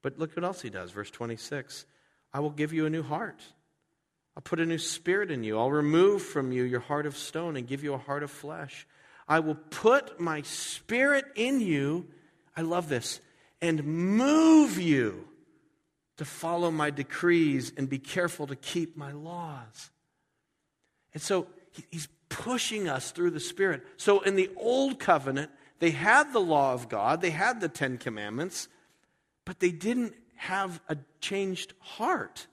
But 0.00 0.18
look 0.18 0.34
what 0.34 0.44
else 0.44 0.62
He 0.62 0.70
does. 0.70 0.90
Verse 0.90 1.10
26 1.10 1.84
I 2.32 2.40
will 2.40 2.48
give 2.48 2.72
you 2.72 2.86
a 2.86 2.90
new 2.90 3.02
heart. 3.02 3.42
I'll 4.34 4.42
put 4.42 4.58
a 4.58 4.64
new 4.64 4.78
spirit 4.78 5.30
in 5.30 5.44
you. 5.44 5.58
I'll 5.58 5.70
remove 5.70 6.22
from 6.22 6.50
you 6.50 6.62
your 6.62 6.80
heart 6.80 7.04
of 7.04 7.14
stone 7.14 7.58
and 7.58 7.66
give 7.66 7.84
you 7.84 7.92
a 7.92 7.98
heart 7.98 8.22
of 8.22 8.30
flesh. 8.30 8.86
I 9.28 9.40
will 9.40 9.58
put 9.68 10.18
my 10.18 10.40
spirit 10.40 11.26
in 11.34 11.60
you. 11.60 12.06
I 12.56 12.62
love 12.62 12.88
this. 12.88 13.20
And 13.62 13.84
move 13.84 14.78
you 14.78 15.28
to 16.16 16.24
follow 16.24 16.70
my 16.70 16.90
decrees 16.90 17.72
and 17.76 17.88
be 17.88 17.98
careful 17.98 18.46
to 18.46 18.56
keep 18.56 18.96
my 18.96 19.12
laws. 19.12 19.90
And 21.12 21.22
so 21.22 21.46
he's 21.90 22.08
pushing 22.28 22.88
us 22.88 23.10
through 23.10 23.30
the 23.30 23.40
Spirit. 23.40 23.86
So 23.96 24.20
in 24.20 24.36
the 24.36 24.50
Old 24.56 24.98
Covenant, 24.98 25.50
they 25.78 25.90
had 25.90 26.32
the 26.32 26.40
law 26.40 26.72
of 26.72 26.88
God, 26.88 27.20
they 27.20 27.30
had 27.30 27.60
the 27.60 27.68
Ten 27.68 27.98
Commandments, 27.98 28.68
but 29.44 29.60
they 29.60 29.70
didn't 29.70 30.14
have 30.36 30.80
a 30.88 30.96
changed 31.20 31.74
heart. 31.80 32.46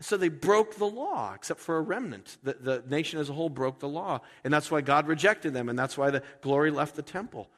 So 0.00 0.16
they 0.16 0.28
broke 0.28 0.76
the 0.76 0.86
law, 0.86 1.32
except 1.34 1.60
for 1.60 1.76
a 1.76 1.80
remnant. 1.80 2.38
The, 2.42 2.56
the 2.60 2.84
nation 2.88 3.20
as 3.20 3.30
a 3.30 3.32
whole 3.32 3.48
broke 3.48 3.78
the 3.78 3.88
law. 3.88 4.20
And 4.42 4.52
that's 4.52 4.70
why 4.70 4.80
God 4.80 5.06
rejected 5.06 5.54
them, 5.54 5.68
and 5.68 5.78
that's 5.78 5.96
why 5.96 6.10
the 6.10 6.22
glory 6.42 6.70
left 6.70 6.96
the 6.96 7.02
temple. 7.02 7.48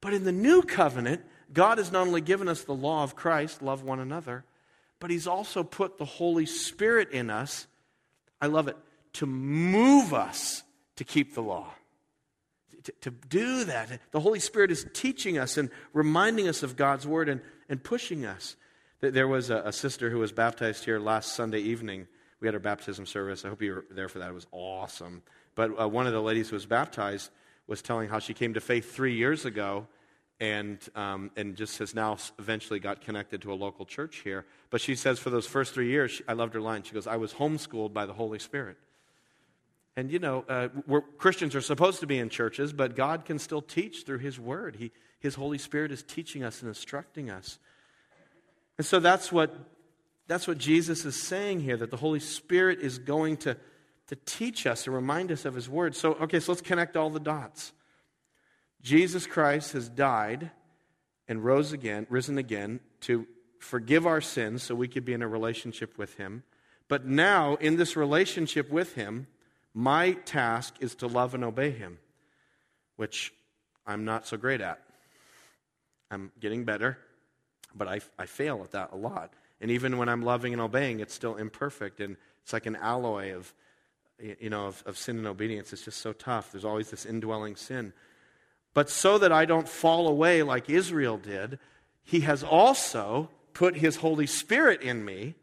But 0.00 0.12
in 0.12 0.24
the 0.24 0.32
new 0.32 0.62
covenant, 0.62 1.22
God 1.52 1.78
has 1.78 1.92
not 1.92 2.06
only 2.06 2.20
given 2.20 2.48
us 2.48 2.62
the 2.64 2.74
law 2.74 3.02
of 3.02 3.14
Christ, 3.16 3.62
love 3.62 3.82
one 3.82 4.00
another, 4.00 4.44
but 5.00 5.10
He's 5.10 5.26
also 5.26 5.62
put 5.62 5.98
the 5.98 6.04
Holy 6.04 6.46
Spirit 6.46 7.10
in 7.10 7.30
us. 7.30 7.66
I 8.40 8.46
love 8.46 8.68
it 8.68 8.76
to 9.14 9.26
move 9.26 10.12
us 10.12 10.62
to 10.96 11.04
keep 11.04 11.34
the 11.34 11.42
law. 11.42 11.68
To, 12.84 12.92
to, 13.02 13.10
do 13.10 13.64
that. 13.64 14.00
The 14.10 14.20
Holy 14.20 14.40
Spirit 14.40 14.70
is 14.70 14.86
teaching 14.92 15.38
us 15.38 15.56
and 15.56 15.70
reminding 15.94 16.48
us 16.48 16.62
of 16.62 16.76
God's 16.76 17.06
word 17.06 17.30
and, 17.30 17.40
and 17.68 17.82
pushing 17.82 18.26
us. 18.26 18.56
There 19.00 19.28
was 19.28 19.48
a, 19.48 19.62
a 19.64 19.72
sister 19.72 20.10
who 20.10 20.18
was 20.18 20.32
baptized 20.32 20.84
here 20.84 20.98
last 20.98 21.34
Sunday 21.34 21.60
evening. 21.60 22.06
We 22.40 22.48
had 22.48 22.54
our 22.54 22.60
baptism 22.60 23.06
service. 23.06 23.44
I 23.44 23.48
hope 23.48 23.62
you 23.62 23.74
were 23.74 23.84
there 23.90 24.10
for 24.10 24.18
that. 24.18 24.28
It 24.28 24.34
was 24.34 24.46
awesome. 24.52 25.22
But 25.54 25.80
uh, 25.80 25.88
one 25.88 26.06
of 26.06 26.12
the 26.12 26.20
ladies 26.20 26.50
who 26.50 26.56
was 26.56 26.66
baptized 26.66 27.30
was 27.66 27.80
telling 27.80 28.10
how 28.10 28.18
she 28.18 28.34
came 28.34 28.52
to 28.54 28.60
faith 28.60 28.94
three 28.94 29.14
years 29.14 29.46
ago 29.46 29.86
and, 30.40 30.78
um, 30.94 31.30
and 31.36 31.56
just 31.56 31.78
has 31.78 31.94
now 31.94 32.16
eventually 32.38 32.80
got 32.80 33.00
connected 33.00 33.42
to 33.42 33.52
a 33.52 33.54
local 33.54 33.84
church 33.84 34.22
here. 34.24 34.44
But 34.70 34.80
she 34.80 34.94
says 34.94 35.18
for 35.18 35.30
those 35.30 35.46
first 35.46 35.74
three 35.74 35.88
years, 35.88 36.10
she, 36.12 36.24
I 36.26 36.32
loved 36.32 36.54
her 36.54 36.60
line. 36.60 36.82
She 36.82 36.92
goes, 36.92 37.06
I 37.06 37.16
was 37.16 37.34
homeschooled 37.34 37.92
by 37.92 38.06
the 38.06 38.12
Holy 38.12 38.38
Spirit. 38.38 38.76
And 39.96 40.10
you 40.10 40.18
know, 40.18 40.44
uh, 40.48 40.68
Christians 41.18 41.54
are 41.54 41.60
supposed 41.60 42.00
to 42.00 42.06
be 42.06 42.18
in 42.18 42.28
churches, 42.28 42.72
but 42.72 42.96
God 42.96 43.24
can 43.24 43.38
still 43.38 43.62
teach 43.62 44.04
through 44.04 44.18
His 44.18 44.40
Word. 44.40 44.76
He, 44.76 44.90
His 45.20 45.36
Holy 45.36 45.58
Spirit 45.58 45.92
is 45.92 46.02
teaching 46.02 46.42
us 46.42 46.60
and 46.62 46.68
instructing 46.68 47.30
us. 47.30 47.58
And 48.76 48.84
so 48.84 48.98
that's 48.98 49.30
what, 49.30 49.56
that's 50.26 50.48
what 50.48 50.58
Jesus 50.58 51.04
is 51.04 51.20
saying 51.20 51.60
here 51.60 51.76
that 51.76 51.92
the 51.92 51.96
Holy 51.96 52.18
Spirit 52.18 52.80
is 52.80 52.98
going 52.98 53.36
to, 53.38 53.56
to 54.08 54.16
teach 54.26 54.66
us 54.66 54.86
and 54.86 54.94
remind 54.94 55.30
us 55.30 55.44
of 55.44 55.54
His 55.54 55.68
Word. 55.68 55.94
So, 55.94 56.14
okay, 56.14 56.40
so 56.40 56.52
let's 56.52 56.62
connect 56.62 56.96
all 56.96 57.10
the 57.10 57.20
dots. 57.20 57.72
Jesus 58.84 59.26
Christ 59.26 59.72
has 59.72 59.88
died 59.88 60.50
and 61.26 61.42
rose 61.42 61.72
again, 61.72 62.06
risen 62.10 62.36
again 62.36 62.80
to 63.00 63.26
forgive 63.58 64.06
our 64.06 64.20
sins 64.20 64.62
so 64.62 64.74
we 64.74 64.88
could 64.88 65.06
be 65.06 65.14
in 65.14 65.22
a 65.22 65.28
relationship 65.28 65.96
with 65.96 66.14
Him. 66.16 66.44
But 66.86 67.06
now, 67.06 67.54
in 67.54 67.78
this 67.78 67.96
relationship 67.96 68.70
with 68.70 68.94
Him, 68.94 69.26
my 69.72 70.12
task 70.12 70.74
is 70.80 70.94
to 70.96 71.06
love 71.06 71.34
and 71.34 71.42
obey 71.42 71.70
Him, 71.70 71.98
which 72.96 73.32
I'm 73.86 74.04
not 74.04 74.26
so 74.26 74.36
great 74.36 74.60
at. 74.60 74.82
I'm 76.10 76.30
getting 76.38 76.64
better, 76.64 76.98
but 77.74 77.88
I, 77.88 78.00
I 78.18 78.26
fail 78.26 78.60
at 78.62 78.72
that 78.72 78.90
a 78.92 78.96
lot. 78.96 79.32
And 79.62 79.70
even 79.70 79.96
when 79.96 80.10
I'm 80.10 80.22
loving 80.22 80.52
and 80.52 80.60
obeying, 80.60 81.00
it's 81.00 81.14
still 81.14 81.36
imperfect. 81.36 82.00
And 82.00 82.18
it's 82.42 82.52
like 82.52 82.66
an 82.66 82.76
alloy 82.76 83.34
of, 83.34 83.54
you 84.20 84.50
know, 84.50 84.66
of, 84.66 84.82
of 84.84 84.98
sin 84.98 85.16
and 85.16 85.26
obedience. 85.26 85.72
It's 85.72 85.86
just 85.86 86.02
so 86.02 86.12
tough. 86.12 86.52
There's 86.52 86.66
always 86.66 86.90
this 86.90 87.06
indwelling 87.06 87.56
sin. 87.56 87.94
But 88.74 88.90
so 88.90 89.18
that 89.18 89.32
I 89.32 89.44
don't 89.44 89.68
fall 89.68 90.08
away 90.08 90.42
like 90.42 90.68
Israel 90.68 91.16
did, 91.16 91.58
he 92.02 92.20
has 92.20 92.42
also 92.42 93.30
put 93.52 93.76
his 93.76 93.96
Holy 93.96 94.26
Spirit 94.26 94.82
in 94.82 95.04
me. 95.04 95.34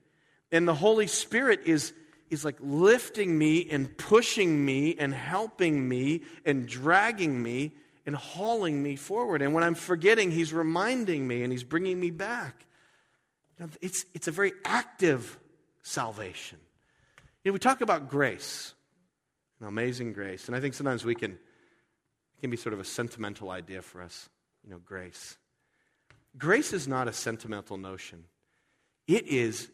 And 0.51 0.67
the 0.67 0.75
Holy 0.75 1.07
Spirit 1.07 1.61
is, 1.65 1.93
is 2.29 2.43
like 2.43 2.57
lifting 2.59 3.37
me 3.37 3.67
and 3.69 3.97
pushing 3.97 4.63
me 4.63 4.95
and 4.99 5.13
helping 5.13 5.87
me 5.87 6.21
and 6.45 6.67
dragging 6.67 7.41
me 7.41 7.71
and 8.05 8.15
hauling 8.15 8.83
me 8.83 8.97
forward. 8.97 9.41
And 9.41 9.53
when 9.53 9.63
I'm 9.63 9.75
forgetting, 9.75 10.29
he's 10.31 10.51
reminding 10.51 11.25
me 11.25 11.43
and 11.43 11.51
he's 11.53 11.63
bringing 11.63 11.99
me 11.99 12.11
back. 12.11 12.65
It's, 13.79 14.05
it's 14.13 14.27
a 14.27 14.31
very 14.31 14.53
active 14.65 15.39
salvation. 15.83 16.57
You 17.43 17.51
know, 17.51 17.53
we 17.53 17.59
talk 17.59 17.81
about 17.81 18.09
grace, 18.09 18.73
amazing 19.61 20.13
grace. 20.13 20.47
And 20.47 20.55
I 20.55 20.59
think 20.59 20.73
sometimes 20.73 21.05
we 21.05 21.15
can 21.15 21.37
can 22.41 22.49
be 22.49 22.57
sort 22.57 22.73
of 22.73 22.79
a 22.79 22.83
sentimental 22.83 23.49
idea 23.49 23.81
for 23.81 24.01
us, 24.01 24.29
you 24.63 24.69
know, 24.69 24.79
grace. 24.83 25.37
Grace 26.37 26.73
is 26.73 26.87
not 26.87 27.07
a 27.07 27.13
sentimental 27.13 27.77
notion, 27.77 28.25
it 29.07 29.27
is 29.27 29.69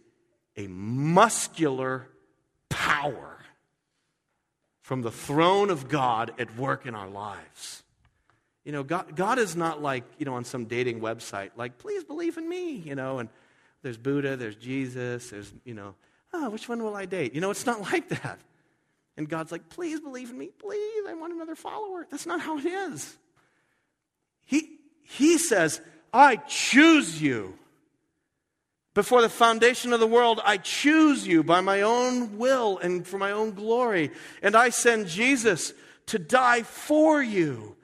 a 0.55 0.67
muscular 0.67 2.07
power 2.69 3.37
from 4.81 5.01
the 5.01 5.11
throne 5.11 5.69
of 5.69 5.87
God 5.87 6.33
at 6.39 6.55
work 6.57 6.85
in 6.85 6.95
our 6.95 7.09
lives. 7.09 7.83
You 8.63 8.71
know, 8.71 8.83
God, 8.83 9.15
God 9.15 9.39
is 9.39 9.55
not 9.55 9.81
like, 9.81 10.03
you 10.17 10.25
know, 10.25 10.33
on 10.33 10.43
some 10.43 10.65
dating 10.65 10.99
website, 10.99 11.51
like, 11.55 11.77
please 11.77 12.03
believe 12.03 12.37
in 12.37 12.49
me, 12.49 12.71
you 12.71 12.95
know, 12.95 13.19
and 13.19 13.29
there's 13.81 13.97
Buddha, 13.97 14.35
there's 14.35 14.55
Jesus, 14.55 15.29
there's, 15.29 15.53
you 15.63 15.73
know, 15.73 15.95
oh, 16.33 16.49
which 16.49 16.67
one 16.67 16.83
will 16.83 16.95
I 16.95 17.05
date? 17.05 17.33
You 17.33 17.41
know, 17.41 17.51
it's 17.51 17.65
not 17.65 17.81
like 17.93 18.09
that. 18.09 18.39
And 19.17 19.27
God's 19.27 19.51
like, 19.51 19.69
please 19.69 19.99
believe 19.99 20.29
in 20.29 20.37
me. 20.37 20.49
Please, 20.59 21.03
I 21.07 21.15
want 21.15 21.33
another 21.33 21.55
follower. 21.55 22.05
That's 22.09 22.27
not 22.27 22.39
how 22.39 22.59
it 22.59 22.65
is. 22.65 23.17
He, 24.45 24.77
he 25.03 25.37
says, 25.39 25.81
I 26.13 26.35
choose 26.35 27.21
you. 27.21 27.57
Before 28.93 29.21
the 29.21 29.29
foundation 29.29 29.93
of 29.93 29.99
the 29.99 30.07
world, 30.07 30.41
I 30.43 30.57
choose 30.57 31.27
you 31.27 31.43
by 31.43 31.61
my 31.61 31.81
own 31.81 32.37
will 32.37 32.79
and 32.79 33.05
for 33.05 33.17
my 33.17 33.31
own 33.31 33.51
glory. 33.51 34.11
And 34.41 34.55
I 34.55 34.69
send 34.69 35.07
Jesus 35.07 35.73
to 36.07 36.17
die 36.17 36.63
for 36.63 37.21
you. 37.21 37.75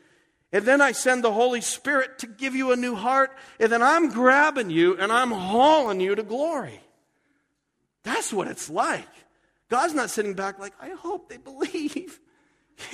And 0.52 0.66
then 0.66 0.82
I 0.82 0.92
send 0.92 1.24
the 1.24 1.32
Holy 1.32 1.62
Spirit 1.62 2.20
to 2.20 2.28
give 2.28 2.56
you 2.56 2.72
a 2.72 2.76
new 2.76 2.96
heart. 2.96 3.32
And 3.60 3.72
then 3.72 3.82
I'm 3.82 4.10
grabbing 4.10 4.70
you 4.70 4.98
and 4.98 5.12
I'm 5.12 5.32
hauling 5.32 6.00
you 6.00 6.16
to 6.16 6.24
glory. 6.24 6.80
That's 8.04 8.32
what 8.34 8.48
it's 8.48 8.70
like. 8.70 9.08
God's 9.74 9.96
not 9.96 10.12
sitting 10.12 10.36
back 10.36 10.60
like, 10.60 10.74
I 10.80 10.90
hope 10.90 11.30
they 11.30 11.38
believe. 11.38 12.20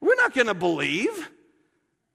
we're 0.00 0.16
not 0.16 0.34
going 0.34 0.48
to 0.48 0.54
believe. 0.54 1.30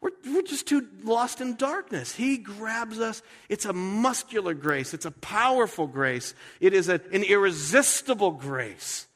We're, 0.02 0.10
we're 0.26 0.42
just 0.42 0.68
too 0.68 0.86
lost 1.06 1.40
in 1.40 1.56
darkness. 1.56 2.14
He 2.14 2.36
grabs 2.38 3.00
us. 3.00 3.22
It's 3.48 3.64
a 3.64 3.72
muscular 3.72 4.54
grace, 4.54 4.94
it's 4.94 5.06
a 5.06 5.12
powerful 5.12 5.88
grace, 5.88 6.34
it 6.60 6.74
is 6.74 6.90
a, 6.90 7.00
an 7.14 7.24
irresistible 7.24 8.32
grace. 8.32 9.08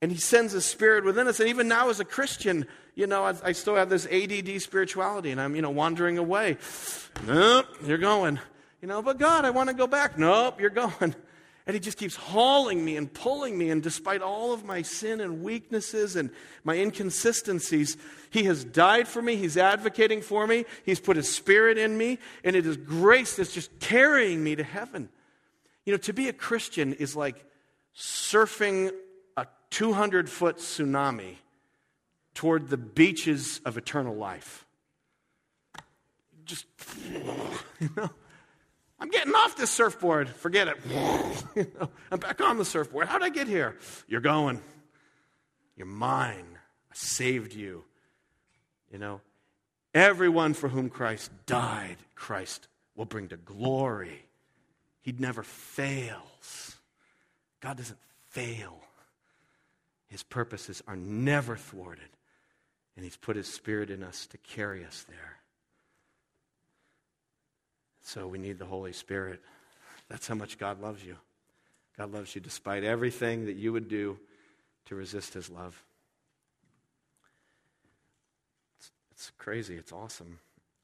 And 0.00 0.12
He 0.12 0.18
sends 0.18 0.52
His 0.52 0.64
spirit 0.64 1.04
within 1.04 1.26
us. 1.26 1.40
And 1.40 1.48
even 1.48 1.66
now, 1.66 1.90
as 1.90 1.98
a 1.98 2.04
Christian, 2.04 2.64
you 2.94 3.08
know, 3.08 3.24
I, 3.24 3.34
I 3.42 3.50
still 3.50 3.74
have 3.74 3.90
this 3.90 4.06
ADD 4.06 4.62
spirituality 4.62 5.32
and 5.32 5.40
I'm, 5.40 5.56
you 5.56 5.62
know, 5.62 5.70
wandering 5.70 6.16
away. 6.16 6.58
Nope, 7.26 7.66
you're 7.84 7.98
going. 7.98 8.38
You 8.80 8.86
know, 8.86 9.02
but 9.02 9.18
God, 9.18 9.44
I 9.44 9.50
want 9.50 9.68
to 9.68 9.74
go 9.74 9.88
back. 9.88 10.16
Nope, 10.16 10.60
you're 10.60 10.70
going. 10.70 11.16
And 11.68 11.74
he 11.74 11.80
just 11.80 11.98
keeps 11.98 12.16
hauling 12.16 12.82
me 12.82 12.96
and 12.96 13.12
pulling 13.12 13.58
me. 13.58 13.68
And 13.68 13.82
despite 13.82 14.22
all 14.22 14.54
of 14.54 14.64
my 14.64 14.80
sin 14.80 15.20
and 15.20 15.42
weaknesses 15.42 16.16
and 16.16 16.30
my 16.64 16.76
inconsistencies, 16.76 17.98
he 18.30 18.44
has 18.44 18.64
died 18.64 19.06
for 19.06 19.20
me. 19.20 19.36
He's 19.36 19.58
advocating 19.58 20.22
for 20.22 20.46
me. 20.46 20.64
He's 20.86 20.98
put 20.98 21.18
his 21.18 21.30
spirit 21.30 21.76
in 21.76 21.98
me. 21.98 22.20
And 22.42 22.56
it 22.56 22.64
is 22.64 22.78
grace 22.78 23.36
that's 23.36 23.52
just 23.52 23.80
carrying 23.80 24.42
me 24.42 24.56
to 24.56 24.64
heaven. 24.64 25.10
You 25.84 25.92
know, 25.92 25.98
to 25.98 26.14
be 26.14 26.30
a 26.30 26.32
Christian 26.32 26.94
is 26.94 27.14
like 27.14 27.44
surfing 27.94 28.90
a 29.36 29.46
200 29.68 30.30
foot 30.30 30.56
tsunami 30.56 31.34
toward 32.32 32.70
the 32.70 32.78
beaches 32.78 33.60
of 33.66 33.76
eternal 33.76 34.16
life. 34.16 34.64
Just, 36.46 36.64
you 37.78 37.90
know, 37.94 38.08
I'm 39.00 39.08
getting 39.10 39.34
off 39.34 39.56
this 39.56 39.70
surfboard. 39.70 40.28
Forget 40.28 40.68
it. 40.68 41.68
I'm 42.10 42.18
back 42.18 42.40
on 42.40 42.58
the 42.58 42.64
surfboard. 42.64 43.06
How'd 43.06 43.22
I 43.22 43.28
get 43.28 43.46
here? 43.46 43.76
You're 44.08 44.20
going. 44.20 44.60
You're 45.76 45.86
mine. 45.86 46.58
I 46.90 46.94
saved 46.94 47.54
you. 47.54 47.84
You 48.92 48.98
know, 48.98 49.20
everyone 49.94 50.54
for 50.54 50.68
whom 50.68 50.88
Christ 50.88 51.30
died, 51.46 51.98
Christ 52.14 52.66
will 52.96 53.04
bring 53.04 53.28
to 53.28 53.36
glory. 53.36 54.24
He 55.00 55.12
never 55.12 55.42
fails. 55.42 56.76
God 57.60 57.76
doesn't 57.76 57.98
fail. 58.30 58.80
His 60.08 60.22
purposes 60.22 60.82
are 60.88 60.96
never 60.96 61.56
thwarted. 61.56 62.08
And 62.96 63.04
He's 63.04 63.16
put 63.16 63.36
His 63.36 63.46
Spirit 63.46 63.90
in 63.90 64.02
us 64.02 64.26
to 64.28 64.38
carry 64.38 64.84
us 64.84 65.04
there. 65.08 65.38
So 68.08 68.26
we 68.26 68.38
need 68.38 68.58
the 68.58 68.64
Holy 68.64 68.94
Spirit. 68.94 69.38
That's 70.08 70.26
how 70.26 70.34
much 70.34 70.56
God 70.56 70.80
loves 70.80 71.04
you. 71.04 71.16
God 71.98 72.10
loves 72.10 72.34
you 72.34 72.40
despite 72.40 72.82
everything 72.82 73.44
that 73.44 73.56
you 73.56 73.70
would 73.70 73.86
do 73.86 74.18
to 74.86 74.94
resist 74.94 75.34
His 75.34 75.50
love. 75.50 75.84
It's, 78.78 78.90
it's 79.12 79.32
crazy. 79.36 79.76
It's 79.76 79.92
awesome. 79.92 80.38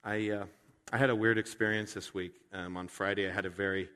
I, 0.05 0.33
uh, 0.33 0.45
I 0.93 0.99
had 0.99 1.09
a 1.09 1.17
weird 1.17 1.39
experience 1.39 1.95
this 1.95 2.13
week. 2.13 2.35
Um, 2.53 2.77
on 2.77 2.89
Friday, 2.89 3.27
I 3.27 3.33
had 3.33 3.47
a 3.47 3.51
very 3.51 3.89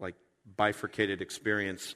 like 0.00 0.16
bifurcated 0.56 1.22
experience 1.22 1.94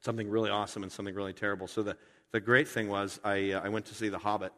something 0.00 0.30
really 0.30 0.48
awesome 0.48 0.82
and 0.82 0.90
something 0.90 1.14
really 1.14 1.34
terrible. 1.34 1.66
So 1.66 1.82
the, 1.82 1.96
the 2.30 2.40
great 2.40 2.68
thing 2.68 2.88
was 2.88 3.20
I, 3.22 3.52
uh, 3.52 3.60
I 3.64 3.68
went 3.68 3.84
to 3.86 3.94
see 3.94 4.08
The 4.08 4.18
Hobbit. 4.18 4.52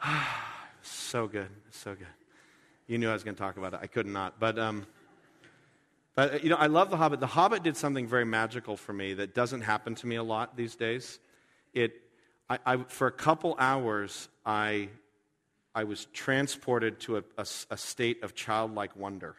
so 0.82 1.26
good, 1.26 1.48
so 1.72 1.96
good. 1.96 2.06
You 2.86 2.98
knew 2.98 3.08
I 3.08 3.12
was 3.12 3.24
going 3.24 3.34
to 3.34 3.40
talk 3.40 3.56
about 3.56 3.74
it. 3.74 3.80
I 3.82 3.86
could 3.86 4.06
not. 4.06 4.38
But, 4.38 4.58
um, 4.58 4.86
but, 6.14 6.44
you 6.44 6.50
know, 6.50 6.56
I 6.56 6.66
love 6.66 6.90
The 6.90 6.96
Hobbit. 6.96 7.20
The 7.20 7.26
Hobbit 7.26 7.62
did 7.62 7.76
something 7.76 8.06
very 8.06 8.24
magical 8.24 8.76
for 8.76 8.92
me 8.92 9.14
that 9.14 9.34
doesn't 9.34 9.62
happen 9.62 9.94
to 9.96 10.06
me 10.06 10.16
a 10.16 10.22
lot 10.22 10.56
these 10.56 10.76
days. 10.76 11.18
It, 11.72 11.94
I, 12.48 12.58
I 12.66 12.76
for 12.76 13.06
a 13.06 13.12
couple 13.12 13.56
hours, 13.58 14.28
I, 14.44 14.90
I 15.74 15.84
was 15.84 16.06
transported 16.12 17.00
to 17.00 17.18
a, 17.18 17.24
a, 17.38 17.46
a 17.70 17.76
state 17.76 18.22
of 18.22 18.34
childlike 18.34 18.94
wonder 18.96 19.34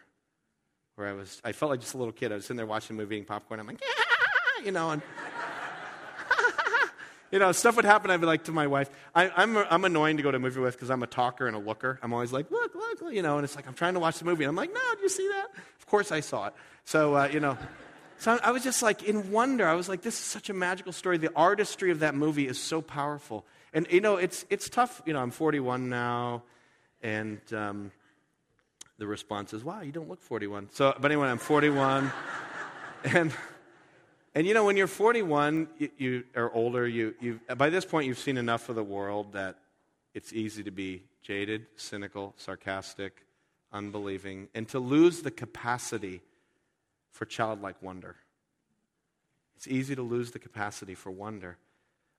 where 0.96 1.08
I 1.08 1.14
was, 1.14 1.42
I 1.44 1.52
felt 1.52 1.70
like 1.70 1.82
just 1.82 1.94
a 1.94 1.98
little 1.98 2.14
kid. 2.14 2.32
I 2.32 2.36
was 2.36 2.46
sitting 2.46 2.58
there 2.58 2.66
watching 2.66 2.96
a 2.96 3.00
movie, 3.00 3.16
eating 3.16 3.26
popcorn. 3.26 3.60
I'm 3.60 3.68
like, 3.68 3.82
yeah! 3.82 4.66
you 4.66 4.72
know, 4.72 4.92
and 4.92 5.02
you 7.36 7.40
know, 7.40 7.52
stuff 7.52 7.76
would 7.76 7.84
happen. 7.84 8.12
I'd 8.12 8.22
be 8.22 8.28
like 8.28 8.46
to 8.46 8.54
my 8.54 8.66
wife, 8.66 8.90
I, 9.14 9.26
am 9.26 9.58
I'm, 9.58 9.66
I'm 9.70 9.84
annoying 9.84 10.16
to 10.16 10.24
go 10.24 10.32
to 10.32 10.38
a 10.38 10.40
movie 10.40 10.62
with 10.62 10.76
because 10.76 10.90
I'm 10.90 11.04
a 11.04 11.08
talker 11.08 11.48
and 11.48 11.54
a 11.54 11.60
looker. 11.60 12.00
I'm 12.02 12.14
always 12.14 12.32
like, 12.32 12.50
look, 12.50 12.74
look, 12.74 13.14
you 13.14 13.22
know, 13.22 13.36
and 13.36 13.44
it's 13.44 13.58
like 13.58 13.68
I'm 13.68 13.74
trying 13.74 13.96
to 13.96 14.00
watch 14.00 14.20
the 14.20 14.24
movie. 14.24 14.46
And 14.46 14.50
I'm 14.50 14.56
like, 14.56 14.74
no, 14.74 14.80
do 14.96 15.02
you 15.02 15.10
see 15.10 15.28
that? 15.28 15.48
Of 15.78 15.86
course 15.86 16.14
I 16.14 16.22
saw 16.22 16.48
it. 16.48 16.54
So, 16.86 17.14
uh, 17.14 17.28
you 17.30 17.42
know, 17.42 17.58
so 18.20 18.40
I 18.42 18.52
was 18.52 18.64
just 18.64 18.82
like 18.82 19.04
in 19.04 19.34
wonder. 19.34 19.68
I 19.68 19.74
was 19.74 19.90
like, 19.90 20.02
this 20.02 20.14
is 20.14 20.24
such 20.24 20.50
a 20.50 20.54
magical 20.54 20.94
story. 20.94 21.18
The 21.18 21.30
artistry 21.36 21.92
of 21.92 22.00
that 22.00 22.16
movie 22.16 22.48
is 22.48 22.58
so 22.58 22.82
powerful. 22.82 23.46
And, 23.74 23.86
you 23.92 24.00
know, 24.00 24.16
it's, 24.16 24.46
it's 24.50 24.70
tough. 24.70 25.02
You 25.06 25.12
know, 25.12 25.20
I'm 25.20 25.32
41 25.32 25.90
now, 25.90 26.44
and 27.04 27.42
um, 27.52 27.92
the 28.98 29.08
response 29.08 29.54
is, 29.54 29.62
wow, 29.62 29.82
you 29.82 29.92
don't 29.92 30.08
look 30.08 30.22
41. 30.22 30.70
So, 30.72 30.96
but 31.02 31.12
anyway, 31.12 31.28
I'm 31.28 31.38
41. 31.38 32.14
and 33.04 33.34
and 34.36 34.46
you 34.46 34.54
know, 34.54 34.66
when 34.66 34.76
you're 34.76 34.88
41 34.88 35.70
you, 35.78 35.90
you 35.98 36.24
or 36.36 36.54
older, 36.54 36.86
you, 36.86 37.16
you, 37.22 37.40
by 37.56 37.70
this 37.70 37.86
point 37.86 38.08
you've 38.08 38.20
seen 38.20 38.38
enough 38.38 38.68
of 38.68 38.76
the 38.76 38.84
world 38.84 39.32
that 39.34 39.58
it's 40.14 40.34
easy 40.34 40.62
to 40.64 40.72
be 40.72 41.04
jaded, 41.22 41.66
cynical, 41.78 42.34
sarcastic, 42.38 43.26
unbelieving, 43.72 44.50
and 44.54 44.68
to 44.70 44.80
lose 44.80 45.22
the 45.22 45.32
capacity 45.32 46.22
for 47.12 47.26
childlike 47.26 47.82
wonder. 47.82 48.18
It's 49.56 49.68
easy 49.68 49.96
to 49.96 50.02
lose 50.02 50.32
the 50.32 50.40
capacity 50.40 50.96
for 50.96 51.12
wonder. 51.12 51.58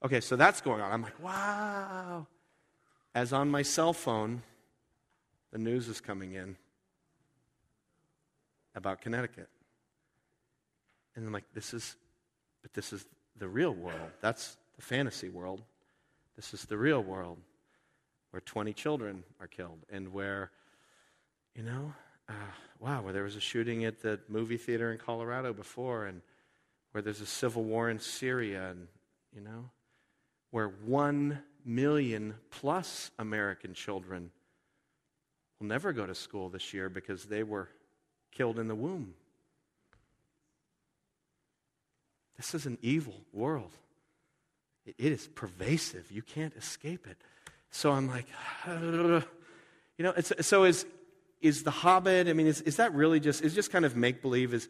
Okay, 0.03 0.21
so 0.21 0.37
that's 0.37 0.63
going 0.63 0.81
on. 0.81 0.91
I'm 0.91 1.03
like, 1.03 1.23
wow. 1.23 2.27
As 3.15 3.33
on 3.33 3.51
my 3.51 3.63
cell 3.63 3.93
phone, 3.93 4.43
the 5.53 5.59
news 5.59 5.89
is 5.89 6.01
coming 6.01 6.33
in 6.33 6.57
about 8.75 9.01
Connecticut. 9.01 9.49
And 11.15 11.27
I'm 11.27 11.33
like, 11.33 11.45
this 11.55 11.73
is 11.73 11.97
but 12.67 12.75
this 12.75 12.93
is 12.93 13.07
the 13.39 13.47
real 13.47 13.73
world. 13.73 14.11
That's 14.21 14.57
the 14.75 14.83
fantasy 14.83 15.29
world. 15.29 15.63
This 16.35 16.53
is 16.53 16.65
the 16.65 16.77
real 16.77 17.01
world 17.01 17.39
where 18.33 18.41
20 18.41 18.73
children 18.73 19.23
are 19.41 19.47
killed 19.47 19.79
and 19.89 20.13
where, 20.13 20.51
you 21.55 21.63
know, 21.63 21.95
uh, 22.29 22.33
wow, 22.81 23.03
where 23.03 23.13
there 23.13 23.23
was 23.23 23.37
a 23.37 23.41
shooting 23.41 23.85
at 23.85 24.03
the 24.03 24.19
movie 24.29 24.57
theater 24.57 24.91
in 24.91 24.99
Colorado 24.99 25.53
before 25.53 26.07
and 26.07 26.23
where 26.91 27.03
there's 27.03 27.21
a 27.21 27.27
civil 27.27 27.63
war 27.63 27.89
in 27.89 28.01
Syria 28.01 28.71
and, 28.71 28.89
you 29.33 29.43
know, 29.43 29.71
where 30.51 30.67
1 30.67 31.39
million 31.65 32.35
plus 32.51 33.13
American 33.21 33.75
children 33.75 34.33
will 35.61 35.69
never 35.69 35.93
go 35.93 36.05
to 36.05 36.17
school 36.17 36.49
this 36.49 36.75
year 36.75 36.89
because 36.89 37.27
they 37.27 37.45
were 37.45 37.69
killed 38.33 38.59
in 38.59 38.67
the 38.67 38.75
womb. 38.75 39.15
This 42.37 42.55
is 42.55 42.67
an 42.67 42.79
evil 42.83 43.15
world. 43.33 43.73
It 44.87 44.95
is 44.99 45.29
pervasive. 45.29 46.11
You 46.11 46.23
can't 46.23 46.55
escape 46.57 47.07
it. 47.07 47.17
So 47.71 47.93
I'm 47.93 48.09
like, 48.09 48.27
you 48.69 49.23
know, 49.99 50.15
so 50.21 50.65
is, 50.65 50.87
is 51.41 51.63
The 51.63 51.71
Hobbit, 51.71 52.29
I 52.29 52.33
mean, 52.33 52.47
is, 52.47 52.61
is 52.63 52.77
that 52.77 52.95
really 52.95 53.21
just, 53.21 53.43
is 53.43 53.55
just 53.55 53.73
kind 53.73 53.85
of 53.85 53.97
make 53.97 54.23
believe? 54.23 54.55
Is, 54.55 54.69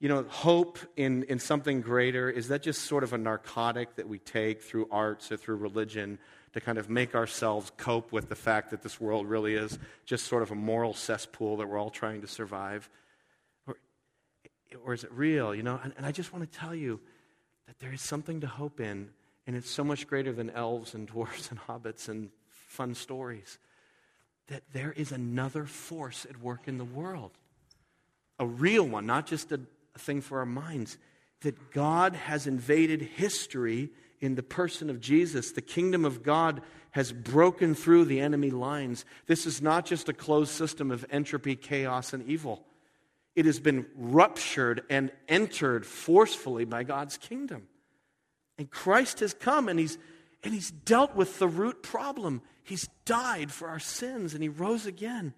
you 0.00 0.08
know, 0.08 0.24
hope 0.28 0.78
in, 0.96 1.24
in 1.24 1.38
something 1.38 1.80
greater, 1.80 2.30
is 2.30 2.48
that 2.48 2.62
just 2.62 2.82
sort 2.82 3.02
of 3.02 3.12
a 3.12 3.18
narcotic 3.18 3.96
that 3.96 4.08
we 4.08 4.18
take 4.18 4.62
through 4.62 4.88
arts 4.90 5.30
or 5.32 5.36
through 5.36 5.56
religion 5.56 6.18
to 6.52 6.60
kind 6.60 6.78
of 6.78 6.88
make 6.88 7.14
ourselves 7.14 7.70
cope 7.76 8.12
with 8.12 8.28
the 8.28 8.34
fact 8.34 8.70
that 8.70 8.82
this 8.82 9.00
world 9.00 9.26
really 9.26 9.54
is 9.54 9.78
just 10.06 10.26
sort 10.26 10.42
of 10.42 10.50
a 10.50 10.54
moral 10.54 10.94
cesspool 10.94 11.56
that 11.58 11.68
we're 11.68 11.78
all 11.78 11.90
trying 11.90 12.20
to 12.20 12.28
survive? 12.28 12.88
Or 14.84 14.94
is 14.94 15.04
it 15.04 15.12
real? 15.12 15.54
You 15.54 15.62
know, 15.62 15.80
and, 15.82 15.92
and 15.96 16.04
I 16.04 16.12
just 16.12 16.32
want 16.32 16.50
to 16.50 16.58
tell 16.58 16.74
you 16.74 17.00
that 17.66 17.78
there 17.78 17.92
is 17.92 18.00
something 18.00 18.40
to 18.40 18.46
hope 18.46 18.80
in, 18.80 19.10
and 19.46 19.56
it's 19.56 19.70
so 19.70 19.84
much 19.84 20.06
greater 20.06 20.32
than 20.32 20.50
elves 20.50 20.94
and 20.94 21.10
dwarves 21.12 21.50
and 21.50 21.60
hobbits 21.60 22.08
and 22.08 22.30
fun 22.48 22.94
stories. 22.94 23.58
That 24.48 24.62
there 24.72 24.92
is 24.92 25.12
another 25.12 25.64
force 25.64 26.26
at 26.28 26.40
work 26.40 26.68
in 26.68 26.78
the 26.78 26.84
world, 26.84 27.32
a 28.38 28.46
real 28.46 28.84
one, 28.86 29.06
not 29.06 29.26
just 29.26 29.52
a, 29.52 29.60
a 29.94 29.98
thing 29.98 30.20
for 30.20 30.38
our 30.38 30.46
minds. 30.46 30.96
That 31.42 31.70
God 31.70 32.14
has 32.14 32.46
invaded 32.46 33.00
history 33.02 33.90
in 34.20 34.34
the 34.34 34.42
person 34.42 34.90
of 34.90 35.00
Jesus. 35.00 35.52
The 35.52 35.62
kingdom 35.62 36.04
of 36.04 36.22
God 36.22 36.62
has 36.92 37.12
broken 37.12 37.74
through 37.74 38.06
the 38.06 38.20
enemy 38.20 38.50
lines. 38.50 39.04
This 39.26 39.46
is 39.46 39.62
not 39.62 39.86
just 39.86 40.08
a 40.08 40.12
closed 40.12 40.50
system 40.50 40.90
of 40.90 41.04
entropy, 41.10 41.54
chaos, 41.54 42.12
and 42.12 42.26
evil 42.26 42.64
it 43.38 43.46
has 43.46 43.60
been 43.60 43.86
ruptured 43.94 44.82
and 44.90 45.12
entered 45.28 45.86
forcefully 45.86 46.64
by 46.64 46.82
God's 46.82 47.16
kingdom. 47.16 47.68
And 48.58 48.68
Christ 48.68 49.20
has 49.20 49.32
come 49.32 49.68
and 49.68 49.78
he's, 49.78 49.96
and 50.42 50.52
he's 50.52 50.72
dealt 50.72 51.14
with 51.14 51.38
the 51.38 51.46
root 51.46 51.80
problem. 51.80 52.42
He's 52.64 52.88
died 53.04 53.52
for 53.52 53.68
our 53.68 53.78
sins 53.78 54.34
and 54.34 54.42
he 54.42 54.48
rose 54.48 54.86
again. 54.86 55.34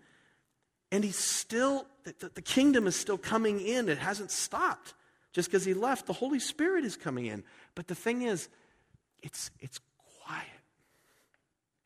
And 0.90 1.04
he's 1.04 1.18
still, 1.18 1.84
the, 2.04 2.30
the 2.32 2.40
kingdom 2.40 2.86
is 2.86 2.96
still 2.96 3.18
coming 3.18 3.60
in. 3.60 3.90
It 3.90 3.98
hasn't 3.98 4.30
stopped. 4.30 4.94
Just 5.34 5.50
because 5.50 5.66
he 5.66 5.74
left, 5.74 6.06
the 6.06 6.14
Holy 6.14 6.40
Spirit 6.40 6.86
is 6.86 6.96
coming 6.96 7.26
in. 7.26 7.44
But 7.74 7.86
the 7.86 7.94
thing 7.94 8.22
is, 8.22 8.48
it's, 9.22 9.50
it's 9.60 9.78
quiet. 10.24 10.46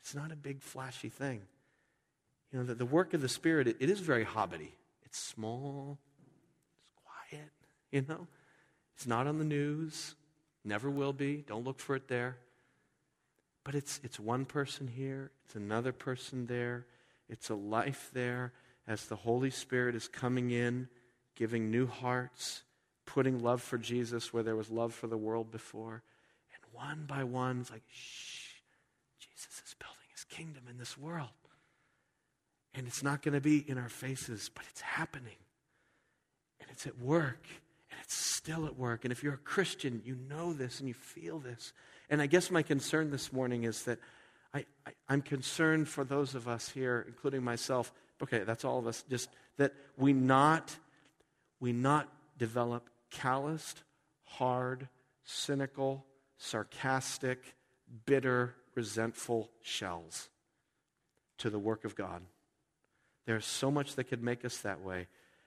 It's 0.00 0.14
not 0.14 0.30
a 0.30 0.36
big, 0.36 0.62
flashy 0.62 1.08
thing. 1.08 1.42
You 2.52 2.60
know, 2.60 2.66
the, 2.66 2.76
the 2.76 2.86
work 2.86 3.14
of 3.14 3.20
the 3.20 3.28
Spirit, 3.28 3.66
it, 3.66 3.78
it 3.80 3.90
is 3.90 3.98
very 3.98 4.24
hobbity. 4.24 4.70
It's 5.14 5.22
small, 5.22 5.96
it's 6.82 6.90
quiet, 7.30 7.52
you 7.92 8.04
know? 8.08 8.26
It's 8.96 9.06
not 9.06 9.28
on 9.28 9.38
the 9.38 9.44
news, 9.44 10.16
never 10.64 10.90
will 10.90 11.12
be. 11.12 11.44
Don't 11.46 11.62
look 11.62 11.78
for 11.78 11.94
it 11.94 12.08
there. 12.08 12.36
But 13.62 13.76
it's, 13.76 14.00
it's 14.02 14.18
one 14.18 14.44
person 14.44 14.88
here, 14.88 15.30
it's 15.44 15.54
another 15.54 15.92
person 15.92 16.46
there, 16.46 16.86
it's 17.28 17.48
a 17.48 17.54
life 17.54 18.10
there 18.12 18.54
as 18.88 19.06
the 19.06 19.14
Holy 19.14 19.50
Spirit 19.50 19.94
is 19.94 20.08
coming 20.08 20.50
in, 20.50 20.88
giving 21.36 21.70
new 21.70 21.86
hearts, 21.86 22.64
putting 23.06 23.38
love 23.38 23.62
for 23.62 23.78
Jesus 23.78 24.32
where 24.32 24.42
there 24.42 24.56
was 24.56 24.68
love 24.68 24.92
for 24.92 25.06
the 25.06 25.16
world 25.16 25.52
before. 25.52 26.02
And 26.52 26.72
one 26.72 27.04
by 27.06 27.22
one, 27.22 27.60
it's 27.60 27.70
like, 27.70 27.84
shh, 27.88 28.54
Jesus 29.20 29.62
is 29.64 29.76
building 29.78 30.08
his 30.10 30.24
kingdom 30.24 30.64
in 30.68 30.76
this 30.76 30.98
world. 30.98 31.28
And 32.74 32.86
it's 32.86 33.02
not 33.02 33.22
going 33.22 33.34
to 33.34 33.40
be 33.40 33.58
in 33.58 33.78
our 33.78 33.88
faces, 33.88 34.50
but 34.54 34.64
it's 34.70 34.80
happening. 34.80 35.36
And 36.60 36.68
it's 36.70 36.86
at 36.86 36.98
work. 36.98 37.46
And 37.90 38.00
it's 38.02 38.14
still 38.14 38.66
at 38.66 38.76
work. 38.76 39.04
And 39.04 39.12
if 39.12 39.22
you're 39.22 39.34
a 39.34 39.38
Christian, 39.38 40.02
you 40.04 40.16
know 40.28 40.52
this 40.52 40.80
and 40.80 40.88
you 40.88 40.94
feel 40.94 41.38
this. 41.38 41.72
And 42.10 42.20
I 42.20 42.26
guess 42.26 42.50
my 42.50 42.62
concern 42.62 43.10
this 43.10 43.32
morning 43.32 43.64
is 43.64 43.84
that 43.84 43.98
I, 44.52 44.64
am 45.08 45.22
concerned 45.22 45.88
for 45.88 46.04
those 46.04 46.34
of 46.34 46.46
us 46.46 46.68
here, 46.68 47.04
including 47.08 47.42
myself. 47.42 47.92
Okay, 48.22 48.44
that's 48.44 48.64
all 48.64 48.78
of 48.78 48.86
us. 48.86 49.04
Just 49.08 49.28
that 49.56 49.72
we 49.96 50.12
not, 50.12 50.76
we 51.60 51.72
not 51.72 52.08
develop 52.38 52.88
calloused, 53.10 53.82
hard, 54.24 54.88
cynical, 55.24 56.04
sarcastic, 56.36 57.54
bitter, 58.06 58.54
resentful 58.74 59.50
shells 59.62 60.28
to 61.38 61.50
the 61.50 61.58
work 61.58 61.84
of 61.84 61.94
God. 61.94 62.22
There's 63.26 63.46
so 63.46 63.70
much 63.70 63.94
that 63.94 64.04
could 64.04 64.22
make 64.22 64.44
us 64.44 64.58
that 64.58 64.80
way. 64.80 65.06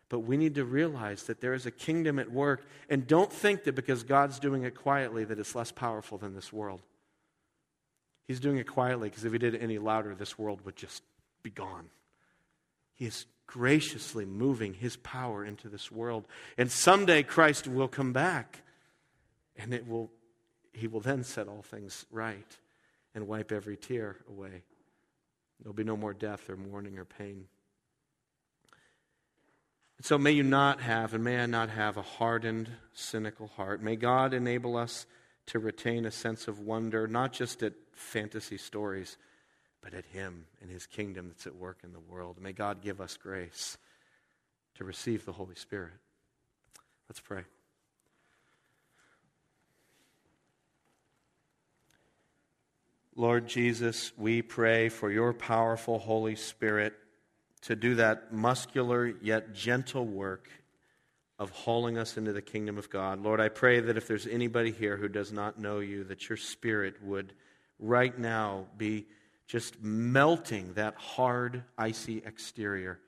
But 0.09 0.19
we 0.19 0.38
need 0.38 0.55
to 0.55 0.65
realize 0.65 1.23
that 1.23 1.41
there 1.41 1.53
is 1.53 1.65
a 1.65 1.71
kingdom 1.71 2.17
at 2.17 2.32
work. 2.32 2.65
And 2.89 3.05
don't 3.05 3.32
think 3.32 3.65
that 3.65 3.75
because 3.75 4.03
God's 4.03 4.39
doing 4.39 4.63
it 4.63 4.75
quietly 4.75 5.25
that 5.25 5.38
it's 5.38 5.55
less 5.55 5.71
powerful 5.71 6.17
than 6.17 6.34
this 6.34 6.53
world. 6.53 6.82
He's 8.28 8.39
doing 8.39 8.57
it 8.57 8.67
quietly 8.67 9.09
because 9.09 9.25
if 9.25 9.32
he 9.32 9.39
did 9.39 9.55
it 9.55 9.61
any 9.61 9.78
louder, 9.78 10.15
this 10.15 10.38
world 10.38 10.61
would 10.65 10.75
just 10.75 11.03
be 11.43 11.49
gone. 11.49 11.89
He 12.93 13.05
is 13.05 13.25
graciously 13.47 14.25
moving 14.25 14.73
his 14.73 14.97
power 14.97 15.45
into 15.45 15.69
this 15.69 15.91
world. 15.91 16.25
And 16.57 16.71
someday 16.71 17.23
Christ 17.23 17.67
will 17.67 17.88
come 17.88 18.11
back 18.11 18.61
and 19.55 19.73
it 19.73 19.88
will, 19.88 20.11
he 20.73 20.88
will 20.88 20.99
then 20.99 21.23
set 21.23 21.47
all 21.47 21.61
things 21.61 22.05
right 22.11 22.57
and 23.15 23.28
wipe 23.28 23.51
every 23.51 23.78
tear 23.78 24.17
away. 24.30 24.63
There'll 25.59 25.73
be 25.73 25.84
no 25.84 25.97
more 25.97 26.13
death 26.13 26.49
or 26.49 26.55
mourning 26.57 26.97
or 26.97 27.05
pain. 27.05 27.45
So 30.02 30.18
may 30.18 30.32
you 30.32 30.43
not 30.43 30.82
have, 30.82 31.14
and 31.14 31.24
may 31.24 31.39
I 31.39 31.48
not 31.48 31.70
have, 31.70 31.98
a 31.98 32.04
hardened, 32.04 32.70
cynical 32.93 33.48
heart. 33.48 33.82
May 33.82 33.95
God 33.95 34.34
enable 34.34 34.78
us 34.78 35.08
to 35.48 35.60
retain 35.60 36.06
a 36.06 36.12
sense 36.12 36.48
of 36.48 36.60
wonder, 36.60 37.08
not 37.08 37.34
just 37.34 37.64
at 37.64 37.74
fantasy 37.93 38.58
stories, 38.58 39.18
but 39.82 39.93
at 39.93 40.06
Him 40.06 40.45
and 40.62 40.70
His 40.70 40.86
kingdom 40.86 41.30
that's 41.30 41.48
at 41.48 41.56
work 41.56 41.80
in 41.84 41.93
the 41.93 42.00
world. 42.00 42.38
May 42.39 42.54
God 42.54 42.82
give 42.82 43.02
us 43.02 43.18
grace 43.18 43.78
to 44.76 44.84
receive 44.84 45.26
the 45.26 45.32
Holy 45.32 45.56
Spirit. 45.56 45.93
Let's 47.10 47.20
pray. 47.20 47.43
Lord 53.16 53.48
Jesus, 53.48 54.12
we 54.16 54.43
pray 54.43 54.89
for 54.89 55.10
your 55.10 55.34
powerful 55.34 55.98
Holy 55.98 56.36
Spirit 56.36 56.93
to 57.68 57.76
do 57.76 57.95
that 57.95 58.32
muscular 58.32 59.07
yet 59.22 59.53
gentle 59.53 60.05
work 60.05 60.49
of 61.38 61.49
hauling 61.49 61.97
us 61.97 62.15
into 62.15 62.32
the 62.32 62.41
kingdom 62.41 62.78
of 62.78 62.89
God. 62.89 63.22
Lord, 63.22 63.41
I 63.41 63.49
pray 63.49 63.82
that 63.82 63.97
if 63.97 64.07
there's 64.07 64.26
anybody 64.26 64.72
here 64.72 64.95
who 64.95 65.09
does 65.09 65.34
not 65.34 65.59
know 65.59 65.80
you, 65.80 66.05
that 66.05 66.30
your 66.30 66.38
spirit 66.38 67.03
would 67.03 67.34
right 67.78 68.18
now 68.18 68.68
be 68.78 69.05
just 69.47 69.82
melting 69.84 70.76
that 70.76 70.95
hard, 70.95 71.61
icy 71.78 72.24
exterior 72.26 72.99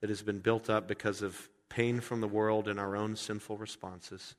that 0.00 0.10
has 0.10 0.22
been 0.22 0.38
built 0.38 0.70
up 0.70 0.86
because 0.86 1.20
of 1.20 1.48
pain 1.68 1.98
from 1.98 2.20
the 2.20 2.28
world 2.28 2.68
and 2.68 2.78
our 2.78 2.94
own 2.94 3.16
sinful 3.16 3.56
responses. 3.56 4.36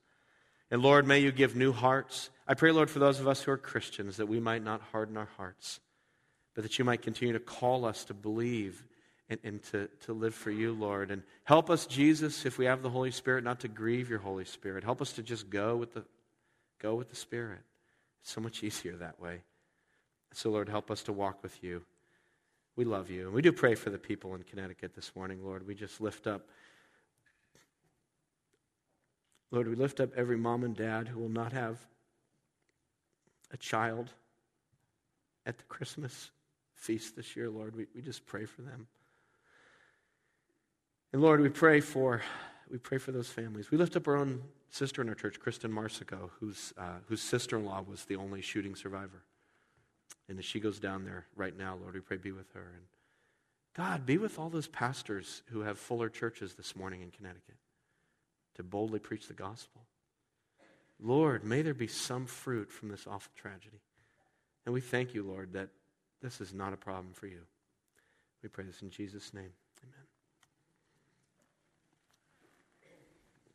And 0.70 0.80
Lord, 0.80 1.06
may 1.06 1.18
you 1.18 1.32
give 1.32 1.54
new 1.54 1.72
hearts. 1.72 2.30
I 2.48 2.54
pray, 2.54 2.72
Lord, 2.72 2.88
for 2.88 2.98
those 2.98 3.20
of 3.20 3.28
us 3.28 3.42
who 3.42 3.52
are 3.52 3.58
Christians, 3.58 4.16
that 4.16 4.26
we 4.26 4.40
might 4.40 4.64
not 4.64 4.80
harden 4.80 5.18
our 5.18 5.28
hearts, 5.36 5.80
but 6.54 6.62
that 6.62 6.78
you 6.78 6.86
might 6.86 7.02
continue 7.02 7.34
to 7.34 7.40
call 7.40 7.84
us 7.84 8.06
to 8.06 8.14
believe 8.14 8.82
and, 9.28 9.40
and 9.42 9.62
to, 9.64 9.88
to 10.02 10.12
live 10.12 10.34
for 10.34 10.50
you, 10.50 10.72
Lord. 10.72 11.10
And 11.10 11.22
help 11.44 11.70
us, 11.70 11.86
Jesus, 11.86 12.46
if 12.46 12.58
we 12.58 12.66
have 12.66 12.82
the 12.82 12.90
Holy 12.90 13.10
Spirit, 13.10 13.44
not 13.44 13.60
to 13.60 13.68
grieve 13.68 14.08
your 14.08 14.18
Holy 14.18 14.44
Spirit. 14.44 14.84
Help 14.84 15.02
us 15.02 15.12
to 15.14 15.22
just 15.22 15.50
go 15.50 15.76
with 15.76 15.94
the, 15.94 16.04
go 16.80 16.94
with 16.94 17.10
the 17.10 17.16
Spirit. 17.16 17.60
It's 18.22 18.32
so 18.32 18.40
much 18.40 18.62
easier 18.62 18.96
that 18.96 19.20
way. 19.20 19.40
So, 20.32 20.50
Lord, 20.50 20.68
help 20.68 20.90
us 20.90 21.02
to 21.04 21.12
walk 21.12 21.42
with 21.42 21.62
you. 21.62 21.82
We 22.76 22.84
love 22.84 23.10
you. 23.10 23.26
And 23.26 23.32
we 23.32 23.42
do 23.42 23.52
pray 23.52 23.74
for 23.74 23.90
the 23.90 23.98
people 23.98 24.34
in 24.34 24.42
Connecticut 24.42 24.94
this 24.94 25.12
morning, 25.16 25.42
Lord. 25.42 25.66
We 25.66 25.74
just 25.74 26.00
lift 26.00 26.26
up. 26.26 26.42
Lord, 29.50 29.66
we 29.66 29.76
lift 29.76 30.00
up 30.00 30.10
every 30.14 30.36
mom 30.36 30.62
and 30.62 30.76
dad 30.76 31.08
who 31.08 31.20
will 31.20 31.30
not 31.30 31.52
have 31.52 31.78
a 33.50 33.56
child 33.56 34.10
at 35.46 35.56
the 35.56 35.64
Christmas 35.64 36.30
feast 36.74 37.16
this 37.16 37.34
year, 37.36 37.48
Lord. 37.48 37.74
We, 37.74 37.86
we 37.94 38.02
just 38.02 38.26
pray 38.26 38.44
for 38.44 38.62
them. 38.62 38.88
And 41.16 41.22
Lord, 41.22 41.40
we 41.40 41.48
pray 41.48 41.80
for 41.80 42.20
we 42.70 42.76
pray 42.76 42.98
for 42.98 43.10
those 43.10 43.30
families. 43.30 43.70
We 43.70 43.78
lift 43.78 43.96
up 43.96 44.06
our 44.06 44.16
own 44.16 44.42
sister 44.68 45.00
in 45.00 45.08
our 45.08 45.14
church, 45.14 45.40
Kristen 45.40 45.72
Marsico, 45.72 46.28
whose 46.40 46.74
uh, 46.76 46.98
whose 47.08 47.22
sister-in-law 47.22 47.86
was 47.88 48.04
the 48.04 48.16
only 48.16 48.42
shooting 48.42 48.76
survivor. 48.76 49.22
And 50.28 50.38
as 50.38 50.44
she 50.44 50.60
goes 50.60 50.78
down 50.78 51.06
there 51.06 51.24
right 51.34 51.56
now, 51.56 51.78
Lord, 51.80 51.94
we 51.94 52.00
pray 52.00 52.18
be 52.18 52.32
with 52.32 52.52
her. 52.52 52.70
And 52.74 52.84
God, 53.74 54.04
be 54.04 54.18
with 54.18 54.38
all 54.38 54.50
those 54.50 54.68
pastors 54.68 55.40
who 55.46 55.60
have 55.60 55.78
fuller 55.78 56.10
churches 56.10 56.52
this 56.52 56.76
morning 56.76 57.00
in 57.00 57.10
Connecticut 57.10 57.56
to 58.56 58.62
boldly 58.62 58.98
preach 58.98 59.26
the 59.26 59.32
gospel. 59.32 59.80
Lord, 61.00 61.44
may 61.44 61.62
there 61.62 61.72
be 61.72 61.86
some 61.86 62.26
fruit 62.26 62.70
from 62.70 62.90
this 62.90 63.06
awful 63.06 63.32
tragedy. 63.34 63.80
And 64.66 64.74
we 64.74 64.82
thank 64.82 65.14
you, 65.14 65.22
Lord, 65.22 65.54
that 65.54 65.70
this 66.20 66.42
is 66.42 66.52
not 66.52 66.74
a 66.74 66.76
problem 66.76 67.14
for 67.14 67.26
you. 67.26 67.40
We 68.42 68.50
pray 68.50 68.64
this 68.64 68.82
in 68.82 68.90
Jesus' 68.90 69.32
name. 69.32 69.52